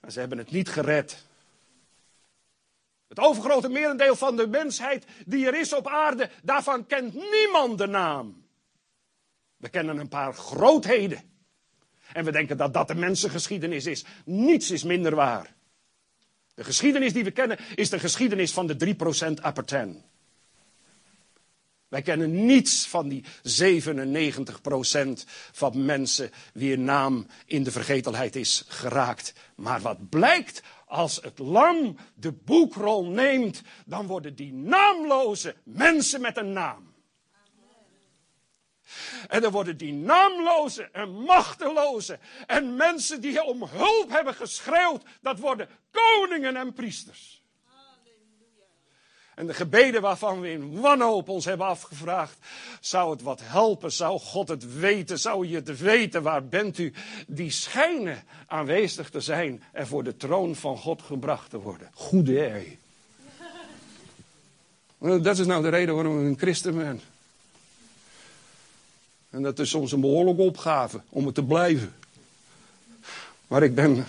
maar 0.01 0.11
ze 0.11 0.19
hebben 0.19 0.39
het 0.39 0.51
niet 0.51 0.69
gered. 0.69 1.27
Het 3.09 3.19
overgrote 3.19 3.69
merendeel 3.69 4.17
van 4.17 4.37
de 4.37 4.47
mensheid 4.47 5.05
die 5.27 5.47
er 5.47 5.61
is 5.61 5.73
op 5.73 5.89
aarde, 5.89 6.31
daarvan 6.43 6.87
kent 6.87 7.15
niemand 7.15 7.79
de 7.79 7.87
naam. 7.87 8.47
We 9.57 9.69
kennen 9.69 9.99
een 9.99 10.09
paar 10.09 10.35
grootheden. 10.35 11.37
En 12.13 12.25
we 12.25 12.33
denken 12.33 12.57
dat 12.57 12.73
dat 12.75 12.89
de 12.89 12.95
mensengeschiedenis 12.95 13.87
is. 13.87 14.05
Niets 14.25 14.71
is 14.71 14.83
minder 14.83 15.15
waar. 15.15 15.55
De 16.59 16.65
geschiedenis 16.65 17.13
die 17.13 17.25
we 17.25 17.31
kennen 17.31 17.59
is 17.75 17.91
de 17.91 17.99
geschiedenis 17.99 18.53
van 18.53 18.67
de 18.67 18.97
3% 19.39 19.43
apparten. 19.43 20.05
Wij 21.89 22.03
kennen 22.03 22.47
niets 22.47 22.87
van 22.87 23.09
die 23.09 23.25
97% 23.43 25.25
van 25.53 25.85
mensen 25.85 26.31
wier 26.53 26.79
naam 26.79 27.27
in 27.47 27.63
de 27.63 27.71
vergetelheid 27.71 28.37
is 28.37 28.65
geraakt. 28.69 29.33
Maar 29.57 29.81
wat 29.81 30.09
blijkt 30.09 30.63
als 30.87 31.19
het 31.23 31.39
lam 31.39 31.97
de 32.15 32.33
boekrol 32.33 33.07
neemt, 33.07 33.63
dan 33.87 34.07
worden 34.07 34.35
die 34.35 34.53
naamloze 34.53 35.55
mensen 35.63 36.21
met 36.21 36.37
een 36.37 36.53
naam. 36.53 36.88
En 39.29 39.41
dan 39.41 39.53
worden 39.53 39.77
die 39.77 39.93
naamloze 39.93 40.89
en 40.93 41.11
machteloze 41.11 42.19
en 42.47 42.77
mensen 42.77 43.21
die 43.21 43.43
om 43.43 43.63
hulp 43.63 44.11
hebben 44.11 44.35
geschreeuwd, 44.35 45.03
dat 45.21 45.39
worden 45.39 45.69
koningen 45.91 46.57
en 46.57 46.73
priesters. 46.73 47.39
En 49.39 49.47
de 49.47 49.55
gebeden 49.55 50.01
waarvan 50.01 50.41
we 50.41 50.51
in 50.51 50.81
wanhoop 50.81 51.29
ons 51.29 51.45
hebben 51.45 51.67
afgevraagd, 51.67 52.39
zou 52.81 53.11
het 53.11 53.23
wat 53.23 53.41
helpen? 53.43 53.93
Zou 53.93 54.19
God 54.19 54.49
het 54.49 54.75
weten? 54.75 55.19
Zou 55.19 55.47
je 55.47 55.55
het 55.55 55.79
weten? 55.79 56.23
Waar 56.23 56.47
bent 56.47 56.79
u? 56.79 56.93
Die 57.27 57.51
schijnen 57.51 58.23
aanwezig 58.47 59.11
te 59.11 59.21
zijn 59.21 59.63
en 59.73 59.87
voor 59.87 60.05
de 60.05 60.17
troon 60.17 60.55
van 60.55 60.79
God 60.79 61.03
gebracht 61.03 61.51
te 61.51 61.59
worden. 61.59 61.91
Goede 61.95 62.41
ei. 62.51 62.79
Dat 64.99 65.39
is 65.39 65.47
nou 65.47 65.63
de 65.63 65.69
reden 65.69 65.95
waarom 65.95 66.21
ik 66.21 66.27
een 66.27 66.39
christen 66.39 66.77
ben. 66.77 67.01
En 69.31 69.43
dat 69.43 69.59
is 69.59 69.71
soms 69.71 69.93
een 69.93 70.01
behoorlijke 70.01 70.43
opgave 70.43 71.01
om 71.09 71.27
het 71.27 71.35
te 71.35 71.45
blijven. 71.45 71.95
Maar 73.47 73.63
ik 73.63 73.75
ben 73.75 74.07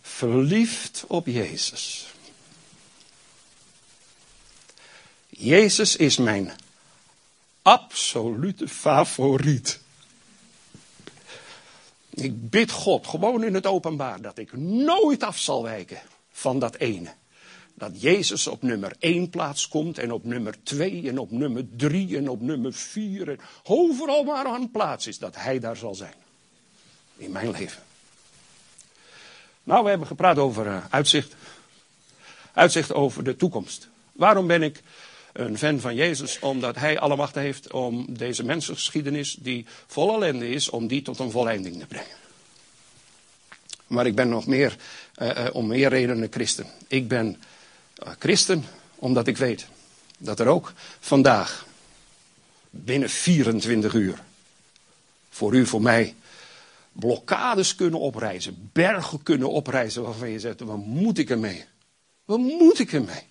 verliefd 0.00 1.04
op 1.06 1.26
Jezus. 1.26 2.06
Jezus 5.28 5.96
is 5.96 6.16
mijn 6.16 6.52
absolute 7.62 8.68
favoriet. 8.68 9.80
Ik 12.10 12.50
bid 12.50 12.70
God 12.70 13.06
gewoon 13.06 13.44
in 13.44 13.54
het 13.54 13.66
openbaar 13.66 14.20
dat 14.20 14.38
ik 14.38 14.52
nooit 14.56 15.22
af 15.22 15.38
zal 15.38 15.62
wijken 15.62 16.00
van 16.32 16.58
dat 16.58 16.76
ene. 16.76 17.14
Dat 17.82 18.00
Jezus 18.00 18.46
op 18.46 18.62
nummer 18.62 18.92
1 18.98 19.30
plaats 19.30 19.68
komt 19.68 19.98
en 19.98 20.12
op 20.12 20.24
nummer 20.24 20.54
2 20.62 21.08
en 21.08 21.18
op 21.18 21.30
nummer 21.30 21.64
3 21.76 22.16
en 22.16 22.28
op 22.28 22.40
nummer 22.40 22.72
4 22.72 23.28
en 23.28 23.38
overal 23.62 24.24
maar 24.24 24.46
aan 24.46 24.70
plaats 24.70 25.06
is, 25.06 25.18
dat 25.18 25.36
Hij 25.36 25.58
daar 25.58 25.76
zal 25.76 25.94
zijn. 25.94 26.14
In 27.16 27.32
mijn 27.32 27.50
leven. 27.50 27.82
Nou, 29.62 29.82
we 29.82 29.88
hebben 29.88 30.06
gepraat 30.06 30.38
over 30.38 30.66
uh, 30.66 30.84
uitzicht. 30.90 31.34
Uitzicht 32.52 32.92
over 32.92 33.24
de 33.24 33.36
toekomst. 33.36 33.88
Waarom 34.12 34.46
ben 34.46 34.62
ik 34.62 34.82
een 35.32 35.58
fan 35.58 35.80
van 35.80 35.94
Jezus? 35.94 36.38
Omdat 36.38 36.76
Hij 36.76 36.98
alle 36.98 37.16
macht 37.16 37.34
heeft 37.34 37.72
om 37.72 38.06
deze 38.08 38.44
mensengeschiedenis, 38.44 39.36
die 39.40 39.66
vol 39.86 40.14
ellende 40.14 40.48
is, 40.48 40.70
om 40.70 40.86
die 40.86 41.02
tot 41.02 41.18
een 41.18 41.30
volleinding 41.30 41.78
te 41.78 41.86
brengen. 41.86 42.16
Maar 43.86 44.06
ik 44.06 44.14
ben 44.14 44.28
nog 44.28 44.46
meer, 44.46 44.76
uh, 45.18 45.28
uh, 45.28 45.46
om 45.52 45.66
meer 45.66 45.88
redenen 45.88 46.28
christen. 46.30 46.66
Ik 46.88 47.08
ben 47.08 47.36
christen 48.18 48.64
omdat 48.94 49.26
ik 49.26 49.36
weet 49.36 49.66
dat 50.18 50.40
er 50.40 50.46
ook 50.46 50.72
vandaag, 51.00 51.66
binnen 52.70 53.10
24 53.10 53.94
uur, 53.94 54.22
voor 55.30 55.54
u, 55.54 55.66
voor 55.66 55.82
mij, 55.82 56.14
blokkades 56.92 57.74
kunnen 57.74 58.00
oprijzen, 58.00 58.70
bergen 58.72 59.22
kunnen 59.22 59.50
oprijzen 59.50 60.02
waarvan 60.02 60.30
je 60.30 60.40
zegt, 60.40 60.60
wat 60.60 60.76
moet 60.76 61.18
ik 61.18 61.30
ermee? 61.30 61.64
Wat 62.24 62.38
moet 62.38 62.78
ik 62.78 62.92
ermee? 62.92 63.22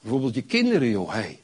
Bijvoorbeeld 0.00 0.34
je 0.34 0.42
kinderen, 0.42 0.88
joh, 0.88 1.12
hey. 1.12 1.38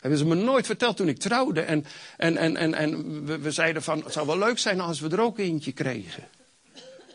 Hebben 0.00 0.18
ze 0.18 0.26
me 0.26 0.34
nooit 0.34 0.66
verteld 0.66 0.96
toen 0.96 1.08
ik 1.08 1.18
trouwde. 1.18 1.60
En, 1.60 1.84
en, 2.16 2.36
en, 2.36 2.56
en, 2.56 2.74
en 2.74 3.24
we, 3.24 3.38
we 3.38 3.50
zeiden 3.50 3.82
van, 3.82 4.02
het 4.04 4.12
zou 4.12 4.26
wel 4.26 4.38
leuk 4.38 4.58
zijn 4.58 4.80
als 4.80 5.00
we 5.00 5.08
er 5.08 5.20
ook 5.20 5.38
eentje 5.38 5.72
kregen. 5.72 6.28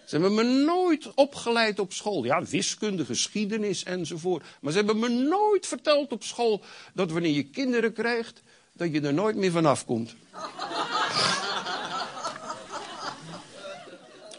Ze 0.05 0.19
hebben 0.19 0.33
me 0.33 0.43
nooit 0.43 1.13
opgeleid 1.13 1.79
op 1.79 1.93
school. 1.93 2.23
Ja, 2.23 2.43
wiskunde, 2.43 3.05
geschiedenis 3.05 3.83
enzovoort. 3.83 4.43
Maar 4.61 4.71
ze 4.71 4.77
hebben 4.77 4.99
me 4.99 5.09
nooit 5.09 5.67
verteld 5.67 6.11
op 6.11 6.23
school 6.23 6.61
dat 6.93 7.11
wanneer 7.11 7.31
je 7.31 7.43
kinderen 7.43 7.93
krijgt, 7.93 8.41
dat 8.73 8.91
je 8.91 9.01
er 9.01 9.13
nooit 9.13 9.35
meer 9.35 9.51
vanaf 9.51 9.85
komt. 9.85 10.15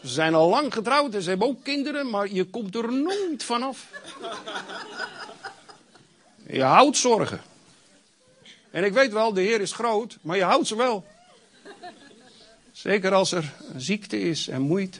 Ze 0.01 0.11
zijn 0.11 0.33
al 0.33 0.49
lang 0.49 0.73
getrouwd 0.73 1.13
en 1.13 1.21
ze 1.21 1.29
hebben 1.29 1.47
ook 1.47 1.63
kinderen, 1.63 2.09
maar 2.09 2.31
je 2.31 2.43
komt 2.43 2.75
er 2.75 2.93
nooit 2.93 3.43
vanaf. 3.43 3.87
Je 6.47 6.63
houdt 6.63 6.97
zorgen. 6.97 7.41
En 8.71 8.83
ik 8.83 8.93
weet 8.93 9.11
wel, 9.11 9.33
de 9.33 9.41
Heer 9.41 9.61
is 9.61 9.71
groot, 9.71 10.17
maar 10.21 10.37
je 10.37 10.43
houdt 10.43 10.67
ze 10.67 10.75
wel. 10.75 11.05
Zeker 12.71 13.13
als 13.13 13.31
er 13.31 13.53
ziekte 13.75 14.19
is 14.19 14.47
en 14.47 14.61
moeite. 14.61 14.99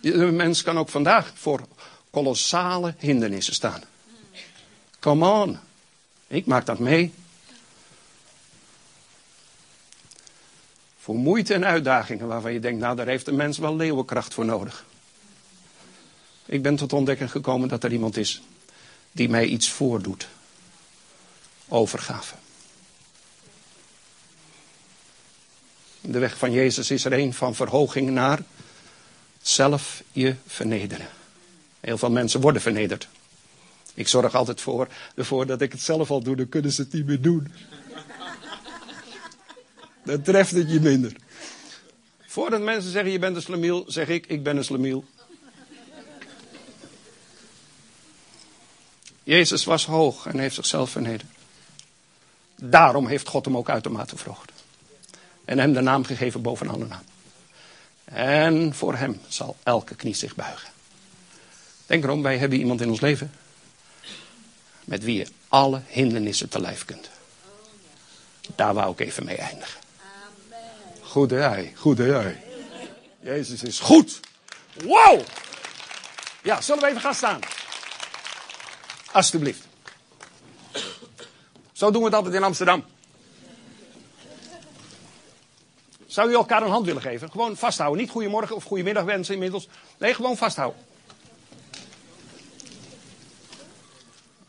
De 0.00 0.16
mens 0.16 0.62
kan 0.62 0.78
ook 0.78 0.88
vandaag 0.88 1.32
voor 1.34 1.60
kolossale 2.10 2.94
hindernissen 2.98 3.54
staan. 3.54 3.82
Come 4.98 5.28
on. 5.28 5.58
Ik 6.26 6.46
maak 6.46 6.66
dat 6.66 6.78
mee. 6.78 7.12
Voor 10.98 11.14
moeite 11.14 11.54
en 11.54 11.64
uitdagingen 11.64 12.26
waarvan 12.26 12.52
je 12.52 12.60
denkt, 12.60 12.80
nou 12.80 12.96
daar 12.96 13.06
heeft 13.06 13.26
een 13.26 13.36
mens 13.36 13.58
wel 13.58 13.76
leeuwenkracht 13.76 14.34
voor 14.34 14.44
nodig. 14.44 14.84
Ik 16.44 16.62
ben 16.62 16.76
tot 16.76 16.92
ontdekking 16.92 17.30
gekomen 17.30 17.68
dat 17.68 17.84
er 17.84 17.92
iemand 17.92 18.16
is 18.16 18.42
die 19.12 19.28
mij 19.28 19.44
iets 19.44 19.70
voordoet. 19.70 20.28
Overgave. 21.68 22.34
De 26.00 26.18
weg 26.18 26.38
van 26.38 26.52
Jezus 26.52 26.90
is 26.90 27.04
er 27.04 27.12
een 27.12 27.34
van 27.34 27.54
verhoging 27.54 28.10
naar 28.10 28.42
zelf 29.42 30.02
je 30.12 30.34
vernederen. 30.46 31.08
Heel 31.80 31.98
veel 31.98 32.10
mensen 32.10 32.40
worden 32.40 32.62
vernederd. 32.62 33.08
Ik 33.94 34.08
zorg 34.08 34.34
altijd 34.34 34.60
voor, 34.60 34.88
ervoor 35.14 35.46
dat 35.46 35.60
ik 35.60 35.72
het 35.72 35.80
zelf 35.80 36.10
al 36.10 36.22
doe, 36.22 36.36
dan 36.36 36.48
kunnen 36.48 36.72
ze 36.72 36.82
het 36.82 36.92
niet 36.92 37.06
meer 37.06 37.20
doen. 37.20 37.52
Dan 40.04 40.22
treft 40.22 40.50
het 40.50 40.70
je 40.70 40.80
minder. 40.80 41.12
Voordat 42.26 42.60
mensen 42.60 42.90
zeggen 42.90 43.12
je 43.12 43.18
bent 43.18 43.36
een 43.36 43.42
slemiel, 43.42 43.84
zeg 43.86 44.08
ik 44.08 44.26
ik 44.26 44.42
ben 44.42 44.56
een 44.56 44.64
slemiel. 44.64 45.04
Jezus 49.22 49.64
was 49.64 49.86
hoog 49.86 50.26
en 50.26 50.38
heeft 50.38 50.54
zichzelf 50.54 50.90
vernederd. 50.90 51.30
Daarom 52.56 53.06
heeft 53.06 53.28
God 53.28 53.44
hem 53.44 53.56
ook 53.56 53.68
uitermate 53.68 54.16
verhoogd. 54.16 54.52
En 55.44 55.58
hem 55.58 55.72
de 55.72 55.80
naam 55.80 56.04
gegeven 56.04 56.42
boven 56.42 56.68
alle 56.68 56.86
naam. 56.86 57.02
En 58.12 58.74
voor 58.74 58.94
hem 58.94 59.20
zal 59.28 59.56
elke 59.62 59.94
knie 59.94 60.14
zich 60.14 60.34
buigen. 60.34 60.68
Denk 61.86 62.04
erom, 62.04 62.22
wij 62.22 62.38
hebben 62.38 62.58
iemand 62.58 62.80
in 62.80 62.88
ons 62.88 63.00
leven. 63.00 63.32
Met 64.84 65.04
wie 65.04 65.16
je 65.16 65.26
alle 65.48 65.82
hindernissen 65.86 66.48
te 66.48 66.60
lijf 66.60 66.84
kunt. 66.84 67.10
Daar 68.54 68.74
wou 68.74 68.92
ik 68.92 69.00
even 69.00 69.24
mee 69.24 69.36
eindigen. 69.36 69.80
Goede 71.00 71.36
hij, 71.36 71.72
goede 71.76 72.12
hij. 72.12 72.42
Jezus 73.20 73.62
is 73.62 73.78
goed. 73.78 74.20
Wow! 74.72 75.20
Ja, 76.42 76.60
zullen 76.60 76.82
we 76.82 76.88
even 76.88 77.00
gaan 77.00 77.14
staan? 77.14 77.40
Alsjeblieft. 79.12 79.66
Zo 81.72 81.90
doen 81.90 82.00
we 82.00 82.06
het 82.06 82.16
altijd 82.16 82.34
in 82.34 82.42
Amsterdam. 82.42 82.84
Zou 86.10 86.30
u 86.30 86.34
elkaar 86.34 86.62
een 86.62 86.70
hand 86.70 86.86
willen 86.86 87.02
geven? 87.02 87.30
Gewoon 87.30 87.56
vasthouden. 87.56 88.00
Niet 88.00 88.10
goedemorgen 88.10 88.56
of 88.56 88.64
goedemiddag 88.64 89.04
wensen 89.04 89.34
inmiddels. 89.34 89.68
Nee, 89.98 90.14
gewoon 90.14 90.36
vasthouden. 90.36 90.80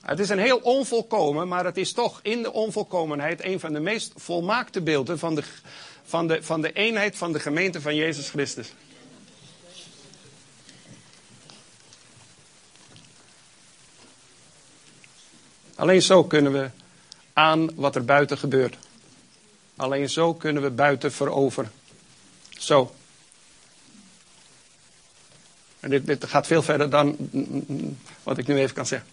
Het 0.02 0.20
is 0.20 0.30
een 0.30 0.40
heel 0.40 0.58
onvolkomen, 0.58 1.48
maar 1.48 1.66
het 1.66 1.78
is 1.78 1.94
toch 1.94 2.20
in 2.24 2.42
de 2.42 2.52
onvolkomenheid 2.52 3.44
een 3.44 3.60
van 3.60 3.74
de 3.74 3.80
meest 3.80 4.14
volmaakte 4.16 4.82
beelden 4.82 5.20
van 5.20 5.36
de, 5.36 5.44
van 6.04 6.28
de, 6.28 6.44
van 6.44 6.62
de 6.62 6.72
eenheid 6.72 7.18
van 7.18 7.34
de 7.34 7.40
gemeente 7.40 7.82
van 7.82 7.96
Jezus 7.96 8.30
Christus. 8.30 8.74
Alleen 15.76 16.02
zo 16.02 16.24
kunnen 16.24 16.52
we 16.52 16.70
aan 17.34 17.76
wat 17.76 17.96
er 17.96 18.06
buiten 18.06 18.38
gebeurt. 18.38 18.78
Alleen 19.82 20.10
zo 20.10 20.34
kunnen 20.34 20.64
we 20.64 20.70
buiten 20.70 21.12
veroveren. 21.12 21.72
Zo. 22.50 22.96
En 25.80 25.90
dit, 25.90 26.06
dit 26.06 26.26
gaat 26.26 26.48
veel 26.48 26.62
verder 26.62 26.90
dan 26.90 27.18
wat 28.24 28.38
ik 28.38 28.48
nu 28.48 28.60
even 28.60 28.76
kan 28.76 28.86
zeggen. 28.86 29.10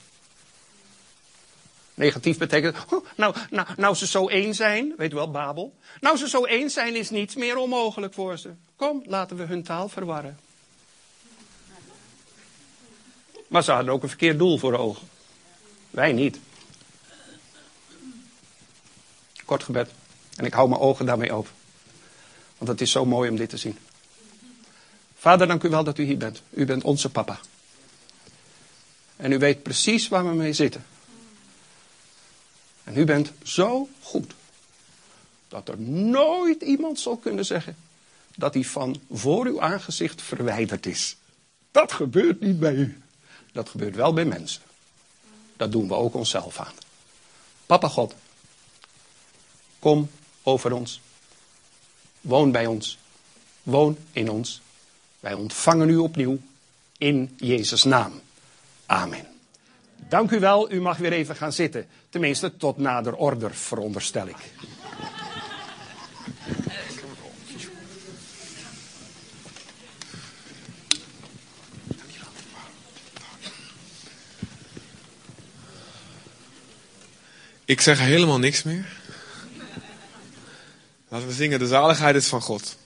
Negatief 1.95 2.39
betekent, 2.39 2.77
nou, 3.17 3.35
nou, 3.51 3.69
nou 3.77 3.95
ze 3.95 4.07
zo 4.07 4.29
één 4.29 4.55
zijn, 4.55 4.95
weet 4.97 5.13
u 5.13 5.15
wel, 5.15 5.31
Babel. 5.31 5.75
Nou 6.01 6.17
ze 6.17 6.29
zo 6.29 6.45
één 6.45 6.71
zijn 6.71 6.97
is 6.97 7.11
niets 7.11 7.35
meer 7.35 7.57
onmogelijk 7.57 8.15
voor 8.15 8.39
ze. 8.39 8.51
Kom, 8.77 9.03
laten 9.07 9.37
we 9.37 9.45
hun 9.45 9.63
taal 9.63 9.89
verwarren. 9.89 10.39
Maar 13.47 13.63
ze 13.63 13.73
hadden 13.73 13.93
ook 13.93 14.03
een 14.03 14.09
verkeerd 14.09 14.39
doel 14.39 14.59
voor 14.59 14.75
ogen. 14.75 15.09
Wij 15.91 16.13
niet. 16.13 16.39
Kort 19.45 19.63
gebed. 19.63 19.91
En 20.39 20.45
ik 20.45 20.53
hou 20.53 20.69
mijn 20.69 20.81
ogen 20.81 21.07
daarmee 21.07 21.33
open. 21.33 21.53
Want 22.59 22.71
het 22.71 22.81
is 22.81 22.91
zo 22.91 23.05
mooi 23.05 23.31
om 23.31 23.37
dit 23.37 23.49
te 23.49 23.57
zien. 23.57 23.79
Vader, 25.15 25.47
dank 25.47 25.63
u 25.63 25.69
wel 25.69 25.85
dat 25.85 25.99
u 25.99 26.05
hier 26.05 26.17
bent. 26.17 26.43
U 26.51 26.65
bent 26.65 26.85
onze 26.85 27.11
papa. 27.11 27.41
En 29.17 29.33
u 29.33 29.39
weet 29.39 29.63
precies 29.63 30.09
waar 30.09 30.29
we 30.29 30.35
mee 30.35 30.53
zitten. 30.53 30.85
En 32.85 32.97
u 32.97 33.05
bent 33.05 33.33
zo 33.43 33.89
goed. 34.03 34.35
Dat 35.49 35.69
er 35.69 35.79
nooit 35.81 36.63
iemand 36.63 37.01
zal 37.01 37.17
kunnen 37.17 37.45
zeggen 37.45 37.77
dat 38.37 38.55
hij 38.55 38.65
van 38.65 39.01
voor 39.11 39.47
uw 39.47 39.61
aangezicht 39.61 40.23
verwijderd 40.23 40.87
is. 40.87 41.17
Dat 41.71 41.93
gebeurt 41.93 42.41
niet 42.41 42.59
bij 42.59 42.75
u. 42.75 43.03
Dat 43.53 43.69
gebeurt 43.69 43.95
wel 43.95 44.13
bij 44.13 44.25
mensen. 44.25 44.63
Dat 45.57 45.73
doen 45.73 45.89
we 45.89 45.95
ook 45.95 46.15
onszelf 46.15 46.59
aan. 46.59 46.75
Papa 47.67 47.89
God, 47.89 48.15
kom 49.79 50.11
over 50.49 50.73
ons. 50.73 51.01
Woon 52.21 52.53
bij 52.53 52.67
ons. 52.67 52.99
Woon 53.63 53.99
in 54.13 54.31
ons. 54.31 54.61
Wij 55.21 55.33
ontvangen 55.33 55.89
u 55.89 55.97
opnieuw 55.97 56.39
in 56.99 57.35
Jezus' 57.37 57.85
naam. 57.85 58.21
Amen. 58.87 59.27
Dank 60.09 60.31
u 60.31 60.41
wel, 60.41 60.73
u 60.73 60.81
mag 60.81 60.97
weer 60.97 61.13
even 61.13 61.37
gaan 61.37 61.53
zitten. 61.53 61.87
Tenminste, 62.09 62.57
tot 62.57 62.79
nader 62.79 63.15
order, 63.15 63.55
veronderstel 63.55 64.27
ik. 64.27 64.37
Ik 77.65 77.81
zeg 77.81 77.99
helemaal 77.99 78.39
niks 78.39 78.63
meer. 78.63 78.98
Laten 81.09 81.27
we 81.27 81.35
zingen, 81.35 81.59
de 81.59 81.67
zaligheid 81.67 82.15
is 82.15 82.27
van 82.29 82.41
God. 82.41 82.77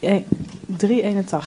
Eh, 0.00 0.10
hey, 0.10 0.26
381. 0.66 1.42